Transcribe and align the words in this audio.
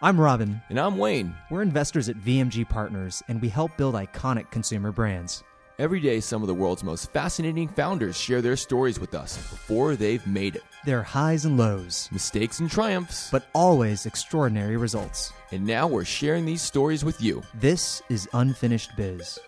I'm 0.00 0.20
Robin. 0.20 0.62
And 0.68 0.78
I'm 0.78 0.96
Wayne. 0.96 1.34
We're 1.50 1.62
investors 1.62 2.08
at 2.08 2.20
VMG 2.20 2.68
Partners, 2.68 3.20
and 3.26 3.42
we 3.42 3.48
help 3.48 3.76
build 3.76 3.96
iconic 3.96 4.48
consumer 4.52 4.92
brands. 4.92 5.42
Every 5.80 5.98
day, 5.98 6.20
some 6.20 6.40
of 6.40 6.46
the 6.46 6.54
world's 6.54 6.84
most 6.84 7.12
fascinating 7.12 7.66
founders 7.66 8.16
share 8.16 8.40
their 8.40 8.54
stories 8.54 9.00
with 9.00 9.12
us 9.12 9.36
before 9.36 9.96
they've 9.96 10.24
made 10.24 10.54
it. 10.54 10.62
Their 10.84 11.02
highs 11.02 11.46
and 11.46 11.58
lows, 11.58 12.08
mistakes 12.12 12.60
and 12.60 12.70
triumphs, 12.70 13.28
but 13.32 13.48
always 13.56 14.06
extraordinary 14.06 14.76
results. 14.76 15.32
And 15.50 15.66
now 15.66 15.88
we're 15.88 16.04
sharing 16.04 16.46
these 16.46 16.62
stories 16.62 17.04
with 17.04 17.20
you. 17.20 17.42
This 17.54 18.00
is 18.08 18.28
Unfinished 18.34 18.92
Biz. 18.96 19.40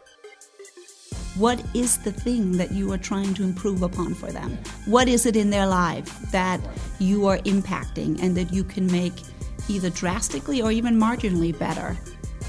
What 1.37 1.64
is 1.75 1.98
the 1.98 2.11
thing 2.11 2.57
that 2.57 2.73
you 2.73 2.93
are 2.93 2.98
trying 2.98 3.35
to 3.35 3.45
improve 3.45 3.82
upon 3.82 4.14
for 4.14 4.32
them? 4.32 4.59
What 4.87 5.07
is 5.07 5.27
it 5.27 5.37
in 5.37 5.51
their 5.51 5.67
life 5.67 6.32
that 6.32 6.61
you 6.98 7.27
are 7.29 7.39
impacting 7.39 8.21
and 8.21 8.37
that 8.37 8.53
you 8.53 8.64
can 8.64 8.91
make 8.91 9.14
either 9.71 9.91
drastically 9.91 10.61
or 10.61 10.72
even 10.72 10.99
marginally 10.99 11.57
better? 11.58 11.96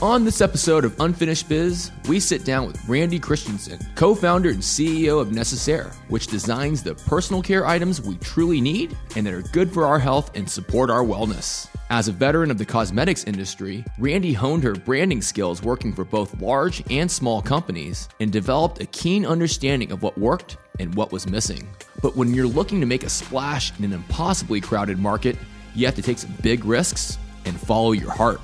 On 0.02 0.26
this 0.26 0.42
episode 0.42 0.84
of 0.84 1.00
Unfinished 1.00 1.48
Biz, 1.48 1.92
we 2.08 2.20
sit 2.20 2.44
down 2.44 2.66
with 2.66 2.84
Randi 2.90 3.20
Christiansen, 3.20 3.78
co 3.94 4.16
founder 4.16 4.50
and 4.50 4.58
CEO 4.58 5.22
of 5.22 5.32
Necessaire, 5.32 5.92
which 6.08 6.26
designs 6.26 6.82
the 6.82 6.96
personal 6.96 7.44
care 7.44 7.68
items 7.68 8.02
we 8.02 8.16
truly 8.16 8.60
need 8.60 8.98
and 9.16 9.28
that 9.28 9.34
are 9.34 9.44
good 9.44 9.72
for 9.72 9.86
our 9.86 10.00
health 10.00 10.36
and 10.36 10.50
support 10.50 10.90
our 10.90 11.04
wellness. 11.04 11.68
As 11.92 12.08
a 12.08 12.14
veteran 12.14 12.50
of 12.50 12.58
the 12.58 12.66
cosmetics 12.66 13.26
industry, 13.26 13.86
Randy 14.00 14.34
honed 14.34 14.64
her 14.64 14.74
branding 14.74 15.22
skills 15.22 15.62
working 15.62 15.94
for 15.94 16.04
both 16.04 16.42
large 16.42 16.82
and 16.90 17.12
small 17.12 17.40
companies 17.42 18.10
and 18.20 18.32
developed 18.32 18.82
a 18.82 18.88
keen 18.88 19.24
understanding 19.24 19.92
of 19.92 20.02
what 20.02 20.18
worked 20.18 20.58
and 20.80 20.96
what 20.96 21.12
was 21.12 21.28
missing. 21.28 21.68
But 22.02 22.16
when 22.16 22.34
you're 22.34 22.48
looking 22.48 22.80
to 22.80 22.88
make 22.88 23.04
a 23.04 23.10
splash 23.10 23.78
in 23.78 23.86
an 23.86 23.94
impossibly 23.94 24.62
crowded 24.62 24.98
market, 24.98 25.36
you 25.76 25.86
have 25.86 25.96
to 25.96 26.02
take 26.02 26.18
some 26.18 26.34
big 26.42 26.66
risks 26.66 27.18
and 27.46 27.60
follow 27.60 27.92
your 27.92 28.12
heart. 28.12 28.42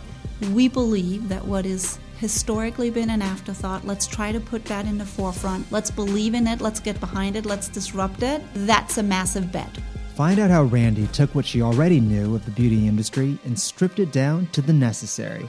We 0.54 0.68
believe 0.68 1.30
that 1.30 1.46
what 1.46 1.66
is 1.66 2.00
historically 2.18 2.90
been 2.90 3.10
an 3.10 3.22
afterthought, 3.22 3.86
let's 3.86 4.08
try 4.08 4.32
to 4.32 4.40
put 4.40 4.66
that 4.66 4.86
in 4.86 4.98
the 4.98 5.06
forefront. 5.06 5.72
Let's 5.72 5.92
believe 5.92 6.34
in 6.34 6.48
it, 6.48 6.62
let's 6.62 6.80
get 6.80 7.00
behind 7.00 7.36
it, 7.36 7.46
let's 7.46 7.70
disrupt 7.70 8.24
it. 8.24 8.42
That's 8.54 8.98
a 8.98 9.04
massive 9.04 9.52
bet. 9.52 9.70
Find 10.16 10.40
out 10.40 10.50
how 10.50 10.64
Randi 10.64 11.06
took 11.08 11.36
what 11.36 11.46
she 11.46 11.62
already 11.62 12.00
knew 12.00 12.34
of 12.34 12.44
the 12.46 12.52
beauty 12.52 12.88
industry 12.88 13.38
and 13.46 13.60
stripped 13.60 14.00
it 14.00 14.12
down 14.12 14.48
to 14.48 14.62
the 14.62 14.74
necessary. 14.74 15.48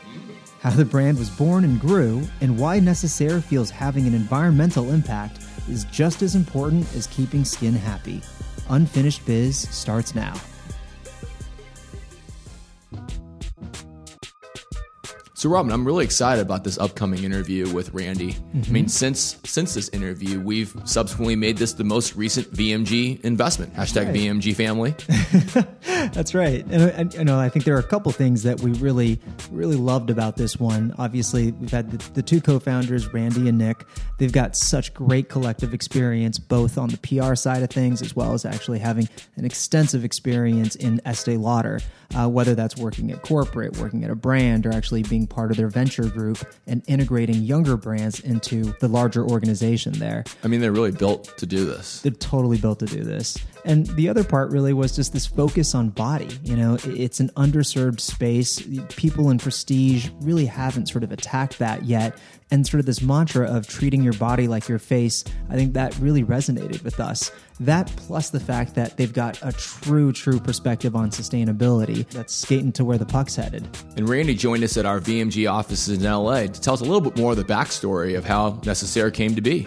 How 0.61 0.70
the 0.70 0.85
brand 0.85 1.19
was 1.19 1.31
born 1.31 1.65
and 1.65 1.81
grew, 1.81 2.23
and 2.41 2.59
why 2.59 2.81
Necessaire 2.81 3.41
feels 3.41 3.70
having 3.70 4.07
an 4.07 4.15
environmental 4.15 4.91
impact 4.91 5.39
is 5.69 5.85
just 5.85 6.20
as 6.20 6.35
important 6.35 6.85
as 6.95 7.07
keeping 7.07 7.45
skin 7.45 7.75
happy. 7.75 8.20
Unfinished 8.69 9.25
Biz 9.25 9.57
starts 9.57 10.15
now. 10.15 10.35
So, 15.39 15.48
Robin, 15.48 15.70
I'm 15.70 15.84
really 15.84 16.05
excited 16.05 16.42
about 16.42 16.64
this 16.64 16.78
upcoming 16.78 17.22
interview 17.22 17.72
with 17.72 17.94
Randi. 17.94 18.33
Mm-hmm. 18.33 18.62
I 18.67 18.72
mean, 18.72 18.89
since 18.89 19.36
since 19.45 19.72
this 19.72 19.89
interview, 19.91 20.41
we've 20.41 20.75
subsequently 20.84 21.36
made 21.36 21.58
this 21.58 21.75
the 21.75 21.84
most 21.84 22.17
recent 22.17 22.53
VMG 22.53 23.20
investment. 23.25 23.72
Hashtag 23.72 24.06
right. 24.06 24.17
VMG 24.17 24.56
family. 24.56 24.97
That's 26.12 26.34
right. 26.34 26.64
And, 26.64 26.83
and, 26.91 27.14
you 27.14 27.25
know, 27.25 27.39
I 27.39 27.50
think 27.50 27.64
there 27.67 27.77
are 27.77 27.78
a 27.78 27.84
couple 27.84 28.11
things 28.11 28.42
that 28.42 28.62
we 28.62 28.72
really 28.72 29.20
really 29.53 29.77
loved 29.77 30.11
about 30.11 30.34
this 30.34 30.58
one. 30.58 30.92
Obviously, 30.98 31.52
we've 31.52 31.70
had 31.70 31.92
the, 31.92 32.11
the 32.14 32.23
two 32.23 32.41
co-founders, 32.41 33.06
Randi 33.14 33.48
and 33.48 33.58
Nick. 33.58 33.84
They've 34.19 34.33
got 34.33 34.56
such 34.56 34.92
great 34.92 35.28
collective 35.28 35.73
experience, 35.73 36.41
both 36.41 36.77
on 36.77 36.89
the 36.89 36.98
PR 36.98 37.36
side 37.36 37.62
of 37.62 37.70
things 37.70 38.02
as 38.02 38.17
well 38.17 38.33
as 38.34 38.45
actually 38.45 38.80
having 38.80 39.08
an 39.36 39.45
extensive 39.45 40.05
experience 40.05 40.75
in 40.75 41.00
Estee 41.05 41.36
Lauder, 41.36 41.78
uh, 42.17 42.28
whether 42.28 42.56
that's 42.56 42.77
working 42.77 43.12
at 43.12 43.23
corporate, 43.23 43.77
working 43.77 44.02
at 44.02 44.11
a 44.11 44.17
brand, 44.17 44.67
or 44.67 44.73
actually 44.73 45.05
being 45.05 45.28
part 45.29 45.51
of 45.51 45.57
their 45.57 45.69
venture 45.69 46.05
group 46.05 46.39
and 46.67 46.83
integrating 46.87 47.43
younger 47.43 47.77
brands 47.77 48.21
into 48.21 48.75
the 48.81 48.89
larger 48.89 49.25
organization 49.25 49.93
there. 49.98 50.25
I 50.42 50.48
mean, 50.48 50.61
they're 50.61 50.73
really 50.73 50.92
built 50.92 51.36
to 51.39 51.47
do 51.47 51.64
this. 51.64 52.01
They're 52.02 52.13
totally 52.13 52.58
built 52.58 52.79
to 52.80 52.86
do 52.86 53.05
this. 53.05 53.39
And 53.64 53.86
the 53.86 54.08
other 54.08 54.25
part 54.25 54.51
really 54.51 54.73
was 54.73 54.95
just 54.97 55.13
this 55.13 55.27
focus 55.27 55.75
on 55.75 55.91
body. 55.91 56.29
You 56.42 56.57
know, 56.57 56.79
it's 56.85 57.20
an 57.20 57.29
underserved 57.30 58.01
space. 58.01 58.63
People 58.97 59.30
in 59.30 59.39
prestige 59.39 60.08
really 60.20 60.47
haven't 60.47 60.86
sort 60.86 61.05
of 61.05 61.13
attacked 61.13 61.58
that 61.58 61.85
yet. 61.85 62.19
And 62.51 62.67
sort 62.67 62.81
of 62.81 62.86
this 62.86 63.02
mantra 63.02 63.47
of 63.47 63.69
treating 63.69 64.02
your 64.02 64.14
body 64.14 64.48
like 64.48 64.69
your 64.69 64.79
face, 64.79 65.23
I 65.51 65.57
think 65.57 65.75
that 65.75 65.95
really 65.98 66.25
resonated 66.25 66.83
with 66.83 66.98
us. 66.98 67.31
That 67.61 67.92
plus 67.96 68.30
the 68.30 68.41
fact 68.41 68.74
that 68.77 68.96
they've 68.96 69.13
got 69.13 69.39
a 69.42 69.52
true, 69.52 70.13
true 70.13 70.39
perspective 70.39 70.95
on 70.95 71.11
sustainability 71.11 72.08
that's 72.11 72.35
skating 72.35 72.73
to 72.73 72.85
where 72.85 72.98
the 72.98 73.07
puck's 73.07 73.35
headed. 73.35 73.67
And 73.96 74.08
Randi 74.08 74.35
joined 74.35 74.63
us 74.63 74.77
at 74.77 74.86
our 74.86 75.01
VMG 75.01 75.51
offices 75.51 75.98
in 75.98 76.05
LA 76.05 76.42
to 76.42 76.61
tell 76.61 76.74
us 76.74 76.80
a 76.80 76.85
little 76.85 77.01
bit 77.01 77.17
more 77.17 77.33
of 77.33 77.36
the 77.36 77.45
backstory 77.45 78.17
of 78.17 78.24
how 78.24 78.61
Necessaire 78.64 79.11
came 79.11 79.35
to 79.35 79.41
be. 79.41 79.67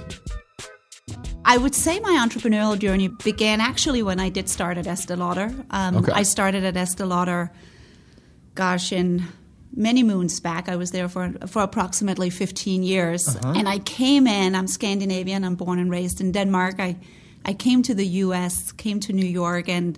I 1.44 1.58
would 1.58 1.76
say 1.76 2.00
my 2.00 2.26
entrepreneurial 2.26 2.80
journey 2.80 3.10
began 3.10 3.60
actually 3.60 4.04
when 4.04 4.20
I 4.20 4.30
did 4.30 4.48
start 4.48 4.78
at 4.78 4.88
Estee 4.88 5.16
Lauder. 5.16 5.54
Um, 5.72 5.98
okay. 5.98 6.12
I 6.14 6.24
started 6.24 6.64
at 6.64 6.78
Estee 6.78 7.04
Lauder, 7.04 7.52
gosh, 8.56 8.94
in 8.94 9.26
many 9.76 10.04
moons 10.04 10.40
back. 10.40 10.70
I 10.70 10.76
was 10.76 10.92
there 10.92 11.10
for 11.10 11.34
for 11.48 11.62
approximately 11.64 12.30
15 12.30 12.84
years, 12.84 13.28
uh-huh. 13.28 13.54
and 13.58 13.68
I 13.68 13.80
came 13.80 14.28
in. 14.28 14.56
I'm 14.56 14.68
Scandinavian. 14.68 15.44
I'm 15.44 15.56
born 15.56 15.80
and 15.80 15.92
raised 15.92 16.22
in 16.22 16.32
Denmark. 16.32 16.76
I 16.80 16.96
I 17.46 17.54
came 17.54 17.82
to 17.84 17.96
the 17.96 18.06
U.S., 18.06 18.72
came 18.72 19.00
to 19.02 19.14
New 19.14 19.26
York, 19.26 19.68
and 19.68 19.98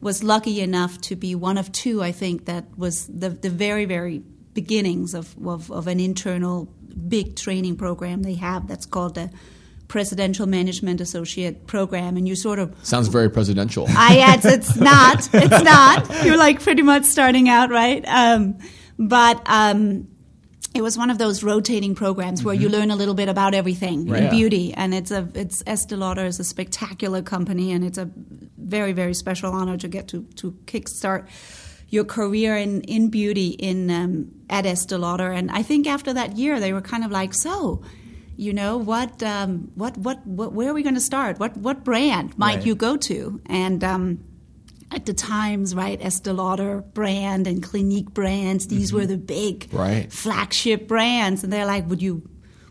was 0.00 0.22
lucky 0.22 0.60
enough 0.60 1.00
to 1.02 1.16
be 1.16 1.34
one 1.34 1.56
of 1.58 1.70
two. 1.70 2.02
I 2.02 2.12
think 2.12 2.46
that 2.46 2.66
was 2.76 3.06
the 3.06 3.30
the 3.30 3.50
very 3.50 3.84
very 3.84 4.22
beginnings 4.54 5.14
of 5.14 5.34
of, 5.46 5.70
of 5.70 5.86
an 5.86 6.00
internal 6.00 6.68
big 7.08 7.36
training 7.36 7.76
program 7.76 8.22
they 8.22 8.34
have 8.34 8.68
that's 8.68 8.84
called 8.86 9.14
the 9.14 9.30
presidential 9.88 10.46
management 10.46 11.00
associate 11.00 11.66
program 11.66 12.16
and 12.16 12.26
you 12.26 12.34
sort 12.34 12.58
of 12.58 12.74
sounds 12.82 13.08
very 13.08 13.30
presidential 13.30 13.86
i 13.90 14.34
it's, 14.34 14.44
it's 14.44 14.76
not 14.76 15.28
it's 15.34 15.62
not 15.64 16.24
you're 16.24 16.36
like 16.36 16.60
pretty 16.60 16.82
much 16.82 17.04
starting 17.04 17.48
out 17.48 17.70
right 17.70 18.04
um, 18.06 18.58
but 18.98 19.42
um, 19.46 20.08
it 20.74 20.82
was 20.82 20.96
one 20.96 21.10
of 21.10 21.18
those 21.18 21.42
rotating 21.42 21.94
programs 21.94 22.40
mm-hmm. 22.40 22.46
where 22.46 22.54
you 22.54 22.68
mm-hmm. 22.68 22.76
learn 22.76 22.90
a 22.90 22.96
little 22.96 23.14
bit 23.14 23.28
about 23.28 23.54
everything 23.54 24.06
right. 24.06 24.24
in 24.24 24.30
beauty 24.30 24.72
and 24.74 24.94
it's 24.94 25.10
a 25.10 25.28
it's 25.34 25.62
Estee 25.66 25.96
Lauder 25.96 26.24
is 26.24 26.40
a 26.40 26.44
spectacular 26.44 27.22
company 27.22 27.72
and 27.72 27.84
it's 27.84 27.98
a 27.98 28.10
very 28.58 28.92
very 28.92 29.14
special 29.14 29.52
honor 29.52 29.76
to 29.76 29.88
get 29.88 30.08
to 30.08 30.22
to 30.36 30.52
kickstart 30.64 31.28
your 31.88 32.04
career 32.04 32.56
in, 32.56 32.80
in 32.82 33.10
beauty 33.10 33.48
in 33.48 33.90
um, 33.90 34.32
at 34.48 34.64
Estee 34.64 34.96
Lauder 34.96 35.30
and 35.30 35.50
I 35.50 35.62
think 35.62 35.86
after 35.86 36.12
that 36.14 36.36
year 36.36 36.58
they 36.60 36.72
were 36.72 36.80
kind 36.80 37.04
of 37.04 37.10
like 37.10 37.34
so 37.34 37.82
you 38.36 38.52
know 38.52 38.78
what 38.78 39.22
um, 39.22 39.70
what, 39.74 39.96
what 39.98 40.26
what 40.26 40.52
where 40.52 40.70
are 40.70 40.74
we 40.74 40.82
going 40.82 40.94
to 40.94 41.00
start 41.00 41.38
what 41.38 41.56
what 41.56 41.84
brand 41.84 42.36
might 42.38 42.56
right. 42.56 42.66
you 42.66 42.74
go 42.74 42.96
to 42.96 43.40
and 43.46 43.84
um, 43.84 44.24
at 44.94 45.06
the 45.06 45.14
times 45.14 45.74
right 45.74 46.00
Estee 46.00 46.30
Lauder 46.30 46.80
brand 46.80 47.46
and 47.46 47.62
Clinique 47.62 48.10
brands 48.10 48.66
these 48.68 48.88
mm-hmm. 48.88 48.98
were 48.98 49.06
the 49.06 49.16
big 49.16 49.68
right. 49.72 50.12
flagship 50.12 50.88
brands. 50.88 51.44
And 51.44 51.52
they're 51.52 51.66
like 51.66 51.88
would 51.88 52.02
you 52.02 52.28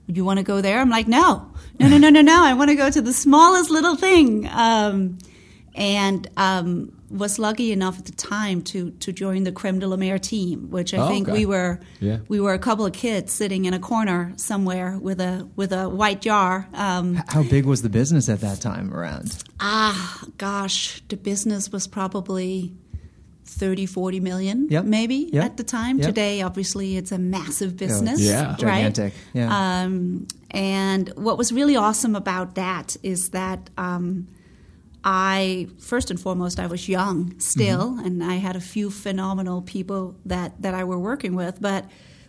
would 0.08 0.18
you 0.18 0.26
want 0.26 0.40
to 0.40 0.44
go 0.44 0.62
there? 0.62 0.80
I'm 0.80 0.90
like 0.90 1.08
no. 1.08 1.54
No 1.80 1.88
no 1.88 1.98
no 1.98 2.10
no 2.10 2.22
no. 2.22 2.44
I 2.44 2.54
want 2.54 2.70
to 2.70 2.76
go 2.76 2.90
to 2.90 3.02
the 3.02 3.14
smallest 3.14 3.70
little 3.70 3.96
thing. 3.96 4.48
Um, 4.52 5.18
and 5.74 6.30
um, 6.38 7.01
was 7.12 7.38
lucky 7.38 7.72
enough 7.72 8.00
at 8.00 8.06
the 8.06 8.12
time 8.12 8.62
to 8.64 8.92
to 8.92 9.12
join 9.12 9.44
the 9.44 9.52
creme 9.52 9.80
de 9.80 9.88
la 9.88 9.98
mer 9.98 10.18
team, 10.18 10.70
which 10.70 10.94
I 10.94 10.98
oh, 10.98 11.08
think 11.08 11.28
okay. 11.28 11.38
we 11.38 11.46
were 11.46 11.80
yeah. 12.00 12.20
we 12.28 12.40
were 12.40 12.54
a 12.54 12.60
couple 12.60 12.86
of 12.86 12.94
kids 12.94 13.34
sitting 13.34 13.66
in 13.66 13.74
a 13.74 13.80
corner 13.80 14.34
somewhere 14.38 14.98
with 14.98 15.20
a 15.20 15.48
with 15.56 15.72
a 15.74 15.90
white 15.90 16.22
jar. 16.22 16.68
Um, 16.74 17.16
How 17.28 17.44
big 17.44 17.66
was 17.66 17.82
the 17.82 17.90
business 17.90 18.30
at 18.30 18.42
that 18.42 18.62
time 18.62 18.94
around? 18.94 19.44
Ah, 19.60 20.24
gosh, 20.38 21.02
the 21.10 21.18
business 21.18 21.72
was 21.72 21.88
probably 21.88 22.74
30 23.46 23.86
40 23.86 24.20
million 24.22 24.68
yep. 24.70 24.86
maybe 24.86 25.30
yep. 25.34 25.44
at 25.44 25.58
the 25.58 25.64
time 25.64 25.98
yep. 25.98 26.08
today 26.08 26.42
obviously 26.42 26.96
it's 26.96 27.12
a 27.12 27.18
massive 27.18 27.76
business 27.76 28.22
yeah 28.22 28.56
gigantic 28.58 29.14
right? 29.14 29.14
yeah 29.34 29.82
um, 29.84 30.26
and 30.52 31.10
what 31.16 31.38
was 31.38 31.52
really 31.52 31.76
awesome 31.76 32.16
about 32.16 32.56
that 32.56 32.96
is 33.04 33.32
that 33.32 33.70
um, 33.78 34.28
I 35.04 35.68
first 35.80 36.12
and 36.12 36.20
foremost 36.20 36.60
I 36.60 36.68
was 36.68 36.88
young 36.88 37.40
still, 37.40 37.92
mm-hmm. 37.92 38.06
and 38.06 38.24
I 38.24 38.36
had 38.36 38.56
a 38.56 38.62
few 38.62 38.92
phenomenal 38.92 39.62
people 39.62 40.16
that 40.26 40.62
that 40.62 40.74
I 40.74 40.84
were 40.84 41.00
working 41.00 41.36
with, 41.36 41.60
but 41.60 41.86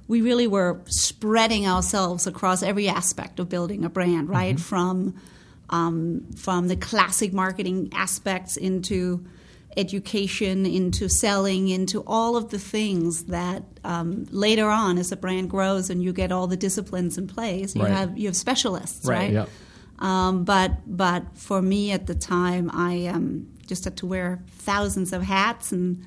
we 0.09 0.21
really 0.21 0.47
were 0.47 0.81
spreading 0.87 1.67
ourselves 1.67 2.27
across 2.27 2.63
every 2.63 2.89
aspect 2.89 3.39
of 3.39 3.49
building 3.49 3.85
a 3.85 3.91
brand, 3.91 4.29
right? 4.29 4.57
Mm-hmm. 4.57 4.63
From 4.63 5.21
um, 5.71 6.27
from 6.37 6.69
the 6.69 6.77
classic 6.77 7.33
marketing 7.33 7.91
aspects 7.95 8.57
into 8.57 9.25
education, 9.77 10.67
into 10.67 11.09
selling, 11.09 11.69
into 11.69 12.03
all 12.07 12.37
of 12.37 12.51
the 12.51 12.59
things 12.59 13.25
that 13.25 13.63
um, 13.85 14.27
later 14.31 14.69
on, 14.69 14.99
as 14.99 15.13
a 15.13 15.17
brand 15.17 15.49
grows 15.51 15.91
and 15.91 16.03
you 16.03 16.13
get 16.13 16.31
all 16.31 16.47
the 16.47 16.57
disciplines 16.57 17.17
in 17.17 17.27
place, 17.27 17.75
you 17.75 17.83
right. 17.83 17.93
have 17.93 18.17
you 18.19 18.29
have 18.29 18.37
specialists, 18.37 19.07
right? 19.07 19.17
right? 19.17 19.33
Yep. 19.33 19.49
Um, 20.03 20.45
but 20.45 20.73
but 20.85 21.39
for 21.39 21.63
me 21.63 21.93
at 21.93 22.07
the 22.07 22.15
time, 22.15 22.71
I 22.75 23.07
um, 23.07 23.47
just 23.67 23.85
had 23.85 23.97
to 23.99 24.07
wear 24.07 24.43
thousands 24.49 25.13
of 25.13 25.23
hats 25.23 25.73
and 25.73 26.05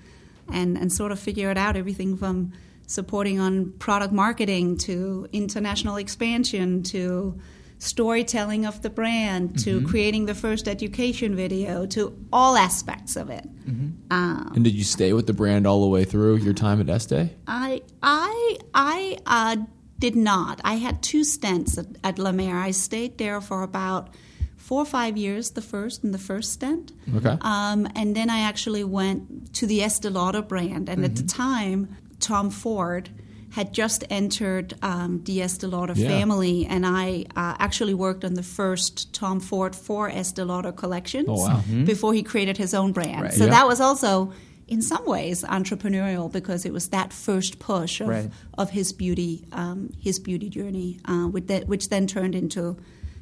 and 0.51 0.77
and 0.77 0.91
sort 0.91 1.11
of 1.11 1.19
figure 1.19 1.49
it 1.49 1.57
out. 1.57 1.77
Everything 1.77 2.17
from 2.17 2.51
supporting 2.87 3.39
on 3.39 3.71
product 3.79 4.13
marketing 4.13 4.77
to 4.77 5.27
international 5.31 5.95
expansion 5.95 6.83
to 6.83 7.39
storytelling 7.77 8.65
of 8.65 8.81
the 8.81 8.89
brand 8.89 9.59
to 9.59 9.77
mm-hmm. 9.77 9.87
creating 9.87 10.25
the 10.25 10.35
first 10.35 10.67
education 10.67 11.35
video 11.35 11.85
to 11.85 12.15
all 12.31 12.55
aspects 12.55 13.15
of 13.15 13.29
it. 13.29 13.47
Mm-hmm. 13.65 14.11
Um, 14.11 14.51
and 14.55 14.63
did 14.63 14.73
you 14.73 14.83
stay 14.83 15.13
with 15.13 15.27
the 15.27 15.33
brand 15.33 15.65
all 15.65 15.81
the 15.81 15.87
way 15.87 16.03
through 16.03 16.37
your 16.37 16.53
time 16.53 16.81
at 16.81 16.89
Estee? 16.89 17.29
I 17.47 17.81
I 18.03 18.57
I 18.73 19.17
uh, 19.25 19.57
did 19.97 20.15
not. 20.15 20.61
I 20.63 20.75
had 20.75 21.01
two 21.01 21.23
stints 21.23 21.77
at, 21.77 21.87
at 22.03 22.19
La 22.19 22.31
Mer. 22.31 22.57
I 22.57 22.71
stayed 22.71 23.17
there 23.17 23.41
for 23.41 23.63
about 23.63 24.09
four 24.57 24.81
or 24.81 24.85
five 24.85 25.15
years, 25.15 25.51
the 25.51 25.61
first 25.61 26.03
and 26.03 26.13
the 26.13 26.17
first 26.17 26.53
stint. 26.53 26.91
Okay. 27.15 27.37
Um, 27.41 27.87
and 27.95 28.15
then 28.15 28.29
I 28.29 28.39
actually 28.39 28.83
went 28.83 29.53
to 29.55 29.67
the 29.67 29.83
Estee 29.83 30.09
Lauder 30.09 30.41
brand. 30.41 30.89
And 30.89 30.97
mm-hmm. 30.97 31.05
at 31.05 31.15
the 31.15 31.23
mm-hmm. 31.23 31.41
time, 31.41 31.97
Tom 32.19 32.49
Ford 32.49 33.09
had 33.51 33.71
just 33.71 34.03
entered 34.09 34.73
um, 34.81 35.21
the 35.23 35.41
Estee 35.41 35.67
Lauder 35.67 35.93
yeah. 35.95 36.09
family, 36.09 36.65
and 36.65 36.85
I 36.85 37.23
uh, 37.37 37.55
actually 37.57 37.93
worked 37.93 38.25
on 38.25 38.33
the 38.33 38.43
first 38.43 39.13
Tom 39.13 39.39
Ford 39.39 39.73
for 39.73 40.09
Estee 40.09 40.41
Lauder 40.41 40.73
collections 40.73 41.27
oh, 41.29 41.35
wow. 41.35 41.55
mm-hmm. 41.57 41.85
before 41.85 42.13
he 42.13 42.21
created 42.21 42.57
his 42.57 42.73
own 42.73 42.91
brand. 42.91 43.21
Right. 43.21 43.33
So 43.33 43.45
yeah. 43.45 43.51
that 43.51 43.67
was 43.67 43.79
also, 43.79 44.33
in 44.67 44.81
some 44.81 45.05
ways, 45.05 45.43
entrepreneurial 45.43 46.31
because 46.31 46.65
it 46.65 46.73
was 46.73 46.89
that 46.89 47.13
first 47.13 47.59
push 47.59 48.01
of, 48.01 48.07
right. 48.07 48.31
of 48.57 48.71
his 48.71 48.93
beauty, 48.93 49.45
um, 49.51 49.91
his 49.99 50.19
beauty 50.19 50.49
journey, 50.49 50.99
uh, 51.05 51.29
that, 51.33 51.67
which 51.67 51.89
then 51.89 52.07
turned 52.07 52.33
into, 52.33 52.77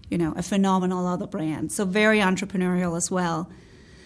you 0.10 0.18
know, 0.18 0.34
a 0.38 0.44
phenomenal 0.44 1.06
other 1.06 1.28
brand. 1.28 1.72
So 1.72 1.86
very 1.86 2.20
entrepreneurial 2.20 2.96
as 2.96 3.12
well. 3.12 3.50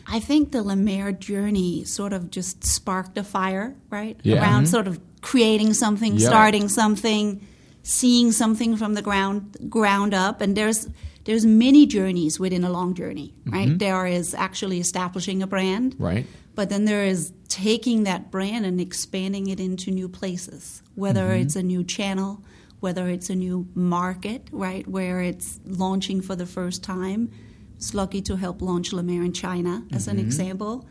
I 0.07 0.19
think 0.19 0.51
the 0.51 0.63
Mer 0.63 1.11
journey 1.11 1.83
sort 1.83 2.13
of 2.13 2.31
just 2.31 2.63
sparked 2.63 3.17
a 3.17 3.23
fire, 3.23 3.75
right? 3.89 4.19
Yeah. 4.23 4.41
Around 4.41 4.63
mm-hmm. 4.63 4.71
sort 4.71 4.87
of 4.87 4.99
creating 5.21 5.73
something, 5.73 6.13
yep. 6.13 6.29
starting 6.29 6.69
something, 6.69 7.45
seeing 7.83 8.31
something 8.31 8.77
from 8.77 8.93
the 8.93 9.01
ground 9.01 9.57
ground 9.69 10.13
up. 10.13 10.39
And 10.39 10.55
there's 10.55 10.87
there's 11.25 11.45
many 11.45 11.85
journeys 11.85 12.39
within 12.39 12.63
a 12.63 12.69
long 12.69 12.93
journey, 12.93 13.33
right? 13.45 13.67
Mm-hmm. 13.67 13.77
There 13.79 14.07
is 14.07 14.33
actually 14.33 14.79
establishing 14.79 15.43
a 15.43 15.47
brand, 15.47 15.95
right? 15.99 16.25
But 16.57 16.69
then 16.69 16.86
there 16.86 17.04
is 17.04 17.31
taking 17.50 18.06
that 18.06 18.31
brand 18.31 18.65
and 18.65 18.81
expanding 18.81 19.45
it 19.48 19.59
into 19.59 19.92
new 19.92 20.09
places, 20.09 20.81
whether 20.95 21.27
mm-hmm. 21.27 21.44
it's 21.44 21.56
a 21.56 21.62
new 21.62 21.83
channel, 21.83 22.44
whether 22.80 23.07
it's 23.09 23.30
a 23.30 23.36
new 23.36 23.68
market, 23.75 24.48
right, 24.51 24.88
where 24.88 25.21
it's 25.21 25.59
launching 25.65 26.19
for 26.19 26.36
the 26.36 26.48
first 26.48 26.83
time. 26.83 27.30
It's 27.75 27.94
lucky 27.94 28.24
to 28.24 28.38
help 28.38 28.63
launch 28.63 28.92
La 28.92 29.04
Mer 29.04 29.24
in 29.24 29.33
China, 29.33 29.83
as 29.94 30.07
mm-hmm. 30.07 30.18
an 30.18 30.25
example 30.25 30.88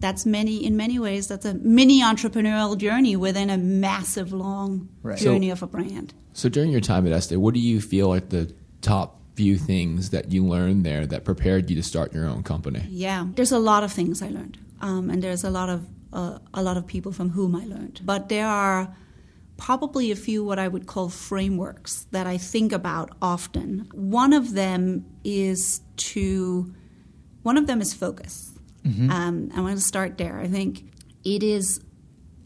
that's 0.00 0.26
many 0.26 0.66
in 0.66 0.76
many 0.76 0.98
ways 0.98 1.28
that's 1.28 1.46
a 1.46 1.54
mini 1.54 2.02
entrepreneurial 2.02 2.76
journey 2.76 3.14
within 3.14 3.48
a 3.48 3.56
massive 3.56 4.32
long 4.32 4.88
right. 5.04 5.16
journey 5.16 5.48
so, 5.48 5.52
of 5.52 5.62
a 5.62 5.66
brand. 5.68 6.12
So 6.32 6.48
during 6.48 6.72
your 6.72 6.80
time 6.80 7.06
at 7.06 7.12
Estee, 7.12 7.36
what 7.36 7.54
do 7.54 7.60
you 7.60 7.80
feel 7.80 8.08
like 8.08 8.30
the 8.30 8.52
top 8.82 9.20
few 9.36 9.56
things 9.56 10.10
that 10.10 10.32
you 10.32 10.44
learned 10.44 10.84
there 10.84 11.06
that 11.06 11.24
prepared 11.24 11.70
you 11.70 11.76
to 11.76 11.82
start 11.82 12.12
your 12.12 12.26
own 12.26 12.42
company? 12.42 12.84
Yeah, 12.90 13.28
there's 13.34 13.52
a 13.52 13.58
lot 13.60 13.84
of 13.84 13.92
things 13.92 14.20
I 14.20 14.28
learned, 14.28 14.58
um, 14.84 15.08
and 15.08 15.22
there's 15.22 15.44
a 15.44 15.50
lot 15.50 15.70
of 15.70 15.86
uh, 16.12 16.38
a 16.52 16.62
lot 16.62 16.76
of 16.76 16.86
people 16.86 17.10
from 17.10 17.30
whom 17.30 17.56
I 17.56 17.64
learned. 17.64 18.02
But 18.04 18.28
there 18.28 18.46
are 18.46 18.94
probably 19.56 20.10
a 20.10 20.16
few 20.16 20.44
what 20.44 20.58
I 20.58 20.68
would 20.68 20.86
call 20.86 21.08
frameworks 21.08 22.06
that 22.10 22.26
I 22.26 22.36
think 22.36 22.70
about 22.70 23.10
often. 23.22 23.88
One 23.92 24.32
of 24.32 24.52
them 24.52 25.06
is 25.24 25.80
to 26.12 26.72
one 27.42 27.56
of 27.56 27.66
them 27.66 27.80
is 27.80 27.94
focus. 27.94 28.52
Mm-hmm. 28.84 29.10
Um, 29.10 29.50
I 29.56 29.60
want 29.62 29.76
to 29.78 29.82
start 29.82 30.18
there. 30.18 30.38
I 30.38 30.48
think 30.48 30.92
it 31.24 31.42
is 31.42 31.80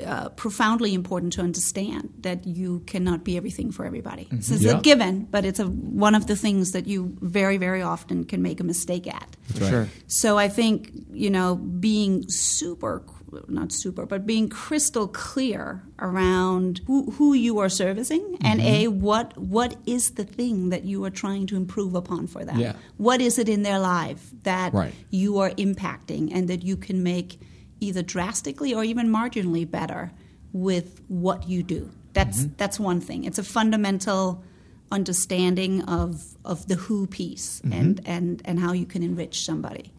uh, 0.05 0.29
profoundly 0.31 0.95
important 0.95 1.33
to 1.35 1.41
understand 1.41 2.13
that 2.21 2.47
you 2.47 2.81
cannot 2.87 3.25
be 3.25 3.37
everything 3.37 3.73
for 3.73 3.85
everybody. 3.85 4.25
Mm-hmm. 4.25 4.41
So 4.41 4.55
it's 4.55 4.65
yeah. 4.65 4.79
a 4.79 4.81
given, 4.81 5.25
but 5.25 5.45
it's 5.45 5.61
a, 5.61 5.67
one 5.67 6.15
of 6.15 6.27
the 6.27 6.37
things 6.37 6.73
that 6.73 6.87
you 6.87 7.17
very, 7.21 7.57
very 7.57 7.83
often 7.83 8.25
can 8.25 8.43
make 8.43 8.61
a 8.61 8.65
mistake 8.65 9.07
at. 9.07 9.37
For 9.55 9.65
right. 9.65 9.71
sure. 9.71 9.89
So 10.07 10.39
I 10.39 10.49
think, 10.49 10.93
you 11.11 11.31
know, 11.31 11.57
being 11.57 12.25
super 12.29 13.03
not 13.49 13.73
super, 13.73 14.07
but 14.07 14.27
being 14.27 14.49
crystal 14.49 15.09
clear 15.09 15.83
around 15.99 16.81
who, 16.87 17.11
who 17.13 17.35
you 17.35 17.59
are 17.59 17.69
servicing 17.69 18.21
mm-hmm. 18.21 18.47
and 18.47 18.61
a 18.61 18.89
what 18.89 19.37
what 19.37 19.77
is 19.87 20.13
the 20.13 20.25
thing 20.25 20.71
that 20.71 20.85
you 20.85 21.05
are 21.05 21.11
trying 21.11 21.47
to 21.49 21.57
improve 21.57 21.95
upon 21.95 22.27
for 22.27 22.45
them. 22.45 22.59
Yeah. 22.59 22.75
What 22.97 23.21
is 23.21 23.39
it 23.39 23.49
in 23.49 23.63
their 23.63 23.79
life 23.79 24.31
that 24.45 24.73
right. 24.73 24.95
you 25.11 25.39
are 25.39 25.51
impacting 25.51 26.31
and 26.33 26.49
that 26.49 26.63
you 26.63 26.77
can 26.77 27.03
make 27.03 27.41
either 27.81 28.03
drastically 28.03 28.75
or 28.75 28.85
even 28.85 29.09
marginally 29.09 29.69
better 29.69 30.13
with 30.53 31.01
what 31.09 31.49
you 31.49 31.63
do. 31.63 31.91
That's 32.13 32.43
mm-hmm. 32.43 32.55
that's 32.57 32.81
one 32.81 33.01
thing. 33.01 33.25
It's 33.25 33.39
a 33.39 33.45
fundamental 33.45 34.43
understanding 34.91 35.83
of 35.83 36.23
of 36.45 36.67
the 36.67 36.75
who 36.75 37.07
piece 37.07 37.61
mm-hmm. 37.61 37.73
and, 37.73 38.01
and 38.07 38.43
and 38.45 38.59
how 38.59 38.73
you 38.73 38.87
can 38.87 39.03
enrich 39.03 39.45
somebody. 39.45 39.93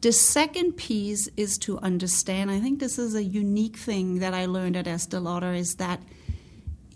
The 0.00 0.12
second 0.12 0.72
piece 0.72 1.28
is 1.36 1.56
to 1.58 1.78
understand. 1.78 2.50
I 2.50 2.60
think 2.60 2.78
this 2.78 2.98
is 2.98 3.14
a 3.14 3.24
unique 3.24 3.76
thing 3.76 4.18
that 4.18 4.34
I 4.34 4.46
learned 4.46 4.76
at 4.76 4.86
Estee 4.86 5.16
Lauder 5.16 5.54
is 5.54 5.76
that 5.76 6.02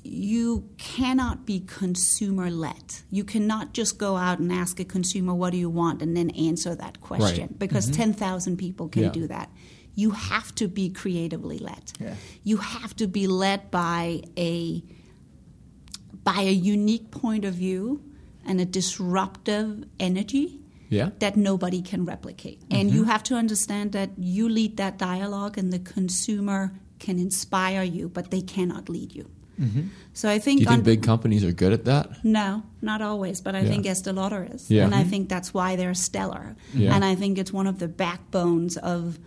you 0.09 0.69
cannot 0.79 1.47
be 1.47 1.61
consumer 1.61 2.51
led. 2.51 2.95
You 3.11 3.25
cannot 3.25 3.73
just 3.73 3.99
go 3.99 4.17
out 4.17 4.39
and 4.39 4.53
ask 4.53 4.81
a 4.81 4.85
consumer, 4.85 5.35
What 5.35 5.51
do 5.51 5.59
you 5.59 5.71
want? 5.71 6.03
and 6.03 6.17
then 6.17 6.31
answer 6.31 6.75
that 6.75 7.01
question 7.01 7.49
right. 7.49 7.59
because 7.59 7.87
mm-hmm. 7.87 8.03
10,000 8.03 8.57
people 8.57 8.89
can 8.89 9.05
yeah. 9.05 9.11
do 9.11 9.27
that. 9.27 9.51
You 9.99 10.11
have 10.13 10.55
to 10.55 10.69
be 10.69 10.91
creatively 10.91 11.59
led. 11.59 11.93
Yeah. 11.99 12.15
You 12.45 12.59
have 12.59 12.95
to 12.97 13.07
be 13.09 13.27
led 13.27 13.61
by 13.73 14.23
a, 14.37 14.83
by 16.23 16.41
a 16.43 16.53
unique 16.53 17.11
point 17.11 17.45
of 17.45 17.55
view 17.55 18.01
and 18.47 18.61
a 18.61 18.65
disruptive 18.65 19.85
energy 19.99 20.61
yeah. 20.89 21.11
that 21.19 21.37
nobody 21.37 21.83
can 21.83 22.05
replicate. 22.05 22.61
Mm-hmm. 22.61 22.77
And 22.77 22.91
you 22.93 23.05
have 23.05 23.25
to 23.25 23.35
understand 23.35 23.91
that 23.93 24.11
you 24.17 24.49
lead 24.49 24.77
that 24.77 24.99
dialogue 24.99 25.59
and 25.59 25.73
the 25.73 25.81
consumer 25.81 26.73
can 27.01 27.19
inspire 27.19 27.83
you, 27.83 28.09
but 28.09 28.31
they 28.31 28.41
cannot 28.41 28.89
lead 28.89 29.13
you. 29.13 29.29
Mm-hmm. 29.61 29.89
So 30.13 30.31
I 30.31 30.39
think. 30.39 30.61
Do 30.61 30.65
you 30.65 30.71
think 30.71 30.85
big 30.85 31.03
companies 31.03 31.43
are 31.43 31.51
good 31.51 31.73
at 31.73 31.85
that? 31.87 32.25
No, 32.25 32.63
not 32.81 33.03
always, 33.03 33.41
but 33.41 33.57
I 33.57 33.63
yeah. 33.63 33.71
think 33.71 33.87
Estee 33.87 34.13
Lauder 34.13 34.47
is, 34.55 34.71
yeah. 34.71 34.85
and 34.85 34.95
I 34.95 35.01
mm-hmm. 35.01 35.11
think 35.11 35.29
that's 35.29 35.53
why 35.53 35.75
they're 35.75 35.95
stellar. 35.95 36.55
Yeah. 36.73 36.95
And 36.95 37.05
I 37.05 37.17
think 37.17 37.39
it's 37.39 37.53
one 37.53 37.67
of 37.67 37.81
the 37.81 37.89
backbones 37.89 38.77
of 38.77 39.19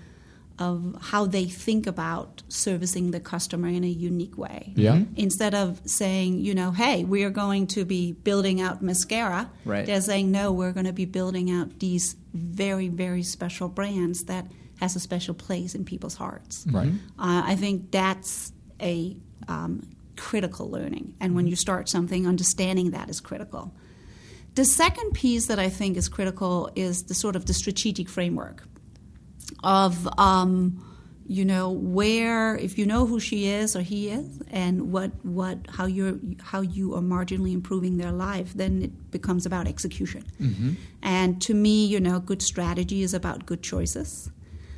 of 0.62 0.96
how 1.02 1.26
they 1.26 1.46
think 1.46 1.88
about 1.88 2.44
servicing 2.48 3.10
the 3.10 3.20
customer 3.20 3.68
in 3.68 3.84
a 3.84 3.88
unique 3.88 4.38
way. 4.38 4.74
Yeah. 4.76 4.98
Mm-hmm. 4.98 5.14
Instead 5.16 5.56
of 5.56 5.82
saying, 5.86 6.40
you 6.42 6.54
know, 6.54 6.70
hey, 6.70 7.04
we 7.04 7.24
are 7.24 7.32
going 7.32 7.66
to 7.68 7.84
be 7.84 8.12
building 8.12 8.62
out 8.62 8.84
mascara, 8.84 9.50
right. 9.66 9.88
they're 9.88 10.02
saying, 10.02 10.30
no, 10.30 10.52
we're 10.52 10.72
going 10.72 10.86
to 10.86 10.94
be 10.94 11.06
building 11.06 11.50
out 11.50 11.80
these 11.80 12.16
very, 12.36 12.90
very 12.90 13.24
special 13.24 13.70
brands 13.70 14.26
that 14.26 14.46
has 14.80 14.96
a 14.96 15.00
special 15.00 15.34
place 15.34 15.74
in 15.74 15.84
people's 15.84 16.16
hearts. 16.16 16.64
Right. 16.70 16.92
Uh, 17.18 17.42
I 17.46 17.56
think 17.56 17.90
that's 17.90 18.54
a 18.80 19.18
um, 19.48 19.82
critical 20.16 20.70
learning. 20.70 21.16
And 21.20 21.36
when 21.36 21.48
you 21.48 21.56
start 21.56 21.90
something, 21.90 22.28
understanding 22.28 22.92
that 22.92 23.10
is 23.10 23.20
critical. 23.20 23.74
The 24.54 24.66
second 24.66 25.14
piece 25.14 25.48
that 25.48 25.58
I 25.58 25.70
think 25.70 25.98
is 25.98 26.08
critical 26.08 26.70
is 26.76 27.04
the 27.04 27.16
sort 27.16 27.36
of 27.36 27.46
the 27.48 27.54
strategic 27.54 28.08
framework 28.10 28.68
of 29.64 30.08
um, 30.20 30.84
you 31.28 31.46
know 31.46 31.70
where 31.72 32.58
if 32.58 32.78
you 32.78 32.86
know 32.86 33.06
who 33.06 33.20
she 33.20 33.48
is 33.48 33.76
or 33.76 33.82
he 33.82 34.10
is 34.10 34.42
and 34.50 34.92
what 34.92 35.12
what 35.24 35.58
how 35.70 35.86
you're 35.86 36.20
how 36.42 36.60
you 36.60 36.94
are 36.94 37.02
marginally 37.02 37.54
improving 37.54 37.98
their 37.98 38.12
life 38.12 38.54
then 38.54 38.82
it 38.82 39.12
becomes 39.12 39.46
about 39.46 39.68
execution. 39.68 40.24
Mm-hmm. 40.42 40.74
and 41.02 41.42
to 41.42 41.54
me 41.54 41.86
you 41.86 42.00
know 42.00 42.20
good 42.20 42.42
strategy 42.42 43.02
is 43.02 43.14
about 43.14 43.46
good 43.46 43.64
choices. 43.64 44.30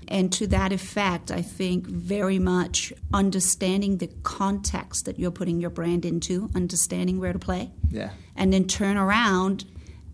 And 0.10 0.32
to 0.34 0.46
that 0.48 0.72
effect 0.74 1.32
i 1.32 1.42
think 1.42 1.88
very 1.88 2.38
much 2.38 2.94
understanding 3.14 3.98
the 3.98 4.10
context 4.22 5.06
that 5.06 5.18
you're 5.18 5.32
putting 5.32 5.60
your 5.60 5.70
brand 5.72 6.06
into 6.06 6.50
understanding 6.54 7.20
where 7.20 7.34
to 7.34 7.40
play. 7.40 7.72
Yeah. 7.90 8.12
And 8.36 8.52
then 8.54 8.66
turn 8.68 8.98
around 8.98 9.66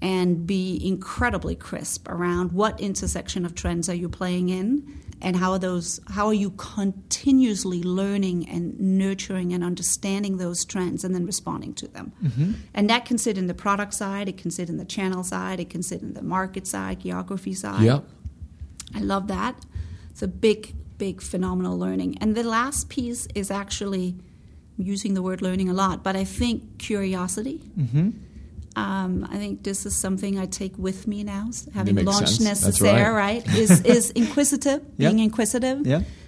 and 0.01 0.47
be 0.47 0.79
incredibly 0.85 1.55
crisp 1.55 2.07
around 2.07 2.51
what 2.51 2.79
intersection 2.79 3.45
of 3.45 3.53
trends 3.53 3.89
are 3.89 3.95
you 3.95 4.07
playing 4.07 4.49
in 4.49 5.01
and 5.21 5.35
how 5.35 5.51
are 5.51 5.59
those 5.59 5.99
how 6.11 6.27
are 6.27 6.33
you 6.33 6.51
continuously 6.51 7.83
learning 7.83 8.47
and 8.47 8.79
nurturing 8.79 9.51
and 9.51 9.63
understanding 9.63 10.37
those 10.37 10.63
trends 10.63 11.03
and 11.03 11.13
then 11.13 11.25
responding 11.25 11.73
to 11.73 11.87
them. 11.87 12.13
Mm-hmm. 12.23 12.53
and 12.73 12.89
that 12.89 13.05
can 13.05 13.17
sit 13.17 13.37
in 13.37 13.47
the 13.47 13.53
product 13.53 13.93
side 13.93 14.29
it 14.29 14.37
can 14.37 14.51
sit 14.51 14.69
in 14.69 14.77
the 14.77 14.85
channel 14.85 15.23
side 15.23 15.59
it 15.59 15.69
can 15.69 15.83
sit 15.83 16.01
in 16.01 16.13
the 16.13 16.21
market 16.21 16.65
side 16.65 17.01
geography 17.01 17.53
side. 17.53 17.83
Yep. 17.83 18.05
i 18.95 18.99
love 18.99 19.27
that. 19.27 19.65
It's 20.11 20.21
a 20.21 20.27
big 20.27 20.75
big 20.97 21.21
phenomenal 21.21 21.77
learning. 21.77 22.17
And 22.19 22.35
the 22.35 22.43
last 22.43 22.89
piece 22.89 23.25
is 23.33 23.49
actually 23.51 24.15
I'm 24.77 24.85
using 24.85 25.13
the 25.13 25.21
word 25.21 25.41
learning 25.41 25.67
a 25.67 25.73
lot 25.73 26.03
but 26.03 26.15
i 26.15 26.23
think 26.23 26.77
curiosity 26.77 27.59
mm-hmm 27.77 28.11
um, 28.75 29.27
I 29.29 29.37
think 29.37 29.63
this 29.63 29.85
is 29.85 29.95
something 29.95 30.39
I 30.39 30.45
take 30.45 30.77
with 30.77 31.07
me 31.07 31.23
now, 31.23 31.49
having 31.73 31.95
launched 32.03 32.35
sense. 32.35 32.41
Necessaire, 32.41 33.13
right. 33.13 33.45
right. 33.45 33.57
is, 33.57 33.81
is 33.81 34.11
inquisitive, 34.11 34.97
being 34.97 35.19
inquisitive 35.19 35.85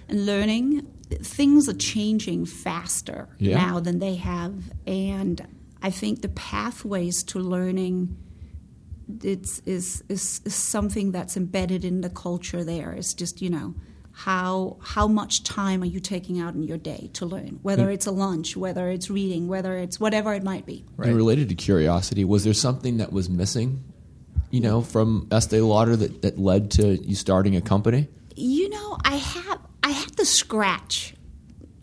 and 0.08 0.26
learning. 0.26 0.86
things 1.22 1.68
are 1.68 1.74
changing 1.74 2.46
faster 2.46 3.28
Yeah. 3.38 3.56
now 3.58 3.80
than 3.80 3.98
they 3.98 4.16
have, 4.16 4.54
and 4.86 5.46
I 5.82 5.90
think 5.90 6.22
the 6.22 6.28
pathways 6.30 7.22
to 7.24 7.38
learning 7.38 8.16
it's 9.22 9.60
is, 9.66 10.02
is 10.08 10.40
is 10.44 10.54
something 10.54 11.12
that's 11.12 11.36
embedded 11.36 11.84
in 11.84 12.00
the 12.00 12.10
culture 12.10 12.64
there. 12.64 12.92
It's 12.92 13.14
just 13.14 13.42
you 13.42 13.50
know 13.50 13.74
how 14.12 14.76
how 14.82 15.08
much 15.08 15.42
time 15.42 15.82
are 15.82 15.86
you 15.86 16.00
taking 16.00 16.38
out 16.38 16.54
in 16.54 16.62
your 16.62 16.78
day 16.78 17.10
to 17.14 17.26
learn? 17.26 17.58
Whether 17.62 17.84
hmm. 17.84 17.92
it's 17.92 18.06
a 18.06 18.10
lunch, 18.10 18.56
whether 18.56 18.90
it's 18.90 19.10
reading, 19.10 19.48
whether 19.48 19.76
it's 19.76 19.98
whatever 19.98 20.34
it 20.34 20.44
might 20.44 20.66
be. 20.66 20.84
right. 20.96 21.08
And 21.08 21.16
related 21.16 21.48
to 21.48 21.54
curiosity, 21.54 22.24
was 22.24 22.44
there 22.44 22.54
something 22.54 22.98
that 22.98 23.12
was 23.12 23.28
missing, 23.28 23.82
you 24.50 24.60
know, 24.60 24.82
from 24.82 25.28
Estee 25.32 25.60
Lauder 25.60 25.96
that, 25.96 26.22
that 26.22 26.38
led 26.38 26.70
to 26.72 26.96
you 27.02 27.14
starting 27.14 27.56
a 27.56 27.60
company? 27.60 28.08
You 28.36 28.68
know, 28.68 28.98
I 29.04 29.16
have 29.16 29.60
I 29.82 29.90
had 29.90 30.10
the 30.16 30.24
scratch. 30.24 31.14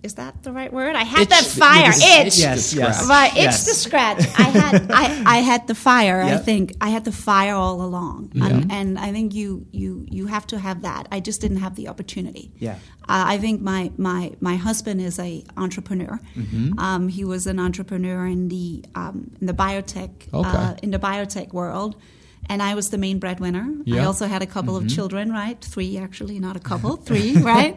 Is 0.02 0.14
that 0.16 0.44
the 0.44 0.54
right 0.54 0.72
word? 0.72 0.96
I 0.96 1.04
had 1.04 1.24
Itch. 1.24 1.30
that 1.30 1.44
fire 1.44 1.90
Itch. 1.90 2.28
itch. 2.28 2.40
Yes, 2.40 2.74
yes. 2.74 3.06
Right, 3.08 3.32
it's 3.32 3.38
yes. 3.38 3.66
the 3.66 3.74
scratch. 3.74 4.20
I 4.40 4.44
had, 4.44 4.92
I, 4.92 5.24
I 5.26 5.38
had 5.40 5.68
the 5.68 5.76
fire. 5.76 6.22
I 6.22 6.38
think 6.38 6.74
I 6.80 6.90
had 6.90 7.04
the 7.04 7.12
fire 7.12 7.54
all 7.54 7.82
along, 7.82 8.32
and, 8.42 8.72
and 8.72 8.98
I 8.98 9.12
think 9.12 9.34
you, 9.34 9.66
you, 9.72 10.06
you 10.10 10.28
have 10.28 10.48
to 10.48 10.58
have 10.60 10.84
that. 10.84 11.08
I 11.12 11.20
just 11.20 11.42
didn't 11.42 11.58
have 11.58 11.76
the 11.76 11.90
opportunity. 11.90 12.54
Yeah. 12.58 12.76
Uh, 13.10 13.26
I 13.28 13.38
think 13.40 13.60
my, 13.60 13.92
my, 13.98 14.34
my 14.40 14.56
husband 14.56 15.02
is 15.02 15.20
a 15.20 15.44
entrepreneur. 15.58 16.20
Mm-hmm. 16.36 16.80
Um, 16.80 17.10
he 17.10 17.26
was 17.26 17.48
an 17.48 17.60
entrepreneur 17.60 18.26
in 18.26 18.48
the 18.48 18.86
um, 18.96 19.32
in 19.42 19.48
the 19.48 19.54
biotech 19.54 20.32
Okay. 20.34 20.48
uh, 20.48 20.76
in 20.82 20.92
the 20.92 21.00
biotech 21.00 21.52
world. 21.52 21.96
And 22.52 22.62
I 22.64 22.74
was 22.74 22.90
the 22.90 22.98
main 22.98 23.20
breadwinner. 23.20 23.66
I 23.94 24.00
also 24.00 24.26
had 24.26 24.42
a 24.42 24.48
couple 24.48 24.74
Mm-hmm. 24.74 24.88
of 24.88 24.96
children, 24.96 25.32
right? 25.32 25.60
Three, 25.62 25.98
actually, 26.00 26.40
not 26.40 26.56
a 26.56 26.60
couple, 26.60 26.98
three, 27.10 27.38
right? 27.38 27.76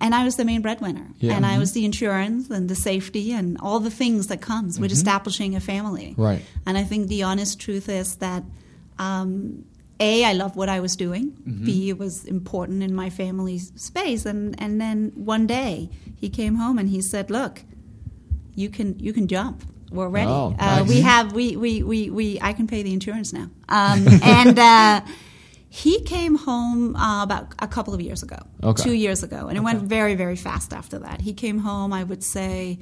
And 0.00 0.14
I 0.14 0.24
was 0.24 0.36
the 0.36 0.44
main 0.44 0.62
breadwinner. 0.62 1.06
Yeah. 1.18 1.34
And 1.34 1.44
Mm-hmm. 1.44 1.54
I 1.56 1.58
was 1.58 1.72
the 1.72 1.84
insurance 1.84 2.48
and 2.48 2.68
the 2.68 2.76
safety 2.76 3.32
and 3.32 3.58
all 3.60 3.80
the 3.80 3.90
things 3.90 4.28
that 4.28 4.40
comes 4.40 4.78
with 4.78 4.92
establishing 4.92 5.56
a 5.56 5.60
family. 5.60 6.14
Right. 6.16 6.42
And 6.66 6.78
I 6.78 6.84
think 6.84 7.08
the 7.08 7.24
honest 7.24 7.58
truth 7.60 7.88
is 7.88 8.16
that 8.16 8.44
um, 8.98 9.64
a, 10.00 10.24
I 10.24 10.32
loved 10.32 10.56
what 10.56 10.68
I 10.68 10.80
was 10.80 10.96
doing. 10.96 11.32
Mm-hmm. 11.32 11.64
B, 11.64 11.88
it 11.90 11.98
was 11.98 12.24
important 12.24 12.82
in 12.82 12.94
my 12.94 13.10
family's 13.10 13.72
space. 13.76 14.24
And 14.26 14.54
and 14.62 14.80
then 14.80 15.12
one 15.14 15.46
day 15.46 15.90
he 16.16 16.28
came 16.28 16.54
home 16.56 16.78
and 16.78 16.88
he 16.88 17.00
said, 17.02 17.30
"Look, 17.30 17.62
you 18.54 18.68
can 18.70 18.98
you 18.98 19.12
can 19.12 19.26
jump. 19.28 19.62
We're 19.92 20.08
ready. 20.08 20.30
Oh, 20.30 20.54
uh, 20.58 20.84
we 20.88 21.00
have 21.02 21.32
we, 21.32 21.56
we 21.56 21.82
we 21.82 22.10
we 22.10 22.38
I 22.40 22.52
can 22.52 22.66
pay 22.66 22.82
the 22.82 22.92
insurance 22.92 23.32
now." 23.32 23.48
Um, 23.68 24.06
and 24.22 24.58
uh, 24.58 25.00
he 25.68 26.00
came 26.02 26.34
home 26.36 26.96
uh, 26.96 27.22
about 27.22 27.54
a 27.58 27.66
couple 27.68 27.94
of 27.94 28.00
years 28.00 28.22
ago, 28.22 28.38
Okay. 28.62 28.82
two 28.82 28.92
years 28.92 29.22
ago, 29.22 29.48
and 29.48 29.56
it 29.56 29.60
went 29.60 29.82
very 29.82 30.14
very 30.14 30.36
fast 30.36 30.72
after 30.72 30.98
that. 31.00 31.20
He 31.20 31.32
came 31.34 31.58
home, 31.60 31.92
I 31.92 32.04
would 32.04 32.22
say. 32.24 32.78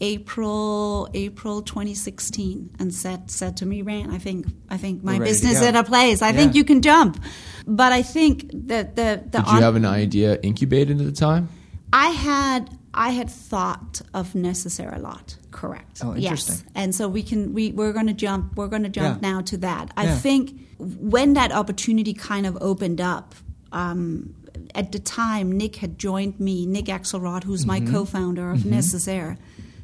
April 0.00 1.08
April 1.12 1.60
2016 1.60 2.70
and 2.78 2.94
said 2.94 3.30
said 3.32 3.56
to 3.56 3.66
me 3.66 3.82
Rand 3.82 4.12
I 4.12 4.18
think 4.18 4.46
I 4.70 4.76
think 4.76 5.02
my 5.02 5.14
We're 5.14 5.22
ready 5.24 5.34
to 5.34 5.40
business 5.40 5.60
go." 5.60 5.66
at 5.66 5.74
a 5.74 5.82
place 5.82 6.22
I 6.22 6.32
think 6.32 6.54
you 6.54 6.62
can 6.62 6.82
jump 6.82 7.20
but 7.66 7.90
I 7.92 8.02
think 8.02 8.48
that 8.68 8.94
the 8.94 9.22
the 9.28 9.38
Did 9.40 9.52
you 9.54 9.60
have 9.60 9.74
an 9.74 9.84
idea 9.84 10.38
incubated 10.40 11.00
at 11.00 11.06
the 11.06 11.10
time? 11.12 11.48
I 11.92 12.10
had 12.10 12.70
I 12.94 13.10
had 13.10 13.28
thought 13.28 14.00
of 14.14 14.34
necessary 14.34 14.96
a 14.96 15.00
lot. 15.00 15.36
Correct. 15.50 16.00
Oh, 16.04 16.14
interesting. 16.14 16.56
Yes. 16.56 16.64
And 16.74 16.94
so 16.94 17.08
we 17.08 17.22
can 17.22 17.54
we 17.54 17.72
we're 17.72 17.92
going 17.92 18.06
to 18.06 18.12
jump 18.12 18.56
we're 18.56 18.68
going 18.68 18.82
to 18.84 18.88
jump 18.88 19.22
Yeah. 19.22 19.30
now 19.32 19.40
to 19.42 19.56
that. 19.58 19.92
I 19.96 20.04
Yeah. 20.04 20.16
think 20.18 20.60
when 20.78 21.32
that 21.34 21.52
opportunity 21.52 22.12
kind 22.14 22.46
of 22.46 22.56
opened 22.60 23.00
up. 23.00 23.34
Um, 23.72 24.34
at 24.74 24.92
the 24.92 24.98
time, 24.98 25.52
Nick 25.52 25.76
had 25.76 25.98
joined 25.98 26.38
me. 26.40 26.66
Nick 26.66 26.86
Axelrod, 26.86 27.44
who's 27.44 27.64
my 27.66 27.80
Mm-hmm. 27.80 27.92
co-founder 27.94 28.50
of 28.50 28.64
Necessaire, 28.64 29.36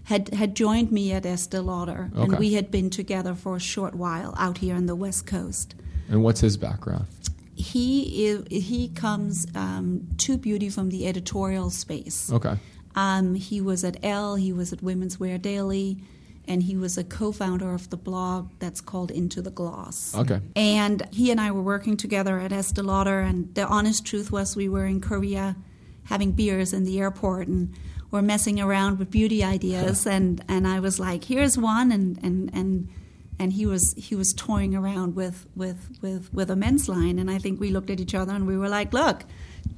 had 0.04 0.32
had 0.34 0.54
joined 0.54 0.90
me 0.92 1.12
at 1.12 1.24
Estee 1.26 1.58
Lauder, 1.58 2.10
Okay. 2.14 2.22
and 2.22 2.38
we 2.38 2.54
had 2.54 2.70
been 2.70 2.90
together 2.90 3.34
for 3.34 3.56
a 3.56 3.60
short 3.60 3.94
while 3.94 4.34
out 4.38 4.58
here 4.58 4.74
on 4.76 4.86
the 4.86 4.94
West 4.96 5.26
Coast 5.26 5.74
And 6.10 6.22
what's 6.22 6.40
his 6.40 6.56
background? 6.56 7.06
he 7.54 8.26
is, 8.26 8.42
he 8.50 8.88
comes 8.88 9.46
um, 9.54 10.08
to 10.18 10.36
beauty 10.36 10.68
from 10.68 10.90
the 10.90 11.06
editorial 11.06 11.70
space. 11.70 12.30
Okay. 12.32 12.56
Um, 12.94 13.34
he 13.34 13.60
was 13.60 13.84
at 13.84 13.96
Elle, 14.02 14.36
he 14.36 14.52
was 14.52 14.72
at 14.72 14.82
Women's 14.82 15.18
Wear 15.18 15.38
Daily, 15.38 15.98
and 16.46 16.62
he 16.62 16.76
was 16.76 16.98
a 16.98 17.04
co-founder 17.04 17.72
of 17.72 17.90
the 17.90 17.96
blog 17.96 18.50
that's 18.58 18.80
called 18.80 19.10
Into 19.10 19.40
the 19.40 19.50
Gloss. 19.50 20.14
Okay. 20.14 20.40
And 20.54 21.02
he 21.12 21.30
and 21.30 21.40
I 21.40 21.50
were 21.50 21.62
working 21.62 21.96
together 21.96 22.38
at 22.38 22.52
Estee 22.52 22.82
Lauder, 22.82 23.20
and 23.20 23.54
the 23.54 23.66
honest 23.66 24.04
truth 24.04 24.30
was 24.30 24.54
we 24.54 24.68
were 24.68 24.86
in 24.86 25.00
Korea 25.00 25.56
having 26.04 26.32
beers 26.32 26.72
in 26.72 26.84
the 26.84 27.00
airport 27.00 27.48
and 27.48 27.74
we're 28.10 28.22
messing 28.22 28.60
around 28.60 28.98
with 28.98 29.10
beauty 29.10 29.42
ideas 29.42 30.06
and, 30.06 30.44
and 30.48 30.66
I 30.66 30.80
was 30.80 31.00
like, 31.00 31.24
here's 31.24 31.58
one 31.58 31.90
and, 31.90 32.18
and, 32.22 32.50
and 32.54 32.88
and 33.38 33.52
he 33.52 33.66
was 33.66 33.94
he 33.96 34.14
was 34.14 34.32
toying 34.32 34.74
around 34.74 35.14
with, 35.16 35.46
with, 35.56 35.98
with, 36.02 36.32
with 36.32 36.50
a 36.50 36.56
men's 36.56 36.88
line 36.88 37.18
and 37.18 37.30
I 37.30 37.38
think 37.38 37.60
we 37.60 37.70
looked 37.70 37.90
at 37.90 38.00
each 38.00 38.14
other 38.14 38.32
and 38.32 38.46
we 38.46 38.56
were 38.56 38.68
like, 38.68 38.92
look, 38.92 39.24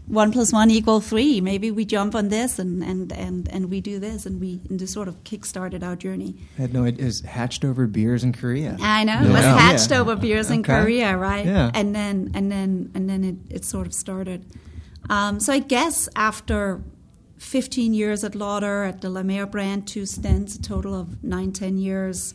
one 0.06 0.30
plus 0.32 0.52
one 0.52 0.70
equal 0.70 1.00
three. 1.00 1.40
Maybe 1.40 1.70
we 1.70 1.84
jump 1.84 2.14
on 2.14 2.28
this 2.28 2.58
and, 2.58 2.82
and, 2.82 3.12
and, 3.12 3.48
and 3.48 3.70
we 3.70 3.80
do 3.80 3.98
this 3.98 4.26
and 4.26 4.40
we 4.40 4.60
and 4.68 4.78
just 4.78 4.92
sort 4.92 5.08
of 5.08 5.22
kick-started 5.24 5.82
our 5.82 5.96
journey. 5.96 6.36
I 6.58 6.62
had 6.62 6.72
no 6.74 6.84
idea. 6.84 7.02
It 7.02 7.06
was 7.06 7.20
hatched 7.22 7.64
over 7.64 7.86
beers 7.86 8.22
in 8.24 8.32
Korea. 8.32 8.76
I 8.80 9.04
know 9.04 9.20
it 9.22 9.28
was 9.30 9.44
hatched 9.44 9.90
Yeah. 9.90 10.00
over 10.00 10.16
beers 10.16 10.50
in 10.50 10.60
Okay. 10.60 10.80
Korea, 10.82 11.16
right? 11.16 11.46
Yeah. 11.46 11.70
And 11.74 11.94
then 11.94 12.30
and 12.34 12.52
then 12.52 12.90
and 12.94 13.08
then 13.08 13.24
it, 13.24 13.36
it 13.56 13.64
sort 13.64 13.86
of 13.86 13.94
started. 13.94 14.44
Um, 15.08 15.40
so 15.40 15.52
I 15.52 15.60
guess 15.60 16.08
after 16.14 16.82
15 17.38 17.94
years 17.94 18.22
at 18.24 18.34
Lauder 18.34 18.84
at 18.84 19.00
the 19.02 19.08
La 19.10 19.22
Mer 19.22 19.46
brand, 19.46 19.86
two 19.86 20.04
stints, 20.06 20.56
a 20.56 20.62
total 20.62 20.94
of 20.94 21.22
nine, 21.24 21.52
ten 21.52 21.78
years. 21.78 22.34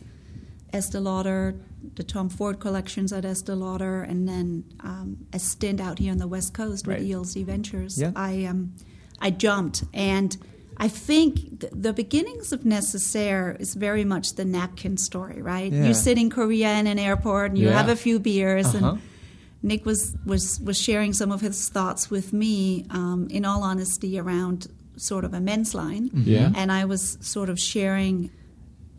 Estee 0.72 0.98
Lauder, 0.98 1.54
the 1.96 2.02
Tom 2.02 2.28
Ford 2.28 2.58
collections 2.60 3.12
at 3.12 3.24
Estee 3.24 3.52
Lauder, 3.52 4.02
and 4.02 4.28
then 4.28 4.64
um, 4.80 5.26
a 5.32 5.38
stint 5.38 5.80
out 5.80 5.98
here 5.98 6.12
on 6.12 6.18
the 6.18 6.28
West 6.28 6.54
Coast 6.54 6.86
with 6.86 6.96
Right. 6.98 7.06
ELC 7.06 7.44
Ventures. 7.44 7.98
Yeah. 8.00 8.12
I 8.16 8.44
um, 8.44 8.72
I 9.20 9.30
jumped, 9.30 9.84
and 9.92 10.36
I 10.78 10.88
think 10.88 11.60
th- 11.60 11.72
the 11.76 11.92
beginnings 11.92 12.52
of 12.52 12.64
Necessaire 12.64 13.56
is 13.60 13.74
very 13.74 14.04
much 14.04 14.34
the 14.34 14.44
napkin 14.44 14.96
story, 14.96 15.42
right? 15.42 15.72
Yeah. 15.72 15.86
You 15.86 15.94
sit 15.94 16.18
in 16.18 16.30
Korea 16.30 16.72
in 16.78 16.86
an 16.86 16.98
airport, 16.98 17.50
and 17.50 17.58
you 17.58 17.66
Yeah. 17.68 17.76
have 17.78 17.88
a 17.88 17.96
few 17.96 18.18
beers, 18.18 18.66
Uh-huh. 18.74 18.92
and 18.92 19.00
Nick 19.62 19.86
was, 19.86 20.16
was 20.26 20.58
was 20.64 20.76
sharing 20.80 21.12
some 21.12 21.30
of 21.30 21.40
his 21.40 21.68
thoughts 21.68 22.10
with 22.10 22.32
me, 22.32 22.86
um, 22.90 23.28
in 23.30 23.44
all 23.44 23.62
honesty, 23.62 24.18
around 24.18 24.66
sort 24.96 25.24
of 25.24 25.32
a 25.34 25.40
men's 25.40 25.74
line, 25.74 26.10
Yeah. 26.14 26.50
and 26.56 26.72
I 26.72 26.84
was 26.84 27.16
sort 27.20 27.48
of 27.48 27.58
sharing 27.60 28.30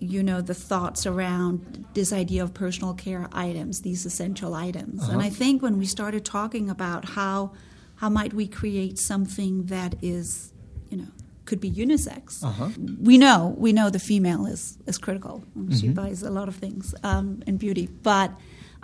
you 0.03 0.22
know 0.24 0.39
the 0.41 0.53
thoughts 0.53 1.05
around 1.05 1.86
this 1.93 2.12
idea 2.13 2.43
of 2.43 2.53
personal 2.53 2.93
care 2.93 3.27
items 3.31 3.81
these 3.81 4.05
essential 4.05 4.53
items. 4.67 5.00
And 5.10 5.22
i 5.22 5.29
think 5.29 5.62
when 5.62 5.77
we 5.77 5.86
started 5.86 6.22
talking 6.25 6.69
about 6.69 7.01
how 7.19 7.38
how 8.01 8.10
might 8.10 8.33
we 8.33 8.45
create 8.48 8.95
something 9.00 9.53
that 9.75 9.95
is 10.01 10.51
you 10.89 10.98
know 10.98 11.07
could 11.45 11.60
be 11.67 11.72
unisex 11.86 12.43
Uh-huh. 12.43 12.69
we 13.10 13.15
know 13.17 13.39
we 13.65 13.72
know 13.77 13.88
the 13.89 14.03
female 14.12 14.43
is 14.55 14.77
is 14.91 14.98
critical. 15.05 15.36
She 15.79 15.88
buys 16.01 16.19
a 16.24 16.33
lot 16.39 16.48
of 16.51 16.55
things 16.65 16.86
um, 17.03 17.27
in 17.50 17.57
beauty. 17.57 17.86
But 18.12 18.29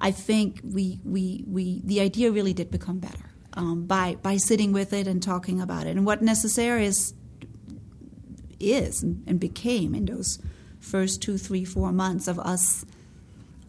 i 0.09 0.11
think 0.11 0.49
we 0.77 0.85
we 1.15 1.23
we 1.55 1.63
the 1.91 1.99
idea 2.09 2.27
really 2.37 2.53
did 2.59 2.69
become 2.77 2.99
better 3.09 3.27
um, 3.59 3.77
by 3.93 4.07
by 4.27 4.35
sitting 4.49 4.71
with 4.79 4.91
it 4.99 5.05
and 5.11 5.19
talking 5.33 5.57
about 5.67 5.83
it. 5.89 5.93
And 5.97 6.05
what 6.09 6.19
necessary 6.21 6.85
is 6.91 7.13
is 8.59 9.03
and, 9.03 9.23
and 9.27 9.39
became 9.39 9.95
in 9.95 10.05
those 10.05 10.39
first 10.79 11.21
two, 11.21 11.37
three, 11.37 11.65
four 11.65 11.91
months 11.91 12.27
of 12.27 12.39
us 12.39 12.85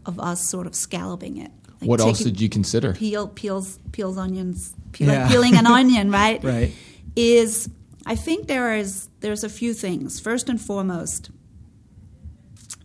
of 0.06 0.18
us 0.18 0.40
sort 0.48 0.66
of 0.66 0.74
scalloping 0.74 1.36
it. 1.36 1.50
Like 1.80 1.88
what 1.88 2.00
else 2.00 2.18
did 2.20 2.40
you 2.40 2.48
consider? 2.48 2.92
peel 2.94 3.28
peels 3.28 3.78
peels 3.92 4.16
onions 4.18 4.74
peel, 4.92 5.08
Yeah. 5.08 5.22
like 5.22 5.30
peeling 5.32 5.56
an 5.56 5.66
onion, 5.66 6.10
right? 6.22 6.42
Right. 6.42 6.72
Is 7.16 7.68
I 8.06 8.14
think 8.16 8.46
there 8.46 8.74
is 8.76 9.08
there's 9.20 9.44
a 9.44 9.48
few 9.48 9.74
things. 9.74 10.20
First 10.20 10.48
and 10.48 10.60
foremost, 10.60 11.30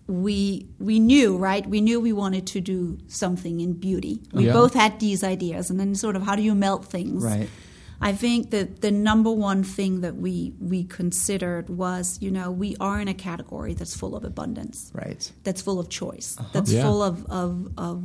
we 0.08 0.67
we 0.79 1.00
knew 1.00 1.38
right. 1.38 1.65
We 1.67 1.82
knew 1.82 2.00
we 2.00 2.13
wanted 2.13 2.46
to 2.48 2.62
do 2.62 2.98
something 3.08 3.60
in 3.60 3.74
beauty. 3.74 4.22
We 4.34 4.46
Yeah. 4.46 4.53
both 4.53 4.74
had 4.74 5.00
these 5.00 5.24
ideas, 5.24 5.70
and 5.70 5.79
then 5.79 5.96
sort 5.96 6.15
of 6.15 6.22
how 6.24 6.36
do 6.36 6.41
you 6.44 6.53
melt 6.53 6.86
things? 6.86 7.24
Right. 7.24 7.50
I 8.01 8.11
think 8.13 8.51
that 8.51 8.81
the 8.81 8.91
number 8.91 9.31
one 9.31 9.63
thing 9.63 10.01
that 10.01 10.15
we 10.17 10.53
we 10.59 10.83
considered 10.83 11.69
was, 11.69 12.17
you 12.21 12.29
know, 12.31 12.51
we 12.51 12.75
are 12.79 12.99
in 12.99 13.07
a 13.07 13.13
category 13.13 13.73
that's 13.73 13.95
full 13.95 14.15
of 14.15 14.23
abundance, 14.23 14.91
Right. 14.93 15.31
that's 15.43 15.61
full 15.61 15.79
of 15.79 15.87
choice, 15.89 16.35
that's 16.53 16.71
Yeah. 16.71 16.83
full 16.83 17.01
of 17.01 17.25
of, 17.27 17.69
of, 17.77 18.03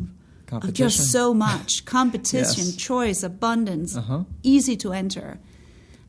of 0.52 0.73
just 0.73 1.11
so 1.11 1.35
much 1.35 1.85
competition, 1.97 2.66
Yes. 2.66 2.76
choice, 2.76 3.23
abundance, 3.23 3.97
Uh-huh. 3.97 4.25
easy 4.42 4.76
to 4.76 4.92
enter, 4.92 5.38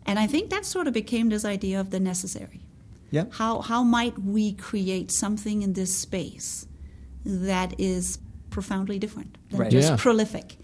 and 0.06 0.20
I 0.20 0.28
think 0.28 0.50
that 0.52 0.66
sort 0.66 0.88
of 0.88 0.94
became 0.94 1.30
this 1.30 1.44
idea 1.46 1.80
of 1.80 1.90
the 1.90 2.00
necessary. 2.00 2.62
Yep. 3.12 3.34
How 3.34 3.62
how 3.62 3.84
might 3.84 4.18
we 4.24 4.54
create 4.54 5.12
something 5.12 5.64
in 5.64 5.74
this 5.74 5.94
space 5.96 6.66
that 7.26 7.74
is 7.80 8.20
profoundly 8.52 9.00
different, 9.00 9.38
than 9.50 9.60
Right. 9.60 9.72
just 9.72 9.90
Yeah. 9.90 9.96
prolific? 9.98 10.58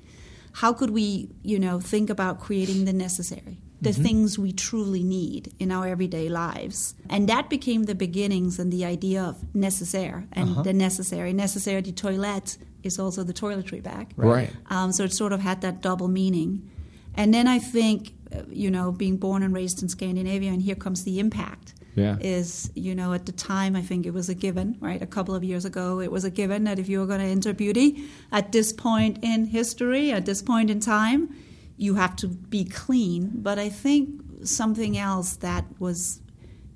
How 0.62 0.74
could 0.74 0.90
we, 0.90 1.30
you 1.44 1.60
know, 1.60 1.80
think 1.80 2.10
about 2.10 2.40
creating 2.40 2.86
the 2.86 2.94
necessary? 2.94 3.60
the 3.80 3.92
mm-hmm. 3.92 4.04
things 4.04 4.40
we 4.40 4.52
truly 4.52 5.04
need 5.04 5.54
in 5.60 5.72
our 5.72 5.88
everyday 5.88 6.30
lives. 6.30 6.96
And 7.10 7.30
that 7.30 7.48
became 7.48 7.84
the 7.84 7.94
beginnings 7.94 8.58
and 8.58 8.74
the 8.74 8.84
idea 8.84 9.22
of 9.22 9.36
nécessaire 9.54 10.26
and 10.32 10.50
uh-huh. 10.50 10.64
the 10.64 10.74
necessary. 10.74 11.32
Nécessaire 11.32 11.84
de 11.84 11.92
toilette 11.92 12.58
is 12.82 12.98
also 12.98 13.24
the 13.24 13.34
toiletry 13.34 13.84
bag. 13.84 14.14
Right. 14.18 14.52
Um, 14.72 14.92
so 14.92 15.04
it 15.04 15.14
sort 15.14 15.32
of 15.32 15.42
had 15.42 15.62
that 15.62 15.82
double 15.82 16.08
meaning. 16.08 16.68
And 17.14 17.34
then 17.34 17.48
I 17.48 17.60
think, 17.60 18.14
uh, 18.36 18.42
you 18.50 18.72
know, 18.72 18.92
being 18.92 19.18
born 19.18 19.44
and 19.44 19.54
raised 19.54 19.84
in 19.84 19.90
Scandinavia, 19.90 20.52
and 20.52 20.62
here 20.62 20.76
comes 20.76 21.04
the 21.04 21.20
impact. 21.20 21.76
Yeah. 21.98 22.18
Is, 22.22 22.72
you 22.76 22.94
know, 22.94 23.12
at 23.14 23.26
the 23.26 23.32
time, 23.32 23.76
I 23.76 23.82
think 23.82 24.06
it 24.06 24.14
was 24.14 24.30
a 24.30 24.36
given, 24.36 24.78
right? 24.80 25.02
A 25.02 25.08
couple 25.08 25.34
of 25.34 25.44
years 25.44 25.66
ago, 25.66 26.00
it 26.00 26.12
was 26.12 26.24
a 26.24 26.30
given 26.30 26.64
that 26.66 26.78
if 26.78 26.88
you 26.88 27.00
were 27.00 27.08
going 27.08 27.22
to 27.22 27.26
enter 27.26 27.54
beauty 27.54 28.08
at 28.32 28.52
this 28.52 28.72
point 28.72 29.18
in 29.24 29.46
history, 29.46 30.12
at 30.12 30.28
this 30.28 30.44
point 30.44 30.70
in 30.70 30.80
time, 30.80 31.36
you 31.76 31.96
have 31.96 32.16
to 32.18 32.28
be 32.28 32.66
clean. 32.66 33.32
But 33.34 33.58
I 33.58 33.70
think 33.70 34.22
something 34.44 34.96
else 34.96 35.38
that 35.38 35.66
was 35.80 36.22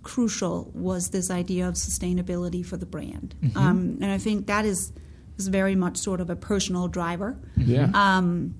crucial 0.02 0.72
was 0.74 1.12
this 1.12 1.30
idea 1.30 1.68
of 1.68 1.76
sustainability 1.76 2.66
for 2.66 2.78
the 2.78 2.88
brand. 2.88 3.36
Mm-hmm. 3.44 3.58
Um, 3.58 3.98
and 4.02 4.12
I 4.12 4.18
think 4.18 4.48
that 4.48 4.66
is, 4.66 4.92
is 5.38 5.50
very 5.50 5.76
much 5.76 5.98
sort 5.98 6.20
of 6.20 6.32
a 6.32 6.36
personal 6.36 6.88
driver. 6.88 7.38
Yeah. 7.58 7.92
Um, 7.94 8.56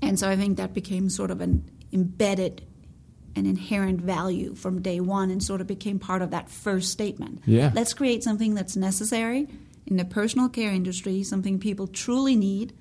and 0.00 0.16
so 0.16 0.30
I 0.30 0.36
think 0.36 0.56
that 0.58 0.72
became 0.72 1.10
sort 1.10 1.32
of 1.32 1.40
an 1.40 1.68
embedded 1.92 2.62
an 3.36 3.46
inherent 3.46 4.00
value 4.00 4.54
from 4.54 4.82
day 4.82 5.00
one 5.00 5.30
and 5.30 5.42
sort 5.42 5.60
of 5.60 5.66
became 5.66 5.98
part 5.98 6.22
of 6.22 6.30
that 6.30 6.48
first 6.48 6.90
statement. 6.90 7.42
Yeah. 7.46 7.70
Let's 7.74 7.94
create 7.94 8.22
something 8.24 8.54
that's 8.54 8.76
necessary 8.76 9.48
in 9.86 9.96
the 9.96 10.04
personal 10.04 10.48
care 10.48 10.72
industry, 10.72 11.22
something 11.22 11.58
people 11.58 11.86
truly 11.86 12.36
need, 12.36 12.72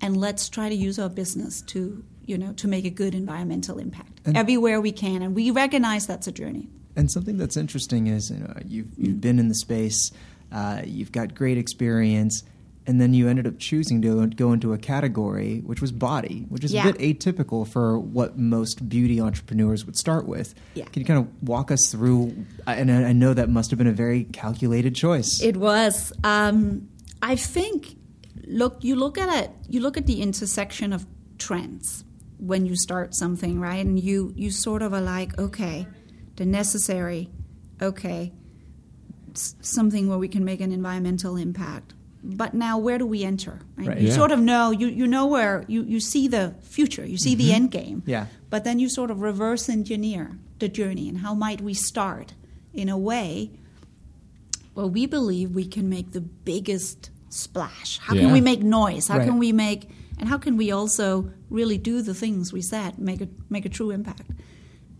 and 0.00 0.16
let's 0.16 0.48
try 0.48 0.68
to 0.68 0.74
use 0.74 0.98
our 0.98 1.08
business 1.08 1.62
to 1.62 2.04
you 2.24 2.38
know 2.38 2.52
to 2.54 2.68
make 2.68 2.84
a 2.84 2.90
good 2.90 3.14
environmental 3.14 3.78
impact 3.78 4.20
and 4.24 4.36
everywhere 4.36 4.80
we 4.80 4.92
can 4.92 5.22
and 5.22 5.34
we 5.34 5.50
recognize 5.50 6.06
that's 6.06 6.26
a 6.26 6.32
journey 6.32 6.68
and 6.94 7.10
something 7.10 7.36
that's 7.36 7.56
interesting 7.56 8.06
is 8.06 8.30
you 8.30 8.38
know, 8.38 8.54
you've, 8.64 8.86
you've 8.96 9.20
been 9.20 9.38
in 9.38 9.48
the 9.48 9.54
space 9.54 10.12
uh, 10.52 10.82
you've 10.84 11.12
got 11.12 11.34
great 11.34 11.58
experience 11.58 12.44
and 12.86 13.00
then 13.00 13.14
you 13.14 13.28
ended 13.28 13.46
up 13.46 13.58
choosing 13.58 14.02
to 14.02 14.26
go 14.28 14.52
into 14.52 14.72
a 14.72 14.78
category 14.78 15.60
which 15.60 15.80
was 15.80 15.92
body, 15.92 16.46
which 16.48 16.64
is 16.64 16.72
yeah. 16.72 16.88
a 16.88 16.92
bit 16.92 17.18
atypical 17.18 17.66
for 17.66 17.98
what 17.98 18.38
most 18.38 18.88
beauty 18.88 19.20
entrepreneurs 19.20 19.84
would 19.84 19.96
start 19.96 20.26
with. 20.26 20.54
Yeah. 20.74 20.84
Can 20.86 21.00
you 21.00 21.06
kind 21.06 21.20
of 21.20 21.48
walk 21.48 21.70
us 21.70 21.90
through? 21.90 22.34
And 22.66 22.90
I 22.90 23.12
know 23.12 23.34
that 23.34 23.48
must 23.48 23.70
have 23.70 23.78
been 23.78 23.86
a 23.86 23.92
very 23.92 24.24
calculated 24.24 24.94
choice. 24.94 25.40
It 25.42 25.56
was. 25.56 26.12
Um, 26.24 26.88
I 27.22 27.36
think 27.36 27.96
look 28.46 28.82
you 28.82 28.96
look 28.96 29.18
at 29.18 29.44
it 29.44 29.50
you 29.68 29.80
look 29.80 29.96
at 29.96 30.06
the 30.06 30.20
intersection 30.20 30.92
of 30.92 31.06
trends 31.38 32.04
when 32.38 32.66
you 32.66 32.76
start 32.76 33.14
something 33.14 33.60
right 33.60 33.84
and 33.84 34.00
you 34.00 34.32
you 34.36 34.50
sort 34.50 34.82
of 34.82 34.92
are 34.92 35.00
like 35.00 35.38
okay 35.38 35.86
the 36.36 36.44
necessary 36.44 37.30
okay 37.80 38.32
something 39.34 40.08
where 40.08 40.18
we 40.18 40.28
can 40.28 40.44
make 40.44 40.60
an 40.60 40.72
environmental 40.72 41.36
impact 41.36 41.94
but 42.22 42.54
now 42.54 42.78
where 42.78 42.98
do 42.98 43.06
we 43.06 43.24
enter 43.24 43.60
right? 43.76 43.88
right. 43.88 43.98
you 44.00 44.08
yeah. 44.08 44.14
sort 44.14 44.30
of 44.30 44.38
know 44.38 44.70
you, 44.70 44.86
you 44.86 45.06
know 45.06 45.26
where 45.26 45.64
you, 45.66 45.82
you 45.82 45.98
see 45.98 46.28
the 46.28 46.54
future 46.62 47.04
you 47.04 47.18
see 47.18 47.32
mm-hmm. 47.32 47.38
the 47.38 47.52
end 47.52 47.70
game 47.70 48.02
yeah 48.06 48.26
but 48.48 48.64
then 48.64 48.78
you 48.78 48.88
sort 48.88 49.10
of 49.10 49.20
reverse 49.20 49.68
engineer 49.68 50.30
the 50.58 50.68
journey 50.68 51.08
and 51.08 51.18
how 51.18 51.34
might 51.34 51.60
we 51.60 51.74
start 51.74 52.34
in 52.72 52.88
a 52.88 52.96
way 52.96 53.50
where 54.74 54.86
we 54.86 55.06
believe 55.06 55.50
we 55.50 55.66
can 55.66 55.88
make 55.88 56.12
the 56.12 56.20
biggest 56.20 57.10
splash? 57.28 57.98
How 57.98 58.14
yeah. 58.14 58.22
can 58.22 58.32
we 58.32 58.40
make 58.40 58.62
noise? 58.62 59.08
How 59.08 59.18
right. 59.18 59.26
can 59.26 59.38
we 59.38 59.52
make 59.52 59.88
and 60.18 60.28
how 60.28 60.38
can 60.38 60.56
we 60.56 60.70
also 60.70 61.30
really 61.50 61.78
do 61.78 62.02
the 62.02 62.14
things 62.14 62.52
we 62.52 62.62
said, 62.62 62.98
make 62.98 63.20
a 63.20 63.28
make 63.50 63.64
a 63.64 63.68
true 63.68 63.90
impact? 63.90 64.30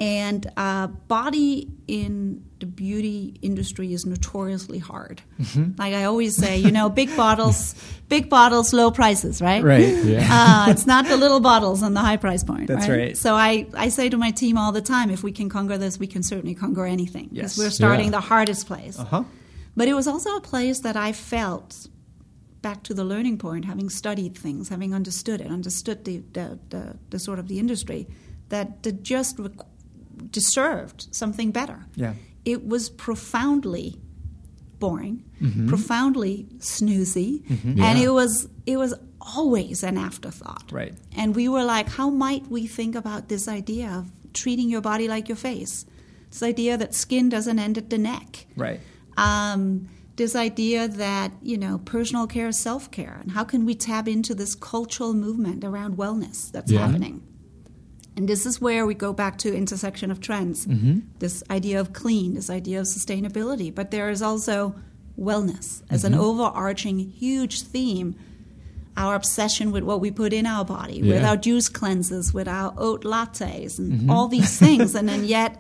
And 0.03 0.51
uh, 0.57 0.89
body 0.89 1.71
in 1.87 2.43
the 2.59 2.67
beauty 2.67 3.39
industry 3.41 3.93
is 3.93 4.05
notoriously 4.05 4.81
hard. 4.81 5.23
Mm-hmm. 5.41 5.79
Like 5.79 5.95
I 5.95 6.05
always 6.05 6.35
say, 6.35 6.59
you 6.59 6.73
know, 6.73 6.89
big 6.89 7.17
bottles, 7.17 7.77
big 8.09 8.29
bottles, 8.29 8.73
low 8.73 8.91
prices, 8.91 9.41
right? 9.41 9.63
Right. 9.63 9.95
Yeah. 10.05 10.29
Uh, 10.43 10.71
it's 10.71 10.87
not 10.87 11.07
the 11.07 11.17
little 11.17 11.39
bottles 11.39 11.85
on 11.85 11.95
the 11.95 12.01
high 12.01 12.17
price 12.17 12.43
point. 12.43 12.67
That's 12.67 12.89
right? 12.89 12.99
right. 12.99 13.17
So 13.17 13.35
I, 13.35 13.69
I 13.75 13.91
say 13.91 14.09
to 14.09 14.17
my 14.17 14.33
team 14.33 14.59
all 14.59 14.73
the 14.73 14.83
time, 14.83 15.09
if 15.09 15.23
we 15.23 15.31
can 15.31 15.49
conquer 15.49 15.79
this, 15.79 16.01
we 16.01 16.09
can 16.09 16.25
certainly 16.25 16.57
conquer 16.57 16.85
anything. 16.85 17.29
Yes. 17.31 17.57
we're 17.57 17.71
starting 17.71 18.07
yeah. 18.07 18.19
the 18.19 18.21
hardest 18.21 18.67
place. 18.67 18.99
Uh-huh. 18.99 19.23
But 19.77 19.87
it 19.87 19.95
was 19.95 20.09
also 20.09 20.35
a 20.37 20.41
place 20.41 20.81
that 20.81 20.97
I 20.97 21.13
felt 21.13 21.87
back 22.61 22.83
to 22.85 22.95
the 22.95 23.05
learning 23.05 23.39
point, 23.39 23.67
having 23.67 23.89
studied 23.89 24.37
things, 24.37 24.69
having 24.69 24.95
understood 24.95 25.41
it, 25.41 25.47
understood 25.47 26.05
the, 26.05 26.25
the, 26.33 26.59
the, 26.71 26.99
the 27.11 27.19
sort 27.21 27.39
of 27.39 27.47
the 27.47 27.61
industry, 27.61 28.09
that, 28.49 29.03
just 29.03 29.39
deserved 30.31 31.09
something 31.11 31.51
better. 31.51 31.87
Yeah. 31.95 32.15
It 32.45 32.67
was 32.67 32.89
profoundly 32.89 33.97
boring, 34.79 35.25
mm-hmm. 35.41 35.69
profoundly 35.69 36.49
snoozy, 36.59 37.43
mm-hmm. 37.43 37.81
and 37.81 37.99
it 37.99 38.11
was 38.11 38.49
it 38.67 38.77
was 38.77 38.95
always 39.21 39.83
an 39.85 39.97
afterthought. 39.97 40.71
Right. 40.73 40.95
And 41.17 41.37
we 41.37 41.49
were 41.49 41.63
like, 41.63 41.89
how 41.89 42.11
might 42.11 42.49
we 42.49 42.67
think 42.67 42.97
about 42.97 43.29
this 43.29 43.47
idea 43.47 43.89
of 43.91 44.11
treating 44.33 44.69
your 44.69 44.81
body 44.81 45.07
like 45.07 45.29
your 45.29 45.37
face? 45.37 45.87
This 46.31 46.43
idea 46.43 46.77
that 46.77 46.95
skin 46.95 47.29
doesn't 47.29 47.59
end 47.59 47.79
at 47.79 47.91
the 47.91 47.99
neck. 47.99 48.47
Right. 48.57 48.81
Um, 49.17 49.89
this 50.17 50.35
idea 50.35 50.89
that 50.89 51.33
you 51.43 51.57
know 51.57 51.79
personal 51.85 52.27
care 52.27 52.49
is 52.49 52.59
self-care 52.59 53.19
and 53.23 53.31
how 53.33 53.45
can 53.45 53.65
we 53.65 53.75
tap 53.75 54.09
into 54.09 54.35
this 54.35 54.55
cultural 54.55 55.15
movement 55.15 55.65
around 55.65 55.97
wellness 55.97 56.51
that's 56.51 56.71
Yeah. 56.71 56.87
happening 56.87 57.23
and 58.17 58.29
this 58.29 58.45
is 58.47 58.61
where 58.61 58.85
we 58.87 58.95
go 58.95 59.13
back 59.13 59.39
to 59.39 59.55
intersection 59.55 60.11
of 60.11 60.21
trends 60.21 60.67
Mm-hmm. 60.67 61.01
this 61.19 61.43
idea 61.51 61.81
of 61.81 61.93
clean 61.93 62.35
this 62.35 62.51
idea 62.51 62.81
of 62.81 62.87
sustainability 62.87 63.75
but 63.75 63.91
there 63.91 64.11
is 64.11 64.23
also 64.23 64.75
wellness 65.19 65.83
as 65.91 66.05
Mm-hmm. 66.05 66.15
an 66.15 66.21
overarching 66.21 66.99
huge 66.99 67.63
theme 67.63 68.15
our 68.97 69.15
obsession 69.15 69.73
with 69.73 69.83
what 69.85 70.01
we 70.01 70.11
put 70.11 70.33
in 70.35 70.45
our 70.47 70.65
body 70.65 71.03
with 71.03 71.25
our 71.25 71.37
juice 71.37 71.69
cleanses 71.69 72.33
with 72.35 72.47
our 72.49 72.75
oat 72.77 73.05
lattes 73.05 73.79
and 73.79 73.93
Mm-hmm. 73.93 74.11
all 74.11 74.29
these 74.29 74.59
things 74.65 74.95
and 74.95 75.09
then 75.09 75.25
yet 75.25 75.59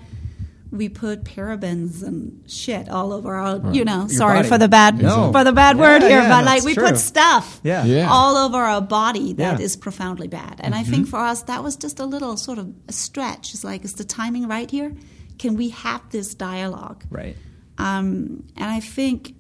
we 0.73 0.89
put 0.89 1.23
parabens 1.25 2.03
and 2.03 2.43
shit 2.51 2.89
all 2.89 3.13
over 3.13 3.35
our, 3.37 3.61
you 3.73 3.85
know, 3.85 4.01
Your 4.01 4.09
sorry 4.09 4.39
body. 4.39 4.49
for 4.49 4.59
the 4.59 4.69
bad 4.69 5.01
No. 5.03 5.31
for 5.31 5.45
the 5.45 5.53
bad 5.53 5.77
Yeah, 5.77 5.83
word 5.83 6.03
here, 6.03 6.23
yeah, 6.23 6.29
but 6.31 6.45
like 6.47 6.65
we 6.65 6.73
true. 6.75 6.87
put 6.87 6.97
stuff 6.99 7.61
Yeah. 7.63 7.85
Yeah. 7.85 8.11
all 8.11 8.37
over 8.37 8.57
our 8.57 8.81
body 8.81 9.35
that 9.35 9.61
is 9.61 9.77
Yeah. 9.77 9.83
profoundly 9.83 10.29
bad. 10.29 10.57
And 10.61 10.75
I 10.75 10.83
think 10.83 11.07
for 11.09 11.19
us 11.19 11.43
that 11.43 11.63
was 11.63 11.77
just 11.77 12.01
a 12.01 12.07
little 12.07 12.37
sort 12.39 12.59
of 12.59 12.73
a 12.89 12.93
stretch. 12.93 13.53
It's 13.53 13.65
like 13.65 13.85
is 13.85 13.93
the 13.95 14.05
timing 14.05 14.49
right 14.49 14.71
here? 14.71 14.95
Can 15.39 15.57
we 15.57 15.69
have 15.71 16.01
this 16.11 16.35
dialogue? 16.35 17.05
Right. 17.11 17.37
Um, 17.79 18.45
and 18.57 18.71
I 18.71 18.81
think 18.81 19.35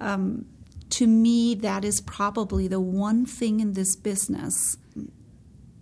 um, 0.00 0.46
to 0.90 1.06
me, 1.06 1.56
that 1.56 1.84
is 1.84 2.00
probably 2.00 2.68
the 2.68 2.80
one 2.80 3.26
thing 3.26 3.60
in 3.60 3.72
this 3.74 3.96
business 3.96 4.76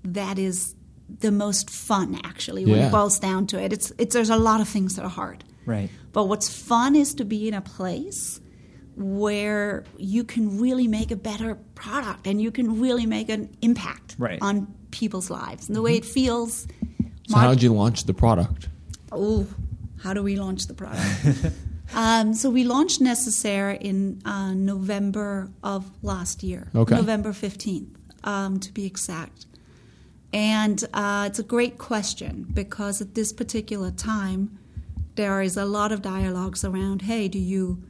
that 0.02 0.38
is 0.38 0.74
the 1.20 1.30
most 1.32 1.70
fun, 1.70 2.20
actually, 2.24 2.64
when 2.64 2.76
Yeah. 2.76 2.88
it 2.88 2.92
boils 2.92 3.18
down 3.18 3.46
to 3.48 3.60
it. 3.62 3.72
It's, 3.72 3.92
it's, 3.98 4.14
there's 4.14 4.30
a 4.30 4.36
lot 4.36 4.60
of 4.60 4.68
things 4.68 4.96
that 4.96 5.04
are 5.04 5.10
hard. 5.10 5.44
Right. 5.66 5.90
But 6.12 6.24
what's 6.28 6.48
fun 6.48 6.94
is 6.96 7.14
to 7.14 7.24
be 7.24 7.48
in 7.48 7.54
a 7.54 7.60
place 7.60 8.40
where 8.96 9.84
you 9.96 10.24
can 10.24 10.58
really 10.60 10.88
make 10.88 11.10
a 11.10 11.16
better 11.16 11.54
product 11.74 12.26
and 12.26 12.40
you 12.42 12.50
can 12.50 12.80
really 12.80 13.06
make 13.06 13.28
an 13.28 13.48
impact 13.62 14.16
Right. 14.18 14.38
on 14.42 14.66
people's 14.90 15.30
lives 15.30 15.68
and 15.68 15.76
the 15.76 15.82
way 15.82 15.96
it 15.96 16.04
feels. 16.04 16.66
So 17.28 17.36
how 17.36 17.50
did 17.50 17.62
you 17.62 17.72
launch 17.72 18.04
the 18.04 18.14
product? 18.14 18.68
Oh, 19.12 19.46
how 20.02 20.14
do 20.14 20.22
we 20.22 20.36
launch 20.36 20.66
the 20.66 20.74
product? 20.74 21.46
um, 21.94 22.34
so 22.34 22.50
we 22.50 22.64
launched 22.64 23.00
Necessaire 23.00 23.70
in 23.70 24.20
uh, 24.24 24.54
November 24.54 25.50
of 25.62 25.90
last 26.02 26.42
year. 26.42 26.68
Okay. 26.74 26.96
November 26.96 27.30
15th, 27.32 27.88
um, 28.24 28.58
to 28.60 28.72
be 28.72 28.84
exact. 28.86 29.46
And 30.32 30.84
uh, 30.92 31.24
it's 31.28 31.38
a 31.38 31.42
great 31.42 31.78
question 31.78 32.46
because 32.52 33.00
at 33.00 33.14
this 33.14 33.32
particular 33.32 33.90
time, 33.90 34.58
there 35.14 35.40
is 35.40 35.56
a 35.56 35.64
lot 35.64 35.90
of 35.90 36.02
dialogues 36.02 36.64
around. 36.64 37.02
Hey, 37.02 37.28
do 37.28 37.38
you 37.38 37.82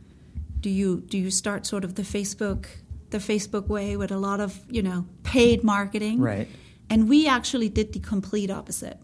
do 0.61 0.71
you 0.71 1.01
do 1.01 1.19
you 1.19 1.31
start 1.31 1.67
sort 1.67 1.85
of 1.85 1.95
the 1.95 2.03
Facebook 2.03 2.67
the 3.11 3.19
Facebook 3.19 3.69
way 3.69 3.97
with 3.97 4.11
a 4.11 4.17
lot 4.17 4.41
of 4.41 4.61
you 4.71 4.83
know 4.83 5.05
paid 5.25 5.65
marketing? 5.65 6.21
Right. 6.21 6.49
And 6.91 7.09
we 7.09 7.27
actually 7.27 7.69
did 7.69 7.93
the 7.93 8.01
complete 8.01 8.51
opposite. 8.51 8.99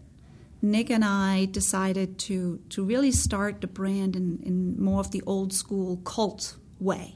Nick 0.61 0.89
and 0.89 1.05
I 1.05 1.45
decided 1.45 2.17
to 2.19 2.59
to 2.69 2.83
really 2.83 3.11
start 3.11 3.61
the 3.61 3.67
brand 3.67 4.15
in, 4.15 4.39
in 4.43 4.81
more 4.81 4.99
of 5.01 5.11
the 5.11 5.21
old 5.25 5.53
school 5.53 5.97
cult 5.97 6.55
way, 6.79 7.15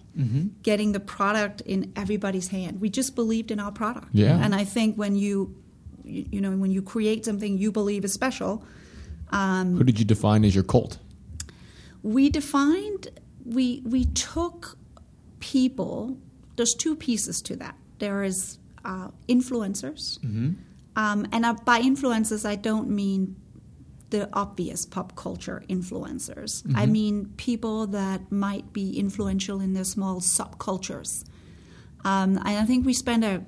getting 0.63 0.91
the 0.91 0.99
product 0.99 1.61
in 1.61 1.91
everybody's 1.95 2.49
hand. 2.49 2.81
We 2.81 2.89
just 2.89 3.15
believed 3.15 3.51
in 3.51 3.59
our 3.59 3.71
product, 3.71 4.09
Yeah. 4.11 4.37
And 4.43 4.53
I 4.53 4.63
think 4.65 4.95
when 4.95 5.15
you 5.15 5.55
you, 6.09 6.25
you 6.31 6.41
know 6.41 6.51
when 6.51 6.71
you 6.71 6.81
create 6.81 7.25
something 7.25 7.57
you 7.57 7.71
believe 7.71 8.03
is 8.05 8.13
special, 8.13 8.63
um, 9.31 9.77
Who 9.77 9.83
did 9.83 9.99
you 9.99 10.05
define 10.05 10.43
as 10.45 10.55
your 10.55 10.63
cult? 10.63 10.97
we 12.03 12.29
defined 12.29 13.09
we 13.45 13.81
we 13.85 14.05
took 14.05 14.77
people. 15.39 16.17
There's 16.55 16.73
two 16.73 16.95
pieces 16.95 17.41
to 17.43 17.55
that. 17.57 17.75
There 17.99 18.23
is 18.23 18.57
uh, 18.85 19.09
influencers, 19.27 20.23
um, 20.95 21.27
and 21.31 21.45
uh, 21.45 21.53
by 21.65 21.81
influencers 21.81 22.45
I 22.45 22.55
don't 22.55 22.89
mean 22.89 23.35
the 24.09 24.29
obvious 24.33 24.85
pop 24.85 25.15
culture 25.15 25.63
influencers. 25.69 26.63
Mm-hmm. 26.63 26.75
I 26.75 26.85
mean, 26.87 27.33
people 27.37 27.87
that 27.87 28.31
might 28.31 28.73
be 28.73 28.97
influential 28.97 29.61
in 29.61 29.73
their 29.73 29.83
small 29.83 30.19
subcultures. 30.19 31.25
Um, 32.03 32.37
and 32.37 32.57
I 32.57 32.65
think 32.65 32.85
we 32.85 32.93
spend 32.93 33.23
a 33.23 33.43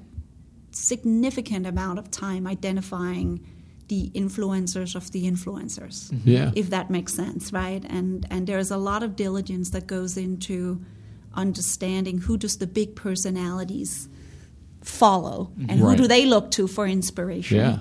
significant 0.72 1.68
amount 1.68 2.00
of 2.00 2.10
time 2.10 2.48
identifying 2.48 3.46
the 3.88 4.10
influencers 4.16 4.96
of 4.96 5.12
the 5.12 5.30
influencers. 5.30 6.10
Mm-hmm. 6.12 6.30
Yeah. 6.30 6.52
If 6.56 6.70
that 6.70 6.90
makes 6.90 7.14
sense, 7.14 7.52
right? 7.52 7.84
And 7.90 8.26
and 8.30 8.48
there's 8.48 8.72
a 8.72 8.78
lot 8.78 9.04
of 9.04 9.16
diligence 9.16 9.72
that 9.72 9.86
goes 9.86 10.16
into 10.16 10.82
understanding 11.34 12.20
who 12.20 12.38
does 12.38 12.58
the 12.58 12.68
big 12.68 12.96
personalities 12.96 14.08
follow 14.82 15.52
and 15.70 15.82
right. 15.82 15.92
who 15.92 15.96
do 16.04 16.08
they 16.08 16.26
look 16.26 16.52
to 16.52 16.68
for 16.68 16.88
inspiration. 16.88 17.58
Yeah. 17.58 17.80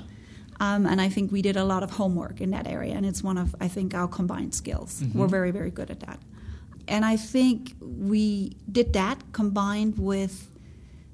Um, 0.58 0.84
and 0.84 1.00
I 1.00 1.08
think 1.08 1.32
we 1.32 1.42
did 1.42 1.56
a 1.56 1.64
lot 1.64 1.82
of 1.82 1.92
homework 1.92 2.40
in 2.40 2.50
that 2.50 2.66
area, 2.66 2.94
and 2.94 3.06
it's 3.06 3.22
one 3.22 3.38
of 3.38 3.54
I 3.60 3.68
think 3.68 3.94
our 3.94 4.08
combined 4.08 4.54
skills. 4.54 5.00
Mm-hmm. 5.00 5.18
We're 5.18 5.28
very 5.28 5.52
very 5.52 5.70
good 5.70 5.90
at 5.90 6.00
that, 6.00 6.18
and 6.86 7.04
I 7.04 7.16
think 7.16 7.74
we 7.80 8.56
did 8.70 8.92
that 8.92 9.32
combined 9.32 9.98
with 9.98 10.49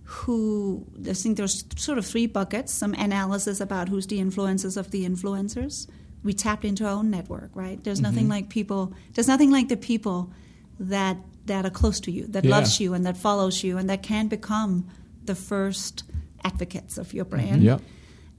who 0.08 0.86
I 1.08 1.12
think 1.14 1.36
there's 1.36 1.64
sort 1.76 1.98
of 1.98 2.06
three 2.06 2.26
buckets 2.26 2.72
some 2.72 2.94
analysis 2.94 3.60
about 3.60 3.88
who's 3.88 4.06
the 4.06 4.20
influences 4.20 4.76
of 4.76 4.92
the 4.92 5.04
influencers. 5.04 5.88
We 6.22 6.32
tapped 6.32 6.64
into 6.64 6.84
our 6.84 6.92
own 6.92 7.10
network, 7.10 7.50
right? 7.54 7.82
There's 7.82 7.98
mm-hmm. 7.98 8.14
nothing 8.14 8.28
like 8.28 8.48
people, 8.48 8.94
there's 9.14 9.26
nothing 9.26 9.50
like 9.50 9.68
the 9.68 9.76
people 9.76 10.32
that, 10.78 11.16
that 11.46 11.66
are 11.66 11.70
close 11.70 11.98
to 12.00 12.12
you, 12.12 12.28
that 12.28 12.44
yeah. 12.44 12.50
loves 12.50 12.78
you 12.78 12.94
and 12.94 13.04
that 13.04 13.16
follows 13.16 13.64
you 13.64 13.78
and 13.78 13.90
that 13.90 14.04
can 14.04 14.28
become 14.28 14.88
the 15.24 15.34
first 15.34 16.04
advocates 16.44 16.98
of 16.98 17.12
your 17.12 17.24
brand. 17.24 17.62
Mm-hmm. 17.62 17.84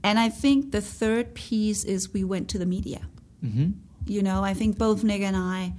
And 0.04 0.20
I 0.20 0.30
think 0.30 0.72
the 0.72 0.82
third 0.82 1.34
piece 1.34 1.84
is 1.84 2.14
we 2.14 2.24
went 2.24 2.48
to 2.50 2.58
the 2.58 2.66
media. 2.66 3.02
Mm-hmm. 3.44 3.72
You 4.06 4.22
know, 4.22 4.42
I 4.42 4.54
think 4.54 4.78
both 4.78 5.04
Nick 5.04 5.22
and 5.22 5.36
I 5.36 5.74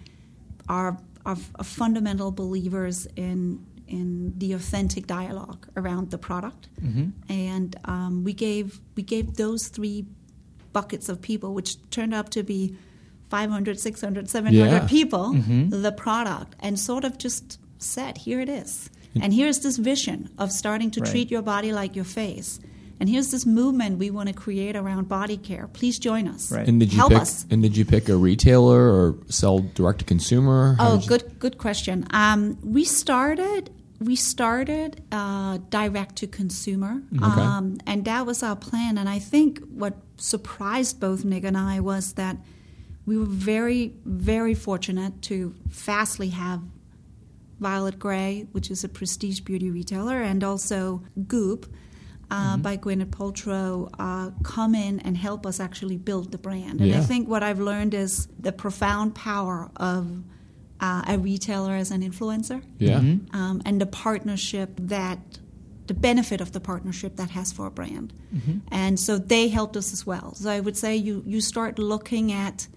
are, 0.68 0.98
are, 1.24 1.36
are 1.54 1.64
fundamental 1.64 2.30
believers 2.30 3.06
in 3.16 3.64
in 3.88 4.38
the 4.38 4.52
authentic 4.52 5.06
dialogue 5.06 5.66
around 5.76 6.10
the 6.10 6.18
product. 6.18 6.68
Mm-hmm. 6.80 7.32
And 7.32 7.76
um, 7.84 8.24
we 8.24 8.32
gave 8.32 8.80
we 8.96 9.02
gave 9.02 9.34
those 9.34 9.68
three 9.68 10.06
buckets 10.72 11.08
of 11.08 11.20
people, 11.20 11.54
which 11.54 11.76
turned 11.90 12.14
out 12.14 12.30
to 12.32 12.42
be 12.42 12.76
500, 13.30 13.78
600, 13.78 14.28
700 14.30 14.56
yeah. 14.56 14.86
people, 14.86 15.32
mm-hmm. 15.34 15.82
the 15.82 15.92
product, 15.92 16.54
and 16.60 16.78
sort 16.78 17.04
of 17.04 17.18
just 17.18 17.58
said, 17.78 18.18
"Here 18.18 18.40
it 18.40 18.48
is." 18.48 18.90
And 19.20 19.34
here's 19.34 19.60
this 19.60 19.78
vision 19.78 20.30
of 20.38 20.52
starting 20.52 20.90
to 20.92 21.00
right. 21.00 21.10
treat 21.10 21.30
your 21.30 21.42
body 21.42 21.72
like 21.72 21.96
your 21.96 22.04
face. 22.04 22.60
And 23.00 23.08
here's 23.08 23.30
this 23.30 23.46
movement 23.46 23.98
we 23.98 24.10
want 24.10 24.28
to 24.28 24.34
create 24.34 24.74
around 24.74 25.08
body 25.08 25.36
care. 25.36 25.68
Please 25.68 25.98
join 25.98 26.26
us. 26.26 26.50
Right. 26.50 26.66
And 26.66 26.80
did 26.80 26.92
you 26.92 26.98
Help 26.98 27.12
pick, 27.12 27.20
us. 27.20 27.46
And 27.50 27.62
did 27.62 27.76
you 27.76 27.84
pick 27.84 28.08
a 28.08 28.16
retailer 28.16 28.90
or 28.90 29.16
sell 29.28 29.60
direct 29.60 30.00
to 30.00 30.04
consumer? 30.04 30.76
oh, 30.78 31.02
good 31.06 31.38
good 31.38 31.58
question. 31.58 32.06
Um, 32.10 32.58
we 32.62 32.84
started 32.84 33.70
we 34.00 34.14
started 34.16 35.02
uh, 35.10 35.58
direct 35.70 36.16
to 36.16 36.26
consumer, 36.26 36.94
mm-hmm. 36.94 37.24
okay. 37.24 37.40
um, 37.40 37.78
and 37.86 38.04
that 38.04 38.26
was 38.26 38.42
our 38.42 38.56
plan. 38.56 38.96
And 38.98 39.08
I 39.08 39.18
think 39.18 39.60
what 39.70 39.94
surprised 40.16 41.00
both 41.00 41.24
Nick 41.24 41.44
and 41.44 41.56
I 41.56 41.80
was 41.80 42.12
that 42.14 42.36
we 43.06 43.16
were 43.16 43.24
very, 43.24 43.94
very 44.04 44.54
fortunate 44.54 45.22
to 45.22 45.54
fastly 45.70 46.28
have 46.28 46.62
Violet 47.58 47.98
Grey, 47.98 48.46
which 48.52 48.70
is 48.70 48.84
a 48.84 48.88
prestige 48.88 49.40
beauty 49.40 49.70
retailer, 49.70 50.20
and 50.20 50.44
also 50.44 51.02
Goop. 51.26 51.66
Uh, 52.30 52.52
mm-hmm. 52.52 52.62
by 52.62 52.76
Gwyneth 52.76 53.06
Paltrow 53.06 53.90
uh, 53.98 54.30
come 54.42 54.74
in 54.74 55.00
and 55.00 55.16
help 55.16 55.46
us 55.46 55.60
actually 55.60 55.96
build 55.96 56.30
the 56.30 56.36
brand. 56.36 56.80
And 56.80 56.90
yeah. 56.90 56.98
I 56.98 57.00
think 57.00 57.26
what 57.26 57.42
I've 57.42 57.58
learned 57.58 57.94
is 57.94 58.28
the 58.38 58.52
profound 58.52 59.14
power 59.14 59.70
of 59.76 60.22
uh, 60.80 61.04
a 61.08 61.18
retailer 61.18 61.74
as 61.74 61.90
an 61.90 62.02
influencer. 62.02 62.62
Yeah. 62.78 63.00
Mm-hmm. 63.00 63.34
Um, 63.34 63.62
and 63.64 63.80
the 63.80 63.86
partnership 63.86 64.70
that, 64.76 65.18
the 65.86 65.94
benefit 65.94 66.42
of 66.42 66.52
the 66.52 66.60
partnership 66.60 67.16
that 67.16 67.30
has 67.30 67.50
for 67.50 67.66
a 67.66 67.70
brand. 67.70 68.12
Mm-hmm. 68.34 68.58
And 68.72 69.00
so 69.00 69.16
they 69.16 69.48
helped 69.48 69.76
us 69.78 69.94
as 69.94 70.06
well. 70.06 70.34
So 70.34 70.50
I 70.50 70.60
would 70.60 70.76
say 70.76 70.96
you, 70.96 71.22
you 71.26 71.40
start 71.40 71.78
looking 71.78 72.30
at 72.32 72.68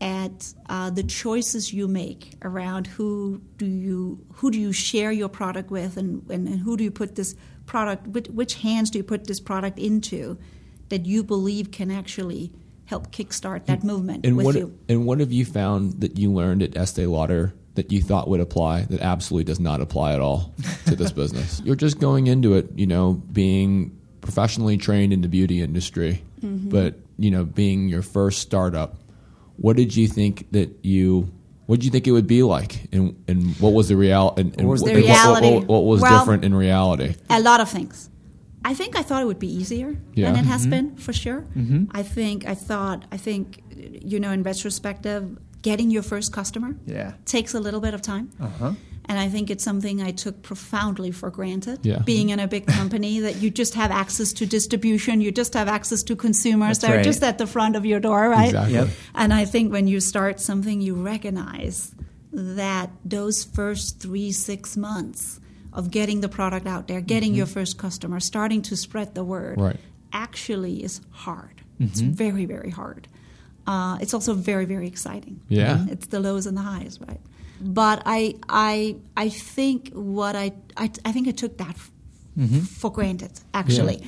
at 0.00 0.54
uh, 0.68 0.90
the 0.90 1.02
choices 1.02 1.72
you 1.72 1.88
make 1.88 2.34
around 2.42 2.86
who 2.86 3.42
do 3.56 3.66
you 3.66 4.24
who 4.34 4.50
do 4.50 4.60
you 4.60 4.72
share 4.72 5.10
your 5.10 5.28
product 5.28 5.72
with 5.72 5.96
and, 5.96 6.28
and, 6.30 6.46
and 6.46 6.60
who 6.60 6.76
do 6.76 6.84
you 6.84 6.90
put 6.90 7.16
this 7.16 7.34
product 7.68 8.08
which, 8.08 8.26
which 8.28 8.54
hands 8.54 8.90
do 8.90 8.98
you 8.98 9.04
put 9.04 9.28
this 9.28 9.38
product 9.38 9.78
into 9.78 10.36
that 10.88 11.06
you 11.06 11.22
believe 11.22 11.70
can 11.70 11.90
actually 11.90 12.50
help 12.86 13.12
kickstart 13.12 13.66
that 13.66 13.84
movement 13.84 14.24
and 14.24 14.36
with 14.36 14.46
what, 14.46 14.54
you. 14.56 14.76
And 14.88 15.04
what 15.04 15.20
have 15.20 15.30
you 15.30 15.44
found 15.44 16.00
that 16.00 16.18
you 16.18 16.32
learned 16.32 16.62
at 16.62 16.76
Estee 16.76 17.06
Lauder 17.06 17.52
that 17.74 17.92
you 17.92 18.02
thought 18.02 18.26
would 18.28 18.40
apply 18.40 18.82
that 18.84 19.00
absolutely 19.00 19.44
does 19.44 19.60
not 19.60 19.82
apply 19.82 20.14
at 20.14 20.20
all 20.20 20.54
to 20.86 20.96
this 20.96 21.12
business? 21.22 21.60
You're 21.62 21.76
just 21.76 22.00
going 22.00 22.26
into 22.26 22.54
it, 22.54 22.66
you 22.74 22.86
know, 22.86 23.22
being 23.30 23.96
professionally 24.22 24.78
trained 24.78 25.12
in 25.12 25.20
the 25.20 25.28
beauty 25.28 25.60
industry, 25.60 26.22
mm-hmm. 26.40 26.70
but 26.70 26.94
you 27.18 27.30
know, 27.30 27.44
being 27.44 27.88
your 27.88 28.02
first 28.02 28.40
startup. 28.40 28.96
What 29.56 29.76
did 29.76 29.94
you 29.94 30.08
think 30.08 30.50
that 30.52 30.70
you 30.82 31.30
what 31.68 31.80
did 31.80 31.84
you 31.84 31.90
think 31.90 32.06
it 32.06 32.12
would 32.12 32.26
be 32.26 32.42
like, 32.42 32.88
and 32.92 33.22
and 33.28 33.54
what 33.60 33.74
was 33.74 33.88
the 33.88 33.96
real 33.96 34.32
and, 34.38 34.56
and 34.56 34.66
what 34.66 34.72
was 34.72 34.80
the 34.80 34.94
what, 34.94 35.02
reality? 35.04 35.50
What, 35.50 35.64
what, 35.64 35.68
what 35.68 35.84
was 35.84 36.00
well, 36.00 36.18
different 36.18 36.42
in 36.42 36.54
reality? 36.54 37.14
A 37.28 37.40
lot 37.40 37.60
of 37.60 37.68
things. 37.68 38.08
I 38.64 38.72
think 38.72 38.96
I 38.96 39.02
thought 39.02 39.20
it 39.20 39.26
would 39.26 39.38
be 39.38 39.54
easier 39.54 39.94
yeah. 40.14 40.32
than 40.32 40.40
it 40.40 40.46
has 40.46 40.62
mm-hmm. 40.62 40.70
been 40.70 40.96
for 40.96 41.12
sure. 41.12 41.42
Mm-hmm. 41.54 41.90
I 41.90 42.02
think 42.04 42.46
I 42.46 42.54
thought 42.54 43.04
I 43.12 43.18
think 43.18 43.62
you 43.76 44.18
know 44.18 44.30
in 44.30 44.44
retrospective, 44.44 45.38
getting 45.60 45.90
your 45.90 46.02
first 46.02 46.32
customer 46.32 46.74
yeah. 46.86 47.12
takes 47.26 47.52
a 47.52 47.60
little 47.60 47.80
bit 47.80 47.92
of 47.92 48.00
time. 48.00 48.30
Uh-huh. 48.40 48.72
And 49.08 49.18
I 49.18 49.28
think 49.30 49.48
it's 49.50 49.64
something 49.64 50.02
I 50.02 50.10
took 50.10 50.42
profoundly 50.42 51.12
for 51.12 51.30
granted. 51.30 51.78
Yeah. 51.82 52.00
Being 52.04 52.28
in 52.28 52.38
a 52.40 52.46
big 52.46 52.66
company, 52.66 53.20
that 53.20 53.36
you 53.36 53.48
just 53.50 53.74
have 53.74 53.90
access 53.90 54.32
to 54.34 54.44
distribution, 54.46 55.20
you 55.22 55.32
just 55.32 55.54
have 55.54 55.66
access 55.66 56.02
to 56.04 56.14
consumers. 56.16 56.78
That's 56.78 56.88
They're 56.88 56.96
right. 56.98 57.04
just 57.04 57.22
at 57.22 57.38
the 57.38 57.46
front 57.46 57.74
of 57.74 57.86
your 57.86 58.00
door, 58.00 58.28
right? 58.28 58.46
Exactly. 58.46 58.74
Yep. 58.74 58.88
And 59.14 59.32
I 59.32 59.46
think 59.46 59.72
when 59.72 59.86
you 59.88 60.00
start 60.00 60.40
something, 60.40 60.82
you 60.82 60.94
recognize 60.94 61.94
that 62.32 62.90
those 63.04 63.44
first 63.44 63.98
three, 64.00 64.30
six 64.32 64.76
months 64.76 65.40
of 65.72 65.90
getting 65.90 66.20
the 66.20 66.28
product 66.28 66.66
out 66.66 66.86
there, 66.88 67.00
getting 67.00 67.30
Mm-hmm. 67.30 67.36
your 67.38 67.46
first 67.46 67.78
customer, 67.78 68.20
starting 68.20 68.60
to 68.62 68.76
spread 68.76 69.14
the 69.14 69.24
word, 69.24 69.58
Right. 69.58 69.80
actually 70.12 70.82
is 70.84 71.00
hard. 71.10 71.62
Mm-hmm. 71.80 71.84
It's 71.84 72.00
very, 72.00 72.44
very 72.44 72.70
hard. 72.70 73.08
Uh, 73.66 73.96
it's 74.00 74.12
also 74.14 74.34
very, 74.34 74.64
very 74.66 74.86
exciting. 74.86 75.40
Yeah. 75.48 75.86
It's 75.90 76.06
the 76.08 76.20
lows 76.20 76.46
and 76.46 76.56
the 76.56 76.62
highs, 76.62 76.98
right? 77.06 77.20
But 77.60 78.02
I, 78.06 78.34
I, 78.48 78.96
I 79.16 79.28
think 79.28 79.90
what 79.92 80.36
I, 80.36 80.52
I, 80.76 80.90
I 81.04 81.12
think 81.12 81.28
I 81.28 81.32
took 81.32 81.58
that 81.58 81.70
f- 81.76 81.90
Mm-hmm. 82.38 82.60
for 82.60 82.92
granted, 82.92 83.32
actually. 83.52 84.00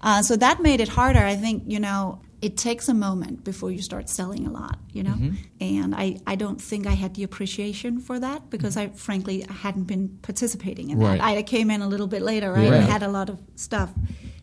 Uh, 0.00 0.20
so 0.20 0.34
that 0.34 0.60
made 0.60 0.80
it 0.80 0.88
harder. 0.88 1.20
I 1.20 1.36
think, 1.36 1.62
you 1.68 1.78
know, 1.78 2.20
it 2.42 2.56
takes 2.56 2.88
a 2.88 2.94
moment 2.94 3.44
before 3.44 3.70
you 3.70 3.80
start 3.80 4.08
selling 4.08 4.44
a 4.44 4.50
lot, 4.50 4.80
you 4.92 5.04
know? 5.04 5.12
Mm-hmm. 5.14 5.34
And 5.60 5.94
I, 5.94 6.16
I 6.26 6.34
don't 6.34 6.60
think 6.60 6.88
I 6.88 6.94
had 6.94 7.14
the 7.14 7.22
appreciation 7.22 8.00
for 8.00 8.18
that 8.18 8.50
because 8.50 8.76
I, 8.76 8.88
frankly, 8.88 9.46
hadn't 9.48 9.84
been 9.84 10.18
participating 10.22 10.90
in 10.90 10.98
Right. 10.98 11.18
that. 11.20 11.38
I 11.38 11.42
came 11.44 11.70
in 11.70 11.80
a 11.80 11.86
little 11.86 12.08
bit 12.08 12.22
later, 12.22 12.50
right? 12.52 12.72
And 12.72 12.84
had 12.84 13.04
a 13.04 13.08
lot 13.08 13.30
of 13.30 13.38
stuff. 13.54 13.92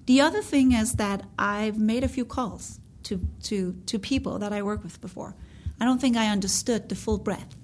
The 0.05 0.21
other 0.21 0.41
thing 0.41 0.71
is 0.71 0.93
that 0.93 1.23
I've 1.37 1.77
made 1.77 2.05
a 2.05 2.07
few 2.07 2.23
calls 2.23 2.79
to, 3.03 3.19
to, 3.43 3.73
to 3.87 3.99
people 3.99 4.39
that 4.39 4.53
I 4.53 4.61
worked 4.63 4.85
with 4.85 5.01
before. 5.01 5.35
I 5.81 5.83
don't 5.85 5.99
think 5.99 6.15
I 6.15 6.27
understood 6.29 6.87
the 6.87 6.95
full 6.95 7.17
breadth 7.17 7.57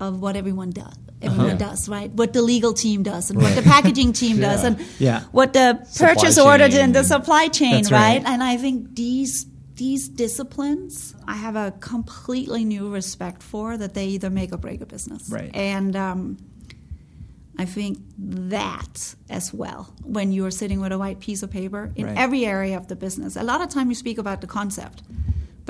of 0.00 0.20
what 0.20 0.34
everyone 0.36 0.70
does. 0.70 0.94
Everyone 1.22 1.46
Uh-huh. 1.50 1.56
does, 1.70 1.88
right? 1.88 2.10
What 2.12 2.32
the 2.32 2.40
legal 2.40 2.72
team 2.72 3.02
does, 3.02 3.30
and 3.30 3.40
what 3.42 3.54
the 3.54 3.62
packaging 3.74 4.12
team 4.14 4.40
does, 4.40 4.64
and 4.64 4.78
Yeah. 4.98 5.20
what 5.32 5.52
the 5.52 5.84
Supply 5.84 6.14
purchase 6.14 6.38
order 6.38 6.64
and 6.64 6.94
the 6.94 7.04
supply 7.04 7.48
chain, 7.48 7.84
right? 7.84 7.92
right. 7.92 8.22
And 8.24 8.42
I 8.42 8.56
think 8.56 8.96
these 8.96 9.46
these 9.76 10.10
disciplines, 10.10 11.14
I 11.26 11.36
have 11.36 11.56
a 11.56 11.72
completely 11.80 12.64
new 12.66 12.90
respect 12.92 13.42
for 13.42 13.78
that 13.78 13.94
they 13.94 14.06
either 14.08 14.28
make 14.28 14.52
or 14.52 14.58
break 14.58 14.82
a 14.82 14.86
business, 14.86 15.30
Right. 15.30 15.50
And 15.54 15.96
um, 15.96 16.36
I 17.58 17.64
think 17.64 17.96
that 18.18 19.14
as 19.30 19.54
well, 19.54 19.88
when 20.04 20.32
you're 20.32 20.50
sitting 20.50 20.80
with 20.82 20.92
a 20.92 20.98
white 20.98 21.18
piece 21.20 21.42
of 21.42 21.50
paper 21.50 21.90
in 21.96 22.06
Right. 22.06 22.16
every 22.18 22.44
area 22.44 22.76
of 22.76 22.88
the 22.88 22.96
business, 22.96 23.36
a 23.36 23.42
lot 23.42 23.60
of 23.62 23.68
time 23.70 23.88
you 23.88 23.94
speak 23.94 24.18
about 24.18 24.40
the 24.42 24.46
concept, 24.46 25.02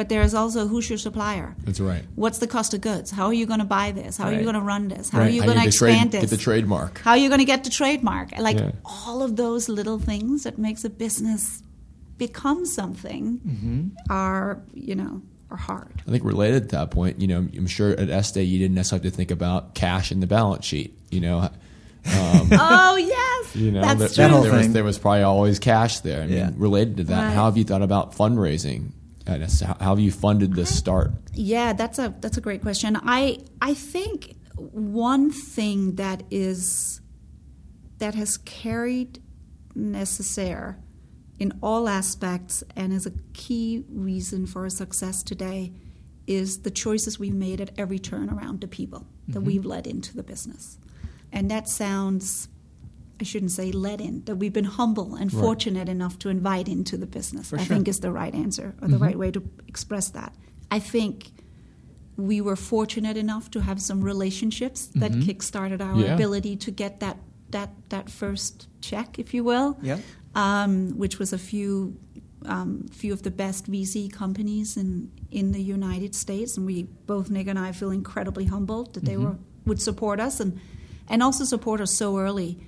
but 0.01 0.09
there's 0.09 0.33
also 0.33 0.67
who's 0.67 0.89
your 0.89 0.97
supplier. 0.97 1.55
That's 1.65 1.79
right. 1.79 2.03
What's 2.15 2.39
the 2.39 2.47
cost 2.47 2.73
of 2.73 2.81
goods? 2.81 3.11
How 3.11 3.27
are 3.27 3.35
you 3.35 3.45
going 3.45 3.59
to 3.59 3.67
buy 3.67 3.93
this? 3.93 4.17
How 4.17 4.29
are 4.29 4.33
you 4.33 4.45
going 4.45 4.55
to 4.55 4.63
run 4.63 4.89
this? 4.89 5.11
How 5.11 5.19
Right. 5.19 5.27
are 5.27 5.31
you 5.31 5.43
going 5.43 5.59
to 5.59 5.65
need 5.67 5.73
trade- 5.75 5.91
expand 5.93 6.13
Get 6.13 6.31
the 6.31 6.39
trademark. 6.39 7.01
How 7.01 7.11
are 7.11 7.19
you 7.19 7.29
going 7.29 7.41
to 7.41 7.45
get 7.45 7.65
the 7.65 7.71
trademark? 7.71 8.29
Like 8.39 8.59
Yeah. 8.59 8.71
all 8.87 9.23
of 9.23 9.37
those 9.37 9.69
little 9.69 9.99
things 9.99 10.45
that 10.45 10.57
makes 10.57 10.87
a 10.87 10.89
business 10.89 11.63
become 12.17 12.65
something 12.65 13.41
Mm-hmm. 13.47 13.81
are, 14.09 14.63
you 14.73 14.95
know, 14.95 15.21
are 15.51 15.59
hard. 15.59 15.93
I 16.09 16.11
think 16.11 16.25
related 16.25 16.71
to 16.71 16.77
that 16.77 16.91
point, 16.91 17.21
you 17.21 17.29
know, 17.29 17.39
I'm 17.59 17.67
sure 17.67 17.91
at 17.91 18.09
Estee 18.09 18.41
you 18.43 18.59
didn't 18.59 18.75
necessarily 18.77 19.05
have 19.05 19.13
to 19.13 19.17
think 19.19 19.31
about 19.31 19.75
cash 19.75 20.11
in 20.13 20.21
the 20.21 20.27
balance 20.27 20.65
sheet. 20.65 20.97
You 21.11 21.21
know, 21.21 21.39
um, 21.41 21.51
oh 22.53 22.97
yes, 22.97 23.53
That's 23.55 24.17
the 24.17 24.49
thing. 24.49 24.73
There 24.73 24.83
was 24.85 24.97
probably 24.99 25.25
always 25.25 25.59
cash 25.59 26.01
there. 26.01 26.23
I 26.23 26.27
mean, 26.27 26.55
related 26.57 26.97
to 26.99 27.05
that, 27.05 27.35
how 27.35 27.45
have 27.45 27.59
you 27.59 27.65
know, 27.65 28.91
that's 29.25 29.59
there, 29.59 29.67
true. 29.67 29.67
whole 29.67 29.67
there 29.67 29.67
was, 29.67 29.67
thing. 29.67 29.67
there 29.67 29.67
was 29.67 29.67
probably 29.67 29.67
always 29.67 29.67
cash 29.67 29.67
there. 29.67 29.67
I 29.67 29.67
mean, 29.67 29.67
Yeah. 29.67 29.67
related 29.67 29.67
to 29.67 29.67
that, 29.67 29.67
Right. 29.67 29.67
how 29.67 29.67
have 29.67 29.67
you 29.67 29.67
thought 29.67 29.67
about 29.67 29.67
fundraising 29.67 29.67
at 29.67 29.67
Necessaire? 29.67 29.69
How 29.69 29.77
how 29.81 29.91
have 29.91 30.01
you 30.01 30.13
funded 30.13 30.55
this 30.55 30.75
start? 30.75 31.13
Yeah, 31.33 31.73
that's 31.73 31.99
a 31.99 32.15
that's 32.21 32.37
a 32.37 32.41
great 32.41 32.63
question. 32.63 32.97
I 33.03 33.39
I 33.61 33.75
think 33.75 34.37
one 34.57 35.31
thing 35.31 35.97
that 35.97 36.23
is 36.31 37.01
that 37.99 38.15
has 38.15 38.37
carried 38.39 39.23
Necessaire 39.75 40.79
in 41.39 41.59
all 41.63 41.89
aspects 41.89 42.63
and 42.77 42.93
is 42.93 43.07
a 43.07 43.13
key 43.33 43.85
reason 43.89 44.47
for 44.47 44.63
our 44.63 44.71
success 44.71 45.23
today 45.23 45.73
is 46.27 46.61
the 46.61 46.71
choices 46.71 47.19
we've 47.19 47.35
made 47.35 47.61
at 47.61 47.71
every 47.79 47.99
turn 47.99 48.31
around 48.31 48.61
the 48.61 48.69
people 48.69 49.07
that 49.29 49.39
mm-hmm. 49.39 49.47
we've 49.47 49.65
led 49.65 49.87
into 49.87 50.15
the 50.15 50.23
business. 50.23 50.79
And 51.33 51.51
that 51.51 51.69
sounds 51.69 52.49
I 53.21 53.25
shouldn't 53.25 53.53
say 53.53 53.71
let 53.73 54.01
in, 54.01 54.25
that 54.25 54.37
we've 54.37 54.53
been 54.53 54.65
humble 54.65 55.15
and 55.15 55.33
Right. 55.33 55.41
fortunate 55.43 55.89
enough 55.89 56.19
to 56.21 56.29
invite 56.31 56.69
into 56.69 56.97
the 56.97 57.07
business. 57.07 57.51
For 57.51 57.59
I 57.59 57.65
sure. 57.65 57.77
think 57.77 57.89
is 57.89 58.01
the 58.01 58.11
right 58.13 58.35
answer 58.35 58.75
or 58.81 58.89
the 58.89 58.99
right 58.99 59.19
way 59.19 59.31
to 59.31 59.43
express 59.69 60.09
that. 60.11 60.35
I 60.71 60.79
think 60.79 61.31
we 62.17 62.41
were 62.41 62.57
fortunate 62.57 63.17
enough 63.17 63.51
to 63.51 63.61
have 63.61 63.81
some 63.81 64.01
relationships 64.03 64.87
that 64.95 65.13
kickstarted 65.13 65.81
our 65.81 65.99
Yeah. 66.01 66.15
ability 66.15 66.57
to 66.57 66.71
get 66.71 67.01
that 67.01 67.17
that 67.51 67.71
that 67.89 68.09
first 68.09 68.69
check, 68.81 69.19
if 69.19 69.35
you 69.35 69.43
will, 69.43 69.77
Yeah. 69.83 69.99
um, 70.37 70.91
which 70.97 71.19
was 71.19 71.33
a 71.33 71.39
few 71.39 71.97
um, 72.47 72.87
few 72.91 73.13
of 73.13 73.23
the 73.23 73.31
best 73.31 73.67
VC 73.67 74.09
companies 74.09 74.77
in 74.77 75.11
in 75.31 75.53
the 75.53 75.61
United 75.63 76.15
States, 76.15 76.57
and 76.57 76.65
we 76.65 76.85
both 77.07 77.29
Nick 77.29 77.49
and 77.49 77.59
I 77.59 77.73
feel 77.73 77.91
incredibly 77.91 78.45
humbled 78.47 78.95
that 78.95 79.05
they 79.05 79.17
were 79.19 79.37
would 79.67 79.83
support 79.83 80.21
us 80.21 80.41
and 80.41 80.59
and 81.09 81.23
also 81.23 81.45
support 81.45 81.81
us 81.81 81.93
so 81.93 82.19
early. 82.19 82.59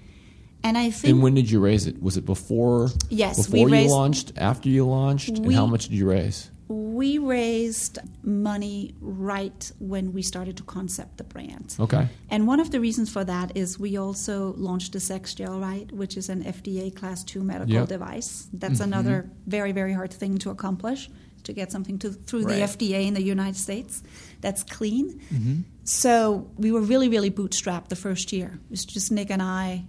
And 0.64 0.78
I 0.78 0.90
think 0.90 1.14
And 1.14 1.22
when 1.22 1.34
did 1.34 1.50
you 1.50 1.60
raise 1.60 1.86
it? 1.86 2.00
Was 2.02 2.16
it 2.16 2.24
before? 2.24 2.90
Yes, 3.08 3.48
we 3.48 3.64
before 3.64 3.76
you 3.76 3.88
launched, 3.88 4.32
after 4.36 4.68
you 4.68 4.86
launched, 4.86 5.30
and 5.30 5.54
how 5.54 5.66
much 5.66 5.88
did 5.88 5.94
you 5.94 6.08
raise? 6.08 6.50
we 6.72 7.18
raised 7.18 7.98
money 8.22 8.94
right 9.00 9.72
when 9.78 10.12
we 10.12 10.22
started 10.22 10.56
to 10.56 10.62
concept 10.62 11.18
the 11.18 11.24
brand. 11.24 11.76
Okay. 11.78 12.08
And 12.30 12.46
one 12.46 12.60
of 12.60 12.70
the 12.70 12.80
reasons 12.80 13.10
for 13.10 13.24
that 13.24 13.56
is 13.56 13.78
we 13.78 13.96
also 13.96 14.54
launched 14.56 14.92
the 14.92 15.00
Sex 15.00 15.34
Gel, 15.34 15.58
right, 15.58 15.90
which 15.92 16.16
is 16.16 16.28
an 16.28 16.42
FDA 16.44 16.94
Class 16.94 17.24
II 17.34 17.42
medical 17.42 17.74
Yep. 17.74 17.88
device. 17.88 18.48
That's 18.52 18.74
mm-hmm. 18.74 18.84
another 18.84 19.30
very, 19.46 19.72
very 19.72 19.92
hard 19.92 20.12
thing 20.12 20.38
to 20.38 20.50
accomplish 20.50 21.10
to 21.44 21.52
get 21.52 21.72
something 21.72 21.98
to, 21.98 22.10
through 22.10 22.44
Right. 22.44 22.56
the 22.56 22.60
FDA 22.62 23.06
in 23.06 23.14
the 23.14 23.22
United 23.22 23.56
States 23.56 24.02
that's 24.40 24.62
clean. 24.62 25.20
Mm-hmm. 25.32 25.60
So 25.84 26.50
we 26.56 26.70
were 26.72 26.80
really, 26.80 27.08
really 27.08 27.30
bootstrapped 27.30 27.88
the 27.88 27.96
first 27.96 28.32
year. 28.32 28.60
It 28.66 28.70
was 28.70 28.84
just 28.84 29.10
Nick 29.10 29.30
and 29.30 29.42
I 29.42 29.84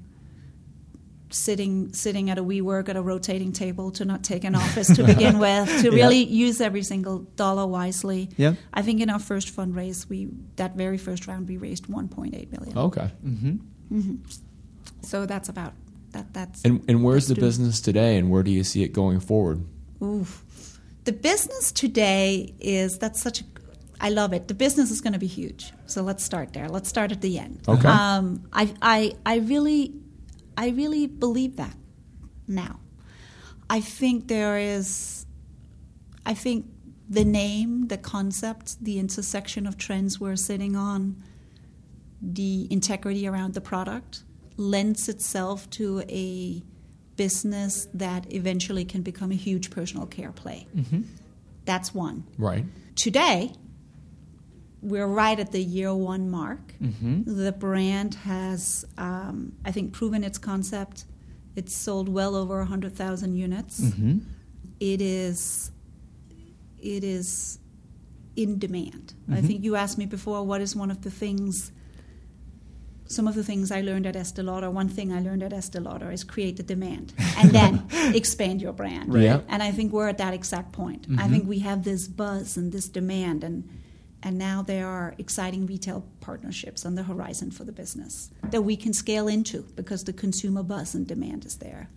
sitting 1.34 1.92
sitting 1.94 2.30
at 2.30 2.38
a 2.38 2.44
WeWork 2.44 2.90
at 2.90 2.96
a 2.96 3.02
rotating 3.02 3.52
table 3.52 3.92
to 3.92 4.06
not 4.06 4.24
take 4.24 4.44
an 4.44 4.56
office 4.56 4.88
to 4.96 5.04
begin 5.04 5.40
with, 5.46 5.68
to 5.82 5.90
Yeah. 5.90 6.04
really 6.06 6.24
use 6.24 6.62
every 6.62 6.84
single 6.84 7.20
dollar 7.36 7.66
wisely. 7.68 8.30
Yeah. 8.38 8.54
I 8.74 8.82
think 8.82 9.02
in 9.02 9.10
our 9.10 9.20
first 9.20 9.56
fundraise, 9.56 10.08
we 10.08 10.30
that 10.58 10.76
very 10.76 10.98
first 10.98 11.28
round 11.28 11.48
we 11.50 11.58
raised 11.58 11.88
1.8 11.88 12.52
million. 12.52 12.78
Okay. 12.78 13.10
So 15.02 15.26
that's 15.26 15.50
about 15.50 15.74
that. 16.12 16.34
That's 16.34 16.64
And 16.64 16.84
and 16.88 17.04
where's 17.04 17.28
the 17.28 17.36
business 17.36 17.82
today, 17.82 18.18
and 18.18 18.30
where 18.30 18.44
do 18.44 18.52
you 18.52 18.64
see 18.64 18.84
it 18.84 18.90
going 18.94 19.20
forward? 19.20 19.66
Oof. 20.02 20.44
The 21.06 21.12
business 21.14 21.72
today 21.72 22.54
is 22.60 22.98
that's 22.98 23.22
such 23.22 23.42
a 23.42 23.44
I 24.02 24.10
love 24.10 24.34
it. 24.34 24.48
The 24.50 24.54
business 24.54 24.92
is 24.92 25.00
going 25.00 25.14
to 25.14 25.20
be 25.20 25.28
huge. 25.28 25.72
So 25.86 26.02
let's 26.02 26.24
start 26.24 26.52
there. 26.52 26.68
Let's 26.68 26.90
start 26.90 27.12
at 27.14 27.22
the 27.22 27.40
end. 27.40 27.62
Okay. 27.68 27.88
Um, 27.88 28.44
I, 28.52 28.74
I, 28.82 29.14
I 29.26 29.36
really, 29.38 29.94
I 30.58 30.70
really 30.70 31.08
believe 31.08 31.56
that 31.58 31.76
now. 32.48 32.80
I 33.70 33.82
think 33.82 34.28
there 34.28 34.58
is, 34.58 35.26
I 36.26 36.34
think 36.34 36.66
the 37.10 37.26
name, 37.26 37.88
the 37.88 37.98
concept, 37.98 38.84
the 38.84 39.00
intersection 39.00 39.66
of 39.66 39.78
trends 39.78 40.20
we're 40.20 40.36
sitting 40.36 40.76
on, 40.76 41.24
the 42.22 42.68
integrity 42.72 43.28
around 43.28 43.54
the 43.54 43.62
product 43.62 44.24
lends 44.58 45.10
itself 45.10 45.70
to 45.72 46.04
a 46.10 46.64
business 47.16 47.88
that 47.94 48.32
eventually 48.34 48.86
can 48.86 49.02
become 49.02 49.32
a 49.32 49.36
huge 49.36 49.70
personal 49.70 50.06
care 50.06 50.32
play. 50.32 50.68
Mm-hmm. 50.76 51.02
That's 51.66 51.94
one. 51.94 52.26
Right. 52.38 52.66
Today, 52.96 53.52
we're 54.84 55.08
right 55.08 55.40
at 55.40 55.52
the 55.52 55.62
year 55.62 55.96
one 55.96 56.30
mark. 56.30 56.74
Mm-hmm. 56.82 57.42
The 57.42 57.54
brand 57.54 58.16
has, 58.16 58.86
um, 58.98 59.54
I 59.64 59.72
think, 59.72 59.94
proven 59.94 60.24
its 60.24 60.38
concept. 60.38 61.06
It's 61.56 61.74
sold 61.74 62.10
well 62.10 62.36
over 62.36 62.58
100,000 62.58 63.36
units. 63.36 63.80
Mm-hmm. 63.80 64.20
It 64.80 65.02
is, 65.02 65.72
it 66.82 67.04
is 67.04 67.60
in 68.36 68.60
demand. 68.60 69.14
I 69.30 69.36
mm-hmm. 69.36 69.48
think 69.48 69.64
you 69.64 69.76
asked 69.78 69.98
me 69.98 70.06
before, 70.06 70.44
what 70.44 70.60
is 70.60 70.76
one 70.76 70.92
of 70.92 71.02
the 71.02 71.12
things, 71.12 71.72
some 73.06 73.26
of 73.26 73.36
the 73.36 73.44
things 73.44 73.72
I 73.72 73.80
learned 73.80 74.06
at 74.06 74.18
Estee 74.18 74.42
Lauder, 74.42 74.70
one 74.70 74.90
thing 74.90 75.14
I 75.14 75.22
learned 75.22 75.44
at 75.44 75.54
Estee 75.54 75.80
Lauder 75.80 76.12
is 76.12 76.26
create 76.26 76.58
the 76.58 76.64
demand 76.64 77.14
and 77.38 77.52
then 77.52 77.86
expand 78.14 78.62
your 78.62 78.74
brand. 78.74 79.14
Right. 79.14 79.24
Yeah. 79.24 79.42
And 79.48 79.64
I 79.64 79.72
think 79.72 79.94
we're 79.94 80.10
at 80.10 80.18
that 80.18 80.34
exact 80.34 80.74
point. 80.74 81.08
I 81.18 81.30
think 81.30 81.48
we 81.48 81.60
have 81.60 81.86
this 81.86 82.10
buzz 82.10 82.58
and 82.58 82.74
this 82.74 82.90
demand, 82.90 83.46
and 83.46 83.70
and 84.24 84.38
now 84.38 84.62
there 84.62 84.88
are 84.88 85.14
exciting 85.18 85.66
retail 85.68 86.04
partnerships 86.22 86.86
on 86.86 86.96
the 86.96 87.04
horizon 87.04 87.52
for 87.52 87.64
the 87.66 87.72
business 87.74 88.32
that 88.52 88.62
we 88.64 88.76
can 88.78 88.94
scale 88.94 89.28
into 89.28 89.64
because 89.76 90.04
the 90.06 90.14
consumer 90.14 90.64
buzz 90.64 90.96
and 90.96 91.06
demand 91.06 91.46
is 91.46 91.58
there. 91.58 91.90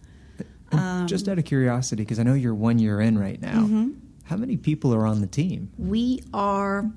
Um, 0.73 1.07
just 1.07 1.29
out 1.29 1.39
of 1.39 1.45
curiosity, 1.45 2.03
because 2.03 2.19
I 2.19 2.25
know 2.25 2.35
you're 2.35 2.55
one 2.55 2.79
year 2.81 3.01
in 3.01 3.17
right 3.19 3.41
now, 3.41 3.61
Mm-hmm. 3.63 3.91
how 4.25 4.37
many 4.37 4.57
people 4.57 4.93
are 4.93 5.07
on 5.07 5.21
the 5.21 5.29
team? 5.29 5.71
We 5.79 6.23
are 6.35 6.91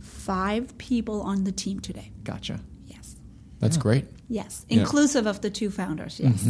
five 0.00 0.76
people 0.78 1.22
on 1.22 1.44
the 1.44 1.52
team 1.52 1.80
today. 1.80 2.10
Gotcha. 2.22 2.60
Yes. 2.86 3.16
That's 3.60 3.76
great. 3.76 4.06
Yes. 4.28 4.64
Yeah. 4.68 4.80
Inclusive 4.80 5.26
of 5.26 5.40
the 5.40 5.50
two 5.50 5.70
founders. 5.70 6.20
Yes. 6.20 6.44
I 6.44 6.48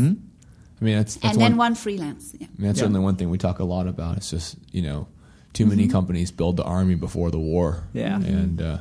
mean, 0.85 0.97
that's, 0.97 1.15
that's 1.17 1.25
And 1.35 1.41
then 1.41 1.53
one, 1.53 1.59
one 1.59 1.75
freelance. 1.77 2.35
Yeah. 2.39 2.47
I 2.47 2.51
mean, 2.61 2.67
that's 2.69 2.79
Yeah. 2.79 2.83
certainly 2.83 3.01
one 3.01 3.17
thing 3.17 3.31
we 3.31 3.39
talk 3.39 3.59
a 3.61 3.65
lot 3.65 3.87
about. 3.87 4.17
It's 4.17 4.31
just 4.31 4.57
you 4.73 4.83
know, 4.83 5.07
too 5.55 5.65
many 5.67 5.89
companies 5.89 6.31
build 6.31 6.57
the 6.59 6.65
army 6.65 6.95
before 6.97 7.31
the 7.31 7.39
war. 7.39 7.85
Yeah. 7.95 8.17
and 8.17 8.61
uh, 8.61 8.79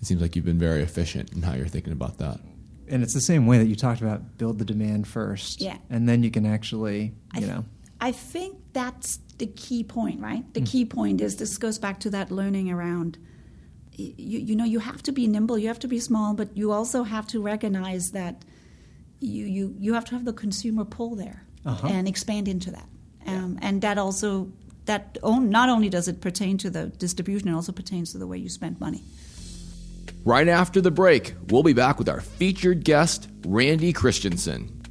it 0.00 0.06
seems 0.06 0.22
like 0.22 0.34
you've 0.36 0.44
been 0.44 0.58
very 0.58 0.82
efficient 0.82 1.32
in 1.34 1.42
how 1.42 1.54
you're 1.54 1.66
thinking 1.68 1.92
about 1.92 2.16
that. 2.18 2.40
And 2.88 3.02
it's 3.02 3.12
the 3.14 3.20
same 3.20 3.46
way 3.46 3.58
that 3.58 3.66
you 3.66 3.74
talked 3.76 4.00
about 4.00 4.38
build 4.38 4.58
the 4.58 4.64
demand 4.64 5.06
first. 5.08 5.60
Yeah. 5.60 5.76
And 5.90 6.08
then 6.08 6.22
you 6.22 6.30
can 6.30 6.46
actually, 6.46 7.12
I 7.34 7.38
you 7.40 7.46
th- 7.46 7.56
know. 7.56 7.64
I 8.00 8.12
think 8.12 8.56
that's 8.72 9.18
the 9.38 9.46
key 9.46 9.82
point, 9.82 10.20
right? 10.20 10.44
The 10.54 10.60
key 10.60 10.84
point 10.84 11.20
is 11.20 11.36
this 11.36 11.58
goes 11.58 11.78
back 11.78 11.98
to 12.00 12.10
that 12.10 12.30
learning 12.30 12.70
around. 12.70 13.18
You, 13.92 14.38
you 14.40 14.54
know, 14.54 14.64
you 14.64 14.78
have 14.78 15.02
to 15.04 15.12
be 15.12 15.26
nimble, 15.26 15.58
you 15.58 15.68
have 15.68 15.78
to 15.80 15.88
be 15.88 15.98
small, 15.98 16.34
but 16.34 16.56
you 16.56 16.70
also 16.70 17.02
have 17.02 17.26
to 17.28 17.40
recognize 17.42 18.12
that 18.12 18.44
you 19.20 19.44
you, 19.46 19.74
you 19.80 19.94
have 19.94 20.04
to 20.04 20.12
have 20.14 20.24
the 20.26 20.34
consumer 20.34 20.84
pull 20.84 21.16
there 21.16 21.42
Uh-huh. 21.64 21.88
and 21.88 22.06
expand 22.06 22.46
into 22.48 22.70
that. 22.70 22.88
Um, 23.26 23.58
and 23.62 23.80
that 23.82 23.96
also 23.98 24.52
that 24.86 25.18
on, 25.22 25.50
not 25.50 25.68
only 25.68 25.88
does 25.88 26.08
it 26.08 26.20
pertain 26.20 26.58
to 26.58 26.70
the 26.70 26.86
distribution, 26.86 27.48
it 27.48 27.54
also 27.54 27.72
pertains 27.72 28.12
to 28.12 28.18
the 28.18 28.26
way 28.26 28.38
you 28.38 28.48
spend 28.48 28.80
money. 28.80 29.02
Right 30.24 30.48
after 30.48 30.80
the 30.80 30.90
break, 30.90 31.34
we'll 31.50 31.62
be 31.62 31.72
back 31.72 31.98
with 31.98 32.08
our 32.08 32.20
featured 32.20 32.84
guest, 32.84 33.28
Randi 33.46 33.92
Christiansen. 33.92 34.82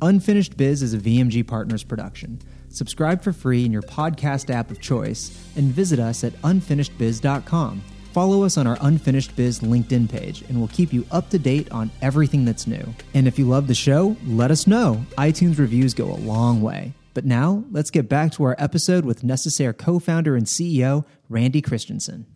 Unfinished 0.00 0.56
Biz 0.56 0.82
is 0.82 0.94
a 0.94 0.98
VMG 0.98 1.46
Partners 1.46 1.84
production. 1.84 2.40
Subscribe 2.68 3.22
for 3.22 3.32
free 3.32 3.64
in 3.64 3.70
your 3.70 3.82
podcast 3.82 4.50
app 4.52 4.70
of 4.70 4.80
choice 4.80 5.30
and 5.56 5.66
visit 5.66 6.00
us 6.00 6.24
at 6.24 6.32
unfinishedbiz.com. 6.42 7.82
Follow 8.12 8.42
us 8.44 8.58
on 8.58 8.66
our 8.66 8.76
Unfinished 8.82 9.34
Biz 9.36 9.60
LinkedIn 9.60 10.10
page, 10.10 10.42
and 10.42 10.58
we'll 10.58 10.68
keep 10.68 10.92
you 10.92 11.06
up 11.10 11.30
to 11.30 11.38
date 11.38 11.70
on 11.72 11.90
everything 12.02 12.44
that's 12.44 12.66
new. 12.66 12.94
And 13.14 13.26
if 13.26 13.38
you 13.38 13.46
love 13.48 13.68
the 13.68 13.74
show, 13.74 14.16
let 14.26 14.50
us 14.50 14.66
know. 14.66 15.04
iTunes 15.16 15.58
reviews 15.58 15.94
go 15.94 16.12
a 16.12 16.16
long 16.16 16.60
way. 16.60 16.92
But 17.14 17.24
now, 17.24 17.64
let's 17.70 17.90
get 17.90 18.10
back 18.10 18.32
to 18.32 18.44
our 18.44 18.54
episode 18.58 19.06
with 19.06 19.24
Necessaire 19.24 19.72
co 19.72 19.98
founder 19.98 20.36
and 20.36 20.44
CEO, 20.46 21.06
Randi 21.30 21.62
Christiansen. 21.62 22.26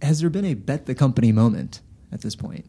Has 0.00 0.20
there 0.20 0.30
been 0.30 0.44
a 0.44 0.54
bet 0.54 0.86
the 0.86 0.94
company 0.94 1.30
moment 1.30 1.80
at 2.10 2.22
this 2.22 2.34
point? 2.34 2.66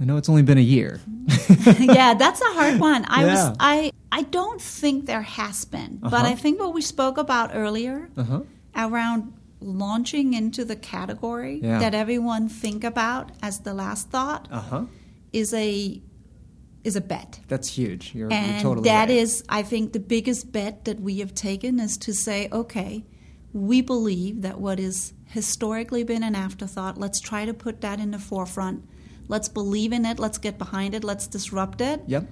I 0.00 0.04
know 0.04 0.16
it's 0.16 0.28
only 0.28 0.42
been 0.42 0.58
a 0.58 0.60
year. 0.60 1.00
yeah, 1.78 2.14
that's 2.14 2.40
a 2.40 2.52
hard 2.52 2.80
one. 2.80 3.04
I 3.08 3.24
Yeah. 3.24 3.48
was 3.50 3.56
I 3.60 3.92
I 4.10 4.22
don't 4.22 4.60
think 4.60 5.06
there 5.06 5.22
has 5.22 5.64
been, 5.64 5.98
but 6.02 6.12
Uh-huh. 6.14 6.26
I 6.26 6.34
think 6.34 6.58
what 6.58 6.74
we 6.74 6.82
spoke 6.82 7.16
about 7.16 7.52
earlier 7.54 8.08
Uh-huh. 8.16 8.40
around 8.76 9.32
launching 9.66 10.32
into 10.34 10.64
the 10.64 10.76
category 10.76 11.60
Yeah. 11.62 11.78
that 11.80 11.94
everyone 11.94 12.48
think 12.48 12.84
about 12.84 13.32
as 13.42 13.60
the 13.60 13.74
last 13.74 14.08
thought 14.10 14.48
Uh 14.50 14.60
huh. 14.60 14.84
is 15.32 15.52
a 15.52 16.00
is 16.84 16.94
a 16.94 17.00
bet. 17.00 17.40
That's 17.48 17.66
huge. 17.68 18.14
You're, 18.14 18.32
And 18.32 18.52
you're 18.52 18.60
totally 18.62 18.84
that 18.88 19.08
right. 19.08 19.18
is, 19.18 19.42
I 19.48 19.62
think, 19.64 19.92
the 19.92 19.98
biggest 19.98 20.52
bet 20.52 20.84
that 20.84 21.00
we 21.00 21.18
have 21.18 21.34
taken 21.34 21.80
is 21.80 21.96
to 21.98 22.12
say, 22.14 22.48
okay, 22.52 23.04
we 23.52 23.80
believe 23.80 24.42
that 24.42 24.60
what 24.60 24.78
has 24.78 25.12
historically 25.24 26.04
been 26.04 26.22
an 26.22 26.36
afterthought, 26.36 26.96
let's 26.96 27.18
try 27.20 27.44
to 27.44 27.52
put 27.52 27.80
that 27.80 27.98
in 27.98 28.12
the 28.12 28.20
forefront. 28.20 28.84
Let's 29.26 29.48
believe 29.48 29.92
in 29.92 30.04
it. 30.06 30.20
Let's 30.20 30.38
get 30.38 30.58
behind 30.58 30.94
it. 30.94 31.02
Let's 31.02 31.26
disrupt 31.26 31.80
it. 31.80 32.02
Yep. 32.06 32.28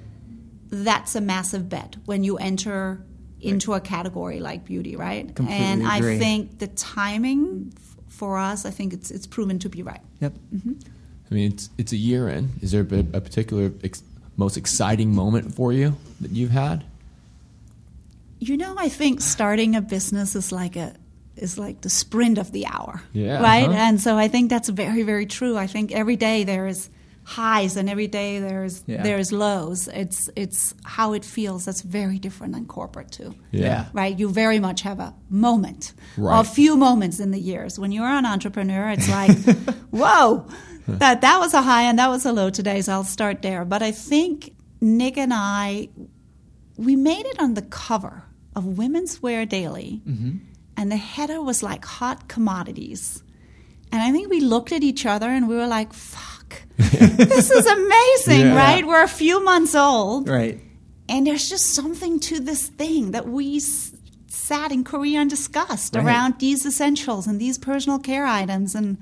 That's 0.71 1.17
a 1.17 1.21
massive 1.21 1.69
bet 1.69 1.97
when 2.05 2.23
you 2.23 2.37
enter 2.39 3.05
into 3.45 3.75
a 3.75 3.81
category 3.81 4.41
like 4.41 4.65
beauty, 4.65 4.97
right? 4.97 5.27
Completely 5.35 5.65
and 5.65 5.83
agree. 5.87 6.17
I 6.17 6.19
think 6.19 6.59
the 6.59 6.67
timing 6.69 7.73
f- 7.77 7.97
for 8.09 8.39
us, 8.39 8.65
I 8.67 8.71
think 8.71 8.93
it's 8.93 9.11
it's 9.11 9.27
proven 9.27 9.59
to 9.61 9.69
be 9.69 9.83
right. 9.83 10.01
Yep. 10.21 10.33
I 11.31 11.35
mean, 11.35 11.53
it's 11.53 11.69
it's 11.79 11.93
a 11.93 11.97
year 11.97 12.29
in. 12.29 12.51
Is 12.63 12.71
there 12.73 12.83
a, 12.91 12.99
a 13.17 13.21
particular 13.21 13.73
ex- 13.83 14.03
most 14.37 14.57
exciting 14.57 15.15
moment 15.15 15.55
for 15.55 15.73
you 15.73 15.97
that 16.21 16.31
you've 16.33 16.51
had? 16.53 16.85
You 18.41 18.57
know, 18.57 18.75
I 18.79 18.89
think 18.89 19.21
starting 19.21 19.75
a 19.77 19.81
business 19.81 20.35
is 20.35 20.53
like 20.53 20.77
a 20.77 20.95
is 21.37 21.59
like 21.59 21.81
the 21.81 21.91
sprint 21.91 22.39
of 22.39 22.53
the 22.53 22.67
hour. 22.67 23.03
Yeah, 23.13 23.43
Right? 23.43 23.69
uh-huh. 23.69 23.73
And 23.89 24.01
so 24.01 24.17
I 24.17 24.29
think 24.29 24.51
that's 24.51 24.69
very, 24.69 25.03
very 25.03 25.27
true. 25.27 25.57
I 25.57 25.67
think 25.67 25.91
every 25.93 26.17
day 26.17 26.45
there 26.45 26.67
is 26.69 26.89
highs 27.25 27.77
and 27.77 27.89
every 27.89 28.07
day 28.07 28.39
there's 28.39 28.85
Yeah. 28.87 29.03
there's 29.03 29.33
lows. 29.33 29.89
It's 29.89 30.29
it's 30.37 30.75
how 30.85 31.15
it 31.15 31.25
feels 31.25 31.65
that's 31.65 31.81
very 31.83 32.19
different 32.19 32.53
than 32.53 32.67
corporate 32.67 33.11
too. 33.11 33.35
Yeah. 33.51 33.87
Right? 33.93 34.19
You 34.19 34.29
very 34.29 34.61
much 34.61 34.83
have 34.83 35.01
a 35.01 35.15
moment. 35.31 35.95
Right. 36.17 36.37
Or 36.37 36.41
a 36.41 36.45
few 36.45 36.77
moments 36.77 37.21
in 37.21 37.31
the 37.31 37.41
years. 37.41 37.79
When 37.79 37.93
you're 37.93 38.07
an 38.07 38.27
entrepreneur, 38.27 38.91
it's 38.91 39.09
like, 39.09 39.37
whoa, 39.91 40.47
that 40.87 41.23
that 41.23 41.39
was 41.39 41.55
a 41.55 41.63
high 41.63 41.83
and 41.83 41.99
that 41.99 42.09
was 42.09 42.27
a 42.27 42.33
low 42.33 42.51
today, 42.51 42.83
so 42.83 42.93
I'll 42.93 43.05
start 43.05 43.41
there. 43.43 43.65
But 43.65 43.83
I 43.83 43.91
think 43.91 44.53
Nick 44.81 45.17
and 45.17 45.33
I 45.35 45.89
we 46.77 46.97
made 46.97 47.25
it 47.27 47.39
on 47.41 47.55
the 47.55 47.63
cover 47.63 48.25
of 48.57 48.79
Women's 48.79 49.23
Wear 49.23 49.47
Daily, 49.47 50.03
mm-hmm. 50.07 50.39
and 50.77 50.93
the 50.93 50.97
header 50.97 51.41
was 51.41 51.63
like 51.63 51.85
hot 51.85 52.29
commodities. 52.29 53.23
And 53.93 54.03
I 54.03 54.11
think 54.11 54.29
we 54.29 54.41
looked 54.41 54.73
at 54.73 54.83
each 54.83 55.07
other 55.07 55.29
and 55.29 55.49
we 55.49 55.55
were 55.55 55.69
like, 55.69 55.93
fuck, 55.93 56.34
this 56.77 57.51
is 57.51 57.67
amazing, 57.67 58.47
Yeah. 58.47 58.57
right? 58.57 58.87
We're 58.87 59.03
a 59.03 59.09
few 59.09 59.43
months 59.45 59.75
old, 59.75 60.29
Right. 60.29 60.61
and 61.09 61.27
there's 61.27 61.49
just 61.49 61.75
something 61.75 62.19
to 62.21 62.41
this 62.41 62.67
thing 62.67 63.11
that 63.13 63.29
we 63.29 63.57
s- 63.57 63.93
sat 64.29 64.73
in 64.73 64.85
Korea 64.85 65.21
and 65.21 65.31
discussed 65.31 65.95
Right. 65.95 66.05
around 66.05 66.35
these 66.39 66.67
essentials 66.67 67.27
and 67.27 67.41
these 67.41 67.59
personal 67.59 67.99
care 67.99 68.27
items 68.27 68.75
and 68.75 68.99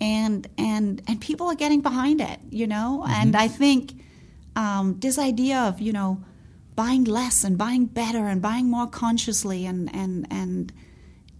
and 0.00 0.48
and 0.58 1.02
and 1.06 1.20
people 1.20 1.46
are 1.48 1.54
getting 1.54 1.80
behind 1.80 2.20
it, 2.20 2.38
you 2.50 2.66
know. 2.66 3.02
Mm-hmm. 3.04 3.12
And 3.20 3.36
I 3.36 3.48
think 3.48 3.94
um, 4.56 4.96
this 5.00 5.18
idea 5.18 5.58
of 5.58 5.80
you 5.80 5.92
know 5.92 6.18
buying 6.76 7.04
less 7.04 7.44
and 7.44 7.56
buying 7.56 7.86
better 7.86 8.26
and 8.26 8.42
buying 8.42 8.68
more 8.70 8.86
consciously 8.88 9.64
and 9.66 9.94
and 9.94 10.26
and 10.30 10.72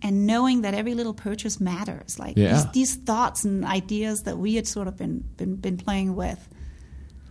and 0.04 0.26
knowing 0.26 0.62
that 0.62 0.74
every 0.74 0.94
little 0.94 1.14
purchase 1.14 1.58
matters, 1.60 2.18
like 2.18 2.36
Yeah. 2.36 2.52
these, 2.52 2.66
these 2.72 2.94
thoughts 2.94 3.44
and 3.44 3.64
ideas 3.64 4.22
that 4.24 4.36
we 4.38 4.54
had 4.54 4.66
sort 4.68 4.86
of 4.86 4.96
been 4.96 5.24
been, 5.36 5.56
been 5.56 5.76
playing 5.78 6.14
with. 6.14 6.38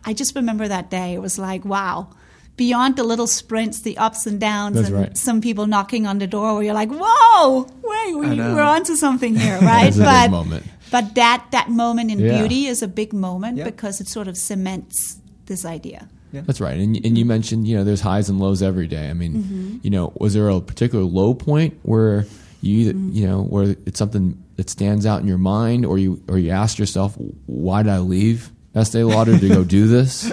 I 0.04 0.14
just 0.14 0.36
remember 0.36 0.68
that 0.68 0.90
day. 0.90 1.14
It 1.14 1.22
was 1.22 1.38
like, 1.40 1.64
wow. 1.64 2.10
Beyond 2.58 2.98
the 2.98 3.04
little 3.04 3.26
sprints, 3.26 3.82
the 3.82 3.98
ups 3.98 4.28
and 4.28 4.40
downs, 4.40 4.76
That's 4.76 4.88
and 4.90 4.96
right. 4.98 5.18
some 5.18 5.40
people 5.42 5.66
knocking 5.66 6.06
on 6.06 6.20
the 6.20 6.28
door 6.28 6.54
where 6.54 6.64
you're 6.64 6.74
like, 6.76 6.92
whoa, 6.92 7.68
wait, 7.84 8.16
we, 8.16 8.28
we're 8.38 8.62
onto 8.62 8.96
something 8.96 9.36
here, 9.36 9.58
right? 9.62 9.86
That's 9.94 9.96
a 9.98 10.00
big 10.00 10.06
but, 10.06 10.30
moment. 10.32 10.66
but 10.92 11.16
that, 11.16 11.48
that 11.52 11.70
moment 11.70 12.12
in 12.12 12.20
Yeah. 12.20 12.38
beauty 12.40 12.66
is 12.68 12.84
a 12.84 12.88
big 12.88 13.12
moment 13.12 13.58
Yep. 13.58 13.66
because 13.66 14.02
it 14.02 14.08
sort 14.08 14.28
of 14.28 14.36
cements 14.38 15.18
this 15.48 15.66
idea. 15.66 16.08
That's 16.32 16.60
right. 16.62 16.78
And 16.80 16.96
and 17.06 17.16
you 17.16 17.26
mentioned 17.26 17.68
you 17.68 17.76
know 17.78 17.84
there's 17.84 18.02
highs 18.02 18.28
and 18.28 18.40
lows 18.40 18.64
every 18.64 18.88
day. 18.88 19.08
I 19.10 19.14
mean, 19.14 19.34
Mm-hmm. 19.34 19.78
you 19.84 19.90
know, 19.92 20.12
was 20.20 20.34
there 20.34 20.50
a 20.50 20.60
particular 20.62 21.04
low 21.06 21.36
point 21.36 21.78
where 21.84 22.26
you 22.64 22.80
either, 22.80 22.94
Mm-hmm. 22.94 23.12
you 23.12 23.28
know 23.28 23.42
where 23.44 23.76
it's 23.86 24.00
something 24.00 24.42
that 24.56 24.70
stands 24.70 25.06
out 25.06 25.22
in 25.22 25.28
your 25.28 25.38
mind, 25.38 25.86
or 25.86 25.98
you 25.98 26.22
or 26.28 26.38
you 26.38 26.52
asked 26.52 26.80
yourself, 26.80 27.16
why 27.46 27.84
did 27.84 27.92
I 27.92 28.00
leave 28.00 28.52
Estee 28.76 29.04
Lauder 29.04 29.38
to 29.40 29.50
go 29.50 29.64
do 29.64 29.88
this? 29.98 30.32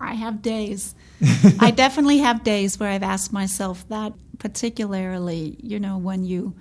I 0.00 0.14
have 0.14 0.42
days. 0.42 0.94
I 1.60 1.70
definitely 1.70 2.18
have 2.18 2.44
days 2.44 2.78
where 2.78 2.90
I've 2.90 3.02
asked 3.02 3.32
myself 3.32 3.88
that, 3.88 4.12
particularly, 4.38 5.56
you 5.62 5.78
know, 5.78 5.98
when 5.98 6.24
you 6.24 6.54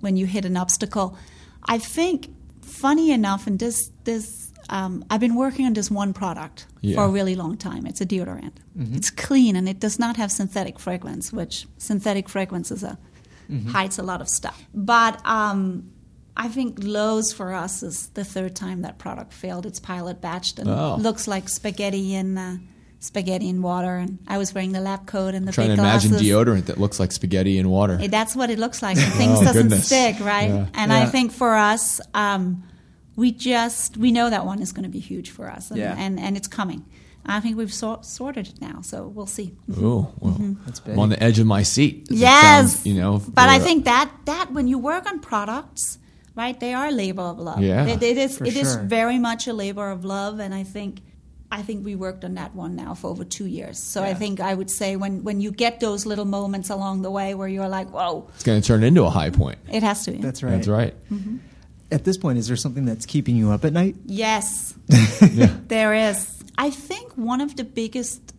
when 0.00 0.16
you 0.16 0.26
hit 0.26 0.44
an 0.44 0.56
obstacle. 0.56 1.16
I 1.64 1.78
think, 1.78 2.28
funny 2.62 3.10
enough, 3.10 3.46
and 3.46 3.58
this 3.58 3.90
this 4.04 4.52
um, 4.70 5.04
I've 5.10 5.20
been 5.20 5.34
working 5.34 5.66
on 5.66 5.72
this 5.74 5.90
one 5.90 6.12
product 6.12 6.66
Yeah. 6.82 6.96
for 6.96 7.04
a 7.04 7.08
really 7.08 7.34
long 7.34 7.56
time. 7.56 7.86
It's 7.86 8.00
a 8.00 8.06
deodorant. 8.06 8.52
It's 8.80 9.10
clean 9.10 9.56
and 9.56 9.68
it 9.68 9.80
does 9.80 9.98
not 9.98 10.16
have 10.16 10.30
synthetic 10.30 10.78
fragrance, 10.78 11.32
which 11.32 11.66
synthetic 11.78 12.28
fragrance 12.28 12.70
is 12.70 12.82
a 12.84 12.96
hides 13.68 13.98
a 13.98 14.02
lot 14.02 14.20
of 14.20 14.28
stuff. 14.28 14.60
But 14.74 15.20
um, 15.26 15.90
I 16.36 16.48
think 16.48 16.78
Lowe's 16.82 17.32
for 17.32 17.52
us 17.52 17.82
is 17.82 18.08
the 18.10 18.24
third 18.24 18.54
time 18.54 18.82
that 18.82 18.98
product 18.98 19.32
failed 19.32 19.66
its 19.66 19.80
pilot 19.80 20.20
batch 20.20 20.58
and 20.58 20.68
Oh. 20.68 20.96
looks 21.00 21.26
like 21.26 21.48
spaghetti 21.48 22.14
in 22.14 22.36
uh, 22.38 22.58
spaghetti 23.00 23.48
in 23.48 23.62
water. 23.62 23.96
And 23.96 24.18
I 24.28 24.38
was 24.38 24.54
wearing 24.54 24.72
the 24.72 24.80
lab 24.80 25.06
coat 25.06 25.34
and 25.34 25.46
the 25.48 25.52
Trying 25.52 25.68
to 25.68 25.74
imagine 25.74 26.10
glasses. 26.10 26.26
deodorant 26.28 26.66
that 26.66 26.78
looks 26.78 26.98
like 27.00 27.12
spaghetti 27.12 27.58
in 27.58 27.68
water. 27.70 27.98
Eh, 28.00 28.08
That's 28.08 28.34
what 28.36 28.50
it 28.50 28.58
looks 28.58 28.82
like. 28.82 28.96
And 28.98 29.12
things 29.14 29.38
Oh, 29.38 29.44
doesn't 29.44 29.62
goodness. 29.68 29.86
stick, 29.86 30.20
right? 30.20 30.48
Yeah. 30.50 30.66
And 30.74 30.92
I 30.92 31.06
think 31.06 31.32
for 31.32 31.54
us, 31.56 32.00
um, 32.14 32.64
we 33.16 33.32
just 33.32 33.96
we 33.96 34.12
know 34.12 34.30
that 34.30 34.46
one 34.46 34.60
is 34.62 34.72
going 34.72 34.84
to 34.84 34.88
be 34.90 35.00
huge 35.00 35.30
for 35.30 35.50
us, 35.50 35.70
and 35.70 35.78
Yeah. 35.80 35.94
and, 35.98 36.20
and 36.20 36.36
it's 36.36 36.46
coming. 36.48 36.84
I 37.28 37.40
think 37.40 37.56
we've 37.56 37.72
sort, 37.72 38.04
sorted 38.04 38.48
it 38.48 38.60
now, 38.60 38.80
so 38.82 39.06
we'll 39.08 39.26
see. 39.26 39.54
Oh, 39.76 40.12
well, 40.20 40.32
mm-hmm. 40.32 40.54
That's 40.64 40.80
big. 40.80 40.94
I'm 40.94 41.00
on 41.00 41.08
the 41.10 41.22
edge 41.22 41.38
of 41.38 41.46
my 41.46 41.62
seat. 41.62 42.06
Yes, 42.10 42.72
sounds, 42.72 42.86
you 42.86 42.94
know. 42.94 43.20
But 43.28 43.48
I 43.48 43.56
uh, 43.58 43.60
think 43.60 43.84
that 43.84 44.10
that 44.24 44.52
when 44.52 44.66
you 44.68 44.78
work 44.78 45.06
on 45.06 45.20
products, 45.20 45.98
right, 46.34 46.58
they 46.58 46.72
are 46.74 46.86
a 46.86 46.90
labor 46.90 47.22
of 47.22 47.38
love. 47.38 47.60
Yeah. 47.60 47.86
it, 47.86 48.02
it 48.02 48.16
is. 48.18 48.38
For 48.38 48.44
It 48.44 48.56
is 48.56 48.72
sure. 48.72 48.82
very 48.82 49.18
much 49.18 49.46
a 49.46 49.52
labor 49.52 49.90
of 49.90 50.04
love, 50.04 50.40
and 50.40 50.54
I 50.54 50.64
think. 50.64 51.00
I 51.50 51.62
think 51.62 51.82
we 51.82 51.94
worked 51.96 52.24
on 52.26 52.34
that 52.34 52.54
one 52.54 52.76
now 52.76 52.92
for 52.92 53.08
over 53.08 53.24
two 53.24 53.46
years. 53.46 53.78
So 53.78 54.02
I 54.02 54.12
think 54.12 54.38
I 54.38 54.52
would 54.52 54.70
say 54.70 54.96
when, 54.96 55.24
when 55.24 55.40
you 55.40 55.50
get 55.50 55.80
those 55.80 56.04
little 56.04 56.26
moments 56.26 56.68
along 56.68 57.00
the 57.00 57.10
way 57.10 57.34
where 57.34 57.48
you're 57.48 57.70
like, 57.70 57.88
whoa, 57.88 58.28
it's 58.34 58.44
going 58.44 58.60
to 58.60 58.66
turn 58.68 58.82
into 58.84 59.04
a 59.04 59.08
high 59.08 59.30
point. 59.30 59.56
it 59.72 59.82
has 59.82 60.04
to 60.04 60.10
be. 60.10 60.18
That's 60.18 60.42
right. 60.42 60.50
That's 60.50 60.68
right. 60.68 60.94
Mm-hmm. 61.10 61.38
At 61.90 62.04
this 62.04 62.18
point, 62.18 62.36
is 62.38 62.48
there 62.48 62.56
something 62.58 62.84
that's 62.84 63.06
keeping 63.06 63.34
you 63.34 63.50
up 63.50 63.64
at 63.64 63.72
night? 63.72 63.96
Yes, 64.04 64.74
Yeah. 65.32 65.56
there 65.68 65.94
is. 65.94 66.37
I 66.58 66.70
think 66.70 67.12
one 67.16 67.40
of 67.40 67.56
the 67.56 67.64
biggest. 67.64 68.34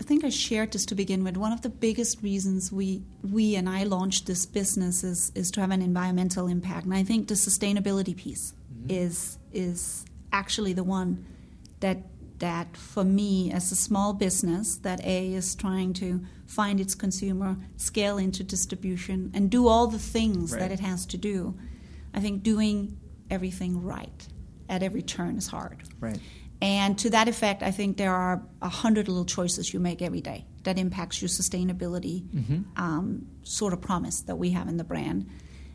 I 0.00 0.02
think 0.02 0.24
I 0.24 0.28
shared 0.28 0.72
this 0.72 0.84
to 0.86 0.94
begin 0.96 1.22
with. 1.22 1.36
One 1.36 1.52
of 1.52 1.62
the 1.62 1.68
biggest 1.68 2.20
reasons 2.20 2.72
we 2.72 3.02
we 3.22 3.54
and 3.54 3.68
I 3.68 3.84
launched 3.84 4.26
this 4.26 4.44
business 4.44 5.04
is 5.04 5.30
is 5.34 5.50
to 5.52 5.60
have 5.60 5.70
an 5.70 5.80
environmental 5.80 6.48
impact, 6.48 6.84
and 6.84 6.94
I 6.94 7.04
think 7.04 7.28
the 7.28 7.34
sustainability 7.34 8.16
piece 8.16 8.52
mm-hmm. 8.52 8.90
is 8.90 9.38
is 9.52 10.04
actually 10.32 10.72
the 10.72 10.82
one 10.84 11.24
that 11.78 11.98
that 12.40 12.76
for 12.76 13.04
me 13.04 13.52
as 13.52 13.70
a 13.70 13.76
small 13.76 14.12
business 14.12 14.76
that 14.78 15.00
a 15.04 15.32
is 15.32 15.54
trying 15.54 15.92
to 15.94 16.20
find 16.46 16.80
its 16.80 16.94
consumer, 16.96 17.56
scale 17.76 18.18
into 18.18 18.42
distribution, 18.42 19.30
and 19.32 19.48
do 19.48 19.68
all 19.68 19.86
the 19.86 19.98
things 19.98 20.52
Right. 20.52 20.58
that 20.60 20.72
it 20.72 20.80
has 20.80 21.06
to 21.06 21.16
do. 21.16 21.54
I 22.12 22.20
think 22.20 22.42
doing 22.42 22.98
everything 23.30 23.82
right 23.82 24.28
at 24.68 24.82
every 24.82 25.02
turn 25.02 25.36
is 25.36 25.46
hard. 25.46 25.84
Right. 26.00 26.18
And 26.64 26.98
to 27.00 27.10
that 27.10 27.28
effect, 27.28 27.62
I 27.62 27.70
think 27.70 27.96
there 27.98 28.14
are 28.14 28.42
a 28.62 28.68
hundred 28.68 29.06
little 29.08 29.26
choices 29.26 29.72
you 29.74 29.80
make 29.80 30.00
every 30.00 30.20
day 30.22 30.46
that 30.62 30.78
impacts 30.78 31.20
your 31.20 31.28
sustainability 31.28 32.24
um, 32.78 33.26
sort 33.42 33.72
of 33.74 33.80
promise 33.80 34.22
that 34.22 34.36
we 34.36 34.50
have 34.50 34.66
in 34.68 34.76
the 34.78 34.84
brand. 34.84 35.26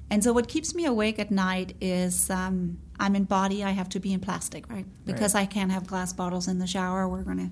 And 0.10 0.24
so, 0.24 0.34
what 0.34 0.48
keeps 0.48 0.74
me 0.74 0.86
awake 0.86 1.20
at 1.20 1.30
night 1.30 1.76
is 1.80 2.30
um, 2.32 2.80
I'm 3.00 3.16
in 3.16 3.26
body. 3.26 3.64
I 3.64 3.70
have 3.72 3.90
to 3.90 4.00
be 4.00 4.12
in 4.14 4.20
plastic, 4.20 4.68
right? 4.70 4.86
Because 5.06 5.36
I 5.36 5.46
can't 5.46 5.72
have 5.72 5.86
glass 5.86 6.12
bottles 6.14 6.48
in 6.48 6.58
the 6.58 6.66
shower. 6.66 7.08
We're 7.08 7.22
gonna, 7.24 7.52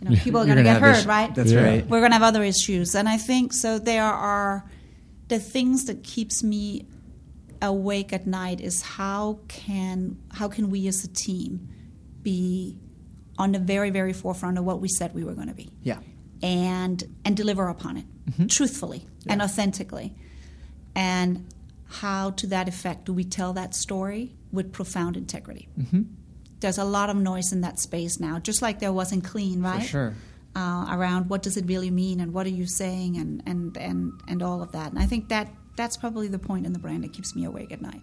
you 0.00 0.08
know, 0.08 0.16
people 0.24 0.40
are 0.40 0.46
gonna, 0.46 0.62
get 0.62 0.80
hurt, 0.80 0.96
ish- 1.00 1.04
right? 1.06 1.34
That's 1.34 1.52
Yeah. 1.52 1.64
right. 1.64 1.86
we're 1.86 2.00
going 2.00 2.12
to 2.12 2.18
have 2.18 2.22
other 2.32 2.42
issues 2.42 2.94
and 2.94 3.06
i 3.08 3.18
think 3.18 3.52
so 3.52 3.78
there 3.78 4.04
are 4.04 4.64
the 5.28 5.38
things 5.38 5.84
that 5.84 6.02
keeps 6.02 6.42
me 6.42 6.86
awake 7.60 8.12
at 8.12 8.26
night 8.26 8.60
is 8.60 8.80
how 8.96 9.40
can 9.48 10.16
how 10.32 10.48
can 10.48 10.70
we 10.70 10.86
as 10.88 11.04
a 11.04 11.08
team 11.08 11.68
be 12.28 12.76
on 13.42 13.48
the 13.56 13.62
very 13.74 13.90
very 14.00 14.14
forefront 14.22 14.56
of 14.58 14.64
what 14.68 14.78
we 14.84 14.88
said 14.98 15.08
we 15.20 15.24
were 15.28 15.36
going 15.40 15.48
to 15.54 15.58
be 15.64 15.68
Yeah. 15.90 16.00
and 16.42 16.98
and 17.24 17.32
deliver 17.42 17.64
upon 17.76 17.94
it 18.02 18.06
Mm-hmm. 18.30 18.46
truthfully 18.56 19.00
and 19.30 19.38
authentically 19.46 20.08
and 20.94 21.30
how 22.02 22.22
to 22.40 22.44
that 22.54 22.66
effect 22.68 22.98
do 23.06 23.12
we 23.20 23.24
tell 23.38 23.52
that 23.60 23.70
story 23.86 24.22
with 24.56 24.66
profound 24.78 25.16
integrity 25.24 25.64
Mm-hmm. 25.80 26.02
there's 26.62 26.78
a 26.86 26.88
lot 26.98 27.08
of 27.12 27.16
noise 27.32 27.48
in 27.56 27.60
that 27.66 27.76
space 27.88 28.14
now 28.28 28.34
just 28.50 28.60
like 28.66 28.76
there 28.84 28.92
was 29.00 29.12
in 29.16 29.20
clean 29.32 29.58
right 29.62 29.86
sure. 29.94 30.10
uh, 30.60 30.84
around 30.96 31.22
what 31.30 31.40
does 31.46 31.56
it 31.60 31.64
really 31.74 31.90
mean 32.02 32.16
and 32.22 32.28
what 32.34 32.44
are 32.48 32.56
you 32.60 32.66
saying 32.82 33.16
and, 33.22 33.32
and, 33.50 33.76
and, 33.88 33.98
and 34.30 34.42
all 34.42 34.60
of 34.66 34.70
that. 34.72 34.88
And 34.92 34.98
I 35.04 35.06
think 35.12 35.28
that 35.34 35.46
that's 35.80 35.96
probably 35.96 36.28
the 36.36 36.42
point 36.50 36.66
in 36.66 36.72
the 36.76 36.82
brand 36.84 37.00
that 37.04 37.12
keeps 37.16 37.30
me 37.36 37.42
awake 37.50 37.70
at 37.76 37.80
night. 37.90 38.02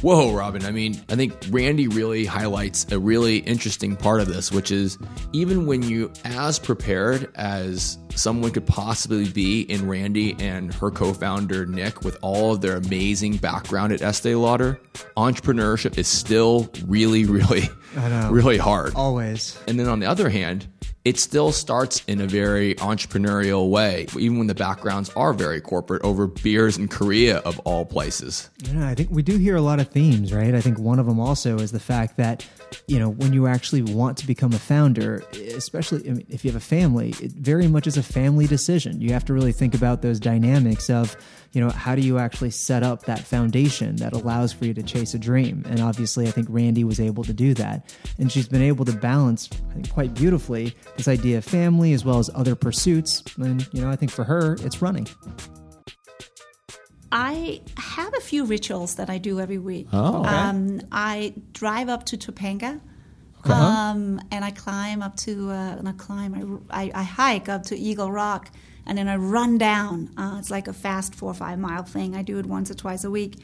Whoa, 0.00 0.32
Robin. 0.32 0.64
I 0.64 0.70
mean, 0.70 1.00
I 1.08 1.16
think 1.16 1.34
Randi 1.50 1.88
really 1.88 2.24
highlights 2.24 2.90
a 2.92 3.00
really 3.00 3.38
interesting 3.38 3.96
part 3.96 4.20
of 4.20 4.28
this, 4.28 4.52
which 4.52 4.70
is 4.70 4.96
even 5.32 5.66
when 5.66 5.82
you 5.82 6.12
as 6.24 6.60
prepared 6.60 7.32
as 7.34 7.98
someone 8.18 8.50
could 8.50 8.66
possibly 8.66 9.28
be 9.28 9.62
in 9.62 9.88
Randi 9.88 10.36
and 10.38 10.72
her 10.74 10.90
co 10.90 11.12
founder 11.12 11.66
Nick 11.66 12.02
with 12.02 12.18
all 12.22 12.52
of 12.52 12.60
their 12.60 12.76
amazing 12.76 13.36
background 13.36 13.92
at 13.92 14.02
Estee 14.02 14.34
Lauder, 14.34 14.80
entrepreneurship 15.16 15.98
is 15.98 16.08
still 16.08 16.70
really, 16.86 17.24
really, 17.24 17.68
really 18.30 18.58
hard. 18.58 18.94
Always. 18.94 19.58
And 19.66 19.78
then 19.78 19.88
on 19.88 20.00
the 20.00 20.06
other 20.06 20.28
hand, 20.28 20.66
it 21.04 21.18
still 21.18 21.52
starts 21.52 22.02
in 22.06 22.20
a 22.20 22.26
very 22.26 22.74
entrepreneurial 22.74 23.70
way, 23.70 24.06
even 24.18 24.36
when 24.36 24.46
the 24.46 24.54
backgrounds 24.54 25.10
are 25.16 25.32
very 25.32 25.60
corporate 25.60 26.02
over 26.04 26.26
beers 26.26 26.76
in 26.76 26.86
Korea, 26.88 27.38
of 27.38 27.58
all 27.60 27.86
places. 27.86 28.50
Yeah, 28.58 28.86
I 28.86 28.94
think 28.94 29.10
we 29.10 29.22
do 29.22 29.38
hear 29.38 29.56
a 29.56 29.62
lot 29.62 29.80
of 29.80 29.88
themes, 29.88 30.34
right? 30.34 30.54
I 30.54 30.60
think 30.60 30.78
one 30.78 30.98
of 30.98 31.06
them 31.06 31.18
also 31.18 31.58
is 31.60 31.72
the 31.72 31.80
fact 31.80 32.18
that, 32.18 32.46
you 32.86 32.98
know, 32.98 33.10
when 33.10 33.32
you 33.32 33.46
actually 33.46 33.82
want 33.82 34.16
to 34.18 34.26
become 34.26 34.52
a 34.52 34.58
founder, 34.58 35.22
especially 35.54 36.08
I 36.08 36.12
mean, 36.14 36.26
if 36.28 36.44
you 36.44 36.50
have 36.50 36.60
a 36.60 36.64
family, 36.64 37.14
it 37.20 37.32
very 37.32 37.66
much 37.66 37.86
is 37.86 37.96
a 37.96 38.02
family 38.02 38.46
decision. 38.46 39.00
You 39.00 39.12
have 39.12 39.24
to 39.26 39.32
really 39.32 39.52
think 39.52 39.74
about 39.74 40.02
those 40.02 40.20
dynamics 40.20 40.90
of, 40.90 41.16
you 41.52 41.60
know, 41.60 41.70
how 41.70 41.94
do 41.94 42.02
you 42.02 42.18
actually 42.18 42.50
set 42.50 42.82
up 42.82 43.04
that 43.04 43.20
foundation 43.20 43.96
that 43.96 44.12
allows 44.12 44.52
for 44.52 44.66
you 44.66 44.74
to 44.74 44.82
chase 44.82 45.14
a 45.14 45.18
dream? 45.18 45.64
And 45.68 45.80
obviously, 45.80 46.28
I 46.28 46.30
think 46.30 46.48
Randi 46.50 46.84
was 46.84 47.00
able 47.00 47.24
to 47.24 47.32
do 47.32 47.54
that. 47.54 47.94
And 48.18 48.30
she's 48.30 48.48
been 48.48 48.62
able 48.62 48.84
to 48.84 48.92
balance, 48.92 49.48
I 49.70 49.74
think, 49.74 49.90
quite 49.90 50.14
beautifully 50.14 50.74
this 50.96 51.08
idea 51.08 51.38
of 51.38 51.44
family 51.44 51.92
as 51.92 52.04
well 52.04 52.18
as 52.18 52.30
other 52.34 52.54
pursuits. 52.54 53.22
And, 53.36 53.66
you 53.72 53.80
know, 53.80 53.90
I 53.90 53.96
think 53.96 54.10
for 54.10 54.24
her, 54.24 54.54
it's 54.60 54.82
running. 54.82 55.06
I 57.10 57.60
have 57.76 58.14
a 58.14 58.20
few 58.20 58.44
rituals 58.44 58.96
that 58.96 59.08
I 59.08 59.18
do 59.18 59.40
every 59.40 59.58
week. 59.58 59.88
Oh, 59.92 60.20
okay. 60.20 60.28
um, 60.28 60.80
I 60.92 61.34
drive 61.52 61.88
up 61.88 62.04
to 62.06 62.16
Topanga. 62.16 62.80
Um, 63.44 64.20
and 64.30 64.44
I 64.44 64.50
climb 64.50 65.00
up 65.00 65.16
to, 65.18 65.50
uh, 65.50 65.76
not 65.76 65.96
climb, 65.96 66.62
I, 66.70 66.82
I, 66.82 66.90
I 66.94 67.02
hike 67.02 67.48
up 67.48 67.62
to 67.64 67.78
Eagle 67.78 68.12
Rock 68.12 68.50
and 68.84 68.98
then 68.98 69.08
I 69.08 69.16
run 69.16 69.56
down. 69.58 70.10
Uh, 70.18 70.36
it's 70.38 70.50
like 70.50 70.68
a 70.68 70.72
fast 70.72 71.14
four 71.14 71.30
or 71.30 71.34
five 71.34 71.58
mile 71.58 71.82
thing. 71.82 72.14
I 72.14 72.22
do 72.22 72.38
it 72.38 72.46
once 72.46 72.70
or 72.70 72.74
twice 72.74 73.04
a 73.04 73.10
week. 73.10 73.36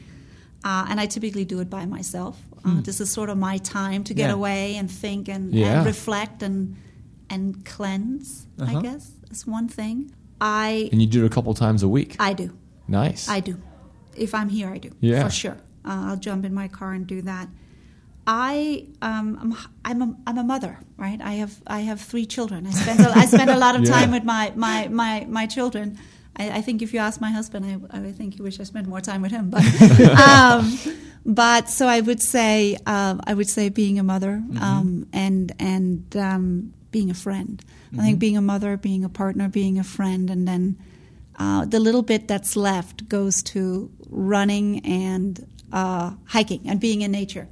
Uh, 0.63 0.85
and 0.89 0.99
I 0.99 1.05
typically 1.05 1.45
do 1.45 1.59
it 1.59 1.69
by 1.69 1.85
myself. 1.85 2.39
Uh, 2.63 2.69
mm. 2.69 2.85
This 2.85 2.99
is 2.99 3.11
sort 3.11 3.29
of 3.29 3.37
my 3.37 3.57
time 3.57 4.03
to 4.05 4.13
get 4.13 4.27
yeah. 4.27 4.33
away 4.33 4.75
and 4.75 4.89
think 4.89 5.27
and, 5.27 5.53
yeah. 5.53 5.77
and, 5.77 5.85
reflect 5.85 6.43
and 6.43 6.75
and 7.29 7.65
cleanse. 7.65 8.47
Uh-huh. 8.59 8.77
I 8.77 8.81
guess 8.81 9.11
is 9.29 9.45
one 9.45 9.67
thing. 9.67 10.11
I 10.41 10.89
and 10.91 11.01
you 11.01 11.07
do 11.07 11.23
it 11.23 11.27
a 11.27 11.29
couple 11.29 11.53
times 11.53 11.83
a 11.83 11.87
week. 11.87 12.15
I 12.19 12.33
do. 12.33 12.57
Nice. 12.87 13.27
I 13.29 13.39
do. 13.39 13.61
If 14.15 14.33
I'm 14.33 14.49
here, 14.49 14.69
I 14.69 14.77
do. 14.77 14.91
Yeah, 14.99 15.25
for 15.25 15.31
sure. 15.31 15.57
Uh, 15.83 16.09
I'll 16.09 16.17
jump 16.17 16.45
in 16.45 16.53
my 16.53 16.67
car 16.67 16.93
and 16.93 17.05
do 17.05 17.21
that. 17.23 17.47
I 18.27 18.87
um, 19.01 19.37
I'm 19.41 19.57
I'm 19.83 20.01
a, 20.01 20.15
I'm 20.25 20.37
a 20.37 20.43
mother, 20.43 20.79
right? 20.97 21.21
I 21.21 21.33
have 21.33 21.61
I 21.67 21.81
have 21.81 22.01
three 22.01 22.25
children. 22.25 22.65
I 22.65 22.71
spend 22.71 22.99
a, 23.01 23.09
I 23.09 23.25
spend 23.25 23.49
a 23.49 23.57
lot 23.57 23.75
of 23.75 23.83
yeah. 23.85 23.91
time 23.91 24.11
with 24.11 24.23
my 24.23 24.51
my 24.55 24.87
my 24.87 25.25
my 25.29 25.45
children. 25.45 25.99
I, 26.37 26.57
I, 26.57 26.61
think 26.61 26.81
if 26.81 26.93
you 26.93 26.99
ask 26.99 27.21
my 27.21 27.31
husband, 27.31 27.87
I, 27.91 27.97
I 27.97 28.11
think 28.11 28.35
he 28.35 28.41
wish 28.41 28.59
I 28.59 28.63
spent 28.63 28.87
more 28.87 28.99
time 28.99 29.21
with 29.21 29.31
him. 29.31 29.49
But 29.49 29.63
um, 30.19 30.77
but 31.25 31.69
so 31.69 31.87
I 31.87 32.01
would 32.01 32.21
say 32.21 32.77
um, 32.85 33.21
I 33.25 33.33
would 33.33 33.47
say 33.47 33.69
being 33.69 33.99
a 33.99 34.03
mother 34.03 34.43
mm-hmm. 34.43 34.61
um, 34.61 35.07
and 35.13 35.53
and 35.59 36.17
um, 36.17 36.73
being 36.91 37.11
a 37.11 37.13
friend. 37.13 37.63
Mm-hmm. 37.63 37.99
I 37.99 38.03
think 38.03 38.13
mm-hmm. 38.15 38.19
being 38.19 38.37
a 38.37 38.41
mother, 38.41 38.75
being 38.75 39.03
a 39.03 39.09
partner, 39.09 39.49
being 39.49 39.77
a 39.77 39.83
friend, 39.83 40.29
and 40.29 40.47
then 40.47 40.77
uh, 41.37 41.65
the 41.65 41.79
little 41.79 42.01
bit 42.01 42.27
that's 42.27 42.55
left 42.55 43.07
goes 43.09 43.43
to 43.43 43.91
running 44.09 44.85
and 44.85 45.45
uh, 45.71 46.11
hiking 46.25 46.61
and 46.67 46.79
being 46.79 47.01
in 47.01 47.11
nature. 47.11 47.47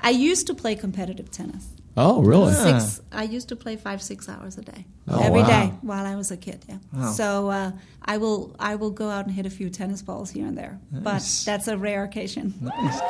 I 0.00 0.10
used 0.10 0.46
to 0.46 0.54
play 0.54 0.74
competitive 0.74 1.30
tennis. 1.30 1.68
Oh, 1.96 2.22
really? 2.22 2.54
Six. 2.54 3.02
I 3.12 3.24
used 3.24 3.48
to 3.48 3.56
play 3.56 3.76
five, 3.76 4.00
six 4.00 4.28
hours 4.28 4.56
a 4.56 4.62
day, 4.62 4.86
oh, 5.08 5.20
every 5.22 5.42
wow. 5.42 5.48
day 5.48 5.72
while 5.82 6.06
I 6.06 6.14
was 6.14 6.30
a 6.30 6.36
kid. 6.36 6.64
Yeah. 6.68 6.78
Wow. 6.92 7.12
So 7.12 7.50
uh, 7.50 7.72
I 8.02 8.16
will, 8.16 8.54
I 8.58 8.76
will 8.76 8.92
go 8.92 9.10
out 9.10 9.26
and 9.26 9.34
hit 9.34 9.44
a 9.44 9.50
few 9.50 9.68
tennis 9.68 10.00
balls 10.00 10.30
here 10.30 10.46
and 10.46 10.56
there, 10.56 10.78
nice. 10.92 11.02
but 11.44 11.50
that's 11.50 11.68
a 11.68 11.76
rare 11.76 12.04
occasion. 12.04 12.54
Nice. 12.60 13.00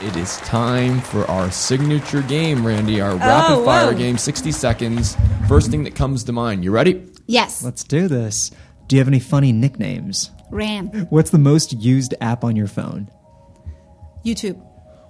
It 0.00 0.16
is 0.16 0.38
time 0.38 1.00
for 1.00 1.28
our 1.28 1.50
signature 1.50 2.22
game, 2.22 2.64
Randi. 2.64 3.00
Our 3.00 3.12
oh, 3.12 3.18
rapid 3.18 3.64
fire 3.64 3.94
game, 3.94 4.16
sixty 4.16 4.52
seconds. 4.52 5.16
First 5.48 5.70
thing 5.70 5.82
that 5.84 5.96
comes 5.96 6.22
to 6.24 6.32
mind. 6.32 6.64
You 6.64 6.70
ready? 6.70 6.94
Yes. 7.28 7.62
Let's 7.62 7.84
do 7.84 8.08
this. 8.08 8.50
Do 8.88 8.96
you 8.96 9.00
have 9.00 9.06
any 9.06 9.20
funny 9.20 9.52
nicknames? 9.52 10.30
Ram. 10.50 10.88
What's 11.10 11.30
the 11.30 11.38
most 11.38 11.74
used 11.74 12.14
app 12.22 12.42
on 12.42 12.56
your 12.56 12.66
phone? 12.66 13.10
YouTube. 14.24 14.60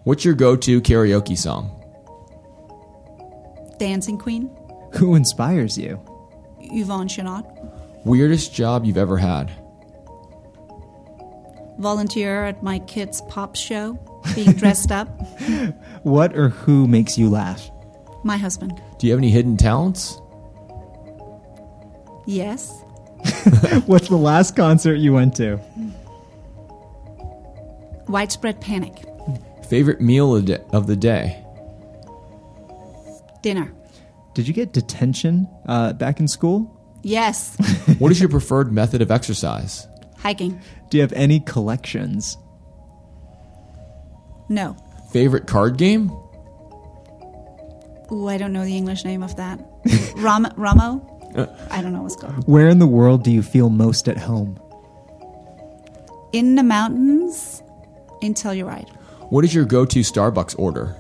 What's 0.03 0.25
your 0.25 0.35
go 0.35 0.57
to 0.57 0.81
karaoke 0.83 1.39
song? 1.39 1.75
Dancing 3.79 4.19
Queen. 4.19 4.51
Who 4.95 5.15
inspires 5.15 5.79
you? 5.79 6.01
Yvon 6.61 7.09
Chouinard. 7.09 7.47
Weirdest 8.05 8.53
job 8.53 8.85
you've 8.85 8.99
ever 8.99 9.17
had? 9.17 9.53
Volunteer 11.79 12.47
at 12.47 12.65
my 12.65 12.81
kid's 12.81 13.21
pop 13.23 13.55
show, 13.55 13.97
being 14.35 14.53
dressed 14.55 14.91
up. 14.91 15.09
what 16.03 16.37
or 16.37 16.49
who 16.49 16.89
makes 16.89 17.17
you 17.17 17.31
laugh? 17.31 17.71
My 18.25 18.37
husband. 18.37 18.83
Do 18.99 19.07
you 19.07 19.13
have 19.13 19.21
any 19.21 19.31
hidden 19.31 19.57
talents? 19.57 20.21
Yes. 22.29 22.85
What's 23.87 24.09
the 24.09 24.19
last 24.19 24.55
concert 24.55 24.97
you 24.97 25.15
went 25.15 25.35
to? 25.37 25.59
Widespread 28.07 28.61
panic. 28.61 29.03
Favorite 29.67 30.03
meal 30.03 30.35
of 30.35 30.87
the 30.87 30.95
day? 30.95 31.43
Dinner. 33.41 33.73
Did 34.35 34.47
you 34.47 34.53
get 34.53 34.75
detention 34.75 35.49
uh, 35.65 35.95
back 35.95 36.21
in 36.21 36.29
school? 36.29 36.71
Yes. 37.03 37.57
what 37.99 38.13
is 38.13 38.21
your 38.21 38.29
preferred 38.29 38.73
method 38.73 39.01
of 39.01 39.11
exercise? 39.11 39.87
Hiking. 40.19 40.61
Do 40.91 40.99
you 40.99 41.01
have 41.01 41.15
any 41.15 41.41
collections? 41.41 42.37
No. 44.51 44.77
Favorite 45.13 45.47
card 45.47 45.79
game? 45.79 46.11
Ooh, 48.13 48.29
I 48.29 48.37
don't 48.37 48.53
know 48.53 48.67
the 48.67 48.77
English 48.77 49.07
name 49.07 49.23
of 49.23 49.35
that. 49.37 49.59
Ram- 50.17 50.53
Ramo? 50.59 51.18
Uh. 51.35 51.47
I 51.71 51.83
don't 51.83 51.93
know 51.93 52.03
what's 52.03 52.17
called. 52.17 52.47
Where 52.49 52.69
in 52.69 52.79
the 52.79 52.87
world 52.87 53.23
do 53.23 53.31
you 53.31 53.43
feel 53.43 53.71
most 53.71 54.09
at 54.09 54.17
home? 54.19 54.59
In 56.33 56.55
the 56.57 56.63
mountains 56.63 57.63
in 58.21 58.35
Telluride. 58.35 58.89
What 59.31 59.45
is 59.45 59.55
your 59.55 59.65
go 59.65 59.85
to 59.85 60.01
Starbucks 60.01 60.59
order? 60.59 60.97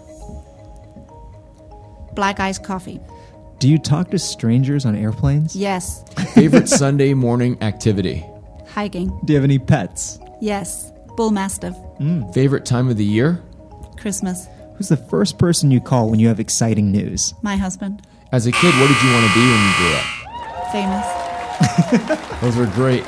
Black 2.14 2.40
iced 2.40 2.64
coffee. 2.64 3.00
Do 3.58 3.68
you 3.68 3.78
talk 3.78 4.10
to 4.10 4.18
strangers 4.18 4.84
on 4.86 4.94
airplanes? 4.94 5.56
Yes. 5.56 6.04
Favorite 6.34 6.68
Sunday 6.68 7.14
morning 7.14 7.60
activity? 7.62 8.24
Hiking. 8.68 9.08
Do 9.24 9.32
you 9.32 9.36
have 9.36 9.44
any 9.44 9.58
pets? 9.58 10.20
Yes. 10.40 10.92
Bull 11.16 11.30
Mastiff. 11.30 11.74
Mm. 11.98 12.32
Favorite 12.32 12.64
time 12.64 12.88
of 12.88 12.96
the 12.96 13.04
year? 13.04 13.42
Christmas. 13.96 14.46
Who's 14.76 14.88
the 14.88 14.96
first 14.96 15.38
person 15.38 15.70
you 15.72 15.80
call 15.80 16.08
when 16.08 16.20
you 16.20 16.28
have 16.28 16.38
exciting 16.38 16.92
news? 16.92 17.34
My 17.42 17.56
husband. 17.56 18.06
As 18.30 18.46
a 18.46 18.52
kid, 18.52 18.74
what 18.78 18.86
did 18.86 19.02
you 19.02 19.12
want 19.12 19.26
to 19.26 19.34
be 19.34 19.40
when 19.40 19.66
you 19.68 19.74
grew 19.76 19.94
up? 19.96 20.04
Famous. 20.72 21.06
Those 22.40 22.56
were 22.56 22.66
great. 22.66 23.04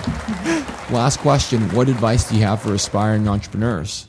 Last 0.90 1.18
question 1.18 1.60
What 1.74 1.88
advice 1.88 2.28
do 2.28 2.36
you 2.36 2.42
have 2.42 2.62
for 2.62 2.74
aspiring 2.74 3.28
entrepreneurs? 3.28 4.08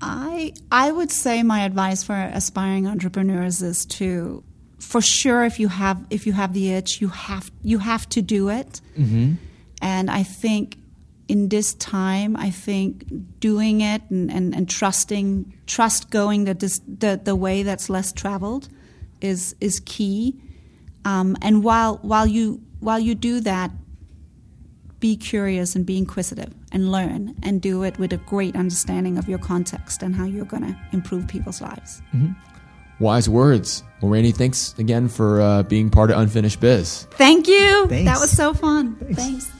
I 0.00 0.54
I 0.72 0.90
would 0.90 1.10
say 1.10 1.42
my 1.42 1.64
advice 1.64 2.02
for 2.02 2.14
aspiring 2.14 2.86
entrepreneurs 2.86 3.62
is 3.62 3.84
to 3.86 4.42
for 4.78 5.00
sure 5.00 5.44
if 5.44 5.60
you 5.60 5.68
have 5.68 6.04
if 6.10 6.26
you 6.26 6.32
have 6.32 6.54
the 6.54 6.72
itch 6.72 7.00
you 7.00 7.08
have 7.08 7.50
you 7.62 7.78
have 7.78 8.08
to 8.08 8.22
do 8.22 8.48
it 8.48 8.80
mm-hmm. 8.98 9.34
and 9.82 10.10
I 10.10 10.22
think 10.22 10.78
in 11.28 11.48
this 11.48 11.74
time 11.74 12.36
I 12.36 12.50
think 12.50 13.04
doing 13.38 13.82
it 13.82 14.02
and, 14.10 14.30
and, 14.32 14.54
and 14.54 14.68
trusting 14.68 15.52
trust 15.66 16.10
going 16.10 16.44
the, 16.44 16.54
the 16.54 17.20
the 17.22 17.36
way 17.36 17.62
that's 17.62 17.90
less 17.90 18.12
traveled 18.12 18.68
is 19.20 19.54
is 19.60 19.80
key 19.84 20.40
um, 21.04 21.36
and 21.42 21.64
while 21.64 21.98
while 22.02 22.26
you 22.26 22.60
while 22.80 22.98
you 22.98 23.14
do 23.14 23.40
that 23.40 23.70
be 25.00 25.16
curious 25.16 25.74
and 25.74 25.86
be 25.86 25.96
inquisitive 25.96 26.52
and 26.72 26.92
learn 26.92 27.34
and 27.42 27.60
do 27.62 27.82
it 27.82 27.98
with 27.98 28.12
a 28.12 28.18
great 28.18 28.54
understanding 28.54 29.16
of 29.16 29.28
your 29.28 29.38
context 29.38 30.02
and 30.02 30.14
how 30.14 30.24
you're 30.24 30.44
going 30.44 30.62
to 30.62 30.76
improve 30.92 31.26
people's 31.26 31.60
lives. 31.60 32.02
Mm-hmm. 32.14 32.32
Wise 33.02 33.28
words. 33.28 33.82
Well, 34.02 34.10
Randi, 34.10 34.32
thanks 34.32 34.74
again 34.78 35.08
for 35.08 35.40
uh, 35.40 35.62
being 35.62 35.88
part 35.88 36.10
of 36.10 36.18
Unfinished 36.18 36.60
Biz. 36.60 37.04
Thank 37.12 37.48
you. 37.48 37.86
Thanks. 37.88 38.10
That 38.10 38.20
was 38.20 38.30
so 38.30 38.52
fun. 38.52 38.96
Thanks. 38.96 39.16
thanks. 39.16 39.59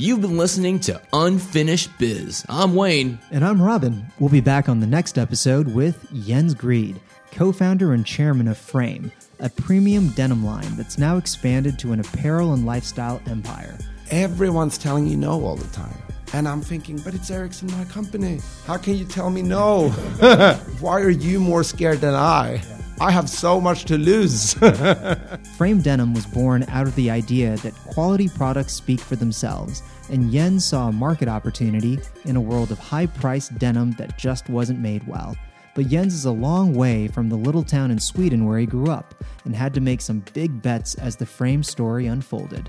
You've 0.00 0.22
been 0.22 0.38
listening 0.38 0.80
to 0.80 0.98
Unfinished 1.12 1.90
Biz. 1.98 2.46
I'm 2.48 2.74
Wayne. 2.74 3.18
And 3.30 3.44
I'm 3.44 3.60
Robin. 3.60 4.06
We'll 4.18 4.30
be 4.30 4.40
back 4.40 4.66
on 4.66 4.80
the 4.80 4.86
next 4.86 5.18
episode 5.18 5.74
with 5.74 6.10
Jens 6.24 6.54
Grede, 6.54 6.98
co 7.32 7.52
founder 7.52 7.92
and 7.92 8.06
chairman 8.06 8.48
of 8.48 8.56
Frame, 8.56 9.12
a 9.40 9.50
premium 9.50 10.08
denim 10.12 10.42
line 10.42 10.74
that's 10.74 10.96
now 10.96 11.18
expanded 11.18 11.78
to 11.80 11.92
an 11.92 12.00
apparel 12.00 12.54
and 12.54 12.64
lifestyle 12.64 13.20
empire. 13.26 13.76
Everyone's 14.10 14.78
telling 14.78 15.06
you 15.06 15.18
no 15.18 15.44
all 15.44 15.56
the 15.56 15.68
time. 15.68 15.98
And 16.32 16.48
I'm 16.48 16.62
thinking, 16.62 16.96
but 17.04 17.12
it's 17.12 17.30
Ericsson, 17.30 17.70
my 17.72 17.84
company. 17.84 18.40
How 18.64 18.78
can 18.78 18.96
you 18.96 19.04
tell 19.04 19.28
me 19.28 19.42
no? 19.42 19.90
Why 20.80 21.02
are 21.02 21.10
you 21.10 21.38
more 21.40 21.62
scared 21.62 22.00
than 22.00 22.14
I? 22.14 22.62
I 23.00 23.10
have 23.10 23.30
so 23.30 23.62
much 23.62 23.86
to 23.86 23.96
lose. 23.96 24.52
Frame 25.56 25.80
Denim 25.80 26.12
was 26.12 26.26
born 26.26 26.64
out 26.68 26.86
of 26.86 26.94
the 26.96 27.10
idea 27.10 27.56
that 27.56 27.74
quality 27.86 28.28
products 28.28 28.74
speak 28.74 29.00
for 29.00 29.16
themselves, 29.16 29.82
and 30.10 30.30
Jens 30.30 30.66
saw 30.66 30.88
a 30.88 30.92
market 30.92 31.26
opportunity 31.26 31.98
in 32.26 32.36
a 32.36 32.40
world 32.42 32.70
of 32.70 32.78
high 32.78 33.06
priced 33.06 33.58
denim 33.58 33.92
that 33.92 34.18
just 34.18 34.50
wasn't 34.50 34.80
made 34.80 35.06
well. 35.08 35.34
But 35.74 35.88
Jens 35.88 36.12
is 36.12 36.26
a 36.26 36.30
long 36.30 36.74
way 36.74 37.08
from 37.08 37.30
the 37.30 37.36
little 37.36 37.62
town 37.62 37.90
in 37.90 37.98
Sweden 37.98 38.44
where 38.44 38.58
he 38.58 38.66
grew 38.66 38.90
up 38.90 39.14
and 39.46 39.56
had 39.56 39.72
to 39.72 39.80
make 39.80 40.02
some 40.02 40.22
big 40.34 40.60
bets 40.60 40.94
as 40.96 41.16
the 41.16 41.24
frame 41.24 41.62
story 41.62 42.06
unfolded. 42.06 42.68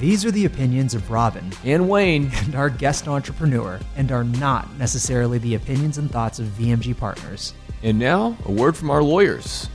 These 0.00 0.24
are 0.26 0.30
the 0.30 0.44
opinions 0.44 0.94
of 0.94 1.10
Robin 1.10 1.50
And 1.64 1.88
Wayne, 1.88 2.30
and 2.44 2.54
our 2.54 2.68
guest 2.68 3.08
entrepreneur, 3.08 3.80
and 3.96 4.12
are 4.12 4.24
not 4.24 4.70
necessarily 4.76 5.38
the 5.38 5.54
opinions 5.54 5.96
and 5.96 6.10
thoughts 6.10 6.38
of 6.38 6.46
VMG 6.48 6.94
partners. 6.94 7.54
And 7.82 7.98
now 7.98 8.36
a 8.44 8.52
word 8.52 8.76
from 8.76 8.90
our 8.90 9.02
lawyers. 9.02 9.68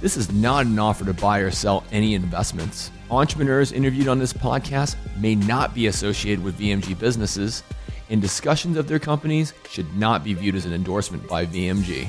This 0.00 0.16
is 0.16 0.30
not 0.32 0.66
an 0.66 0.78
offer 0.78 1.04
to 1.04 1.12
buy 1.12 1.40
or 1.40 1.50
sell 1.50 1.84
any 1.90 2.14
investments. 2.14 2.90
Entrepreneurs 3.10 3.72
interviewed 3.72 4.06
on 4.06 4.18
this 4.18 4.32
podcast 4.32 4.96
may 5.18 5.34
not 5.34 5.74
be 5.74 5.86
associated 5.86 6.44
with 6.44 6.58
VMG 6.58 6.98
businesses, 6.98 7.62
and 8.10 8.22
discussions 8.22 8.76
of 8.76 8.86
their 8.86 8.98
companies 8.98 9.54
should 9.68 9.92
not 9.96 10.22
be 10.24 10.34
viewed 10.34 10.54
as 10.54 10.66
an 10.66 10.72
endorsement 10.72 11.26
by 11.28 11.46
VMG. 11.46 12.08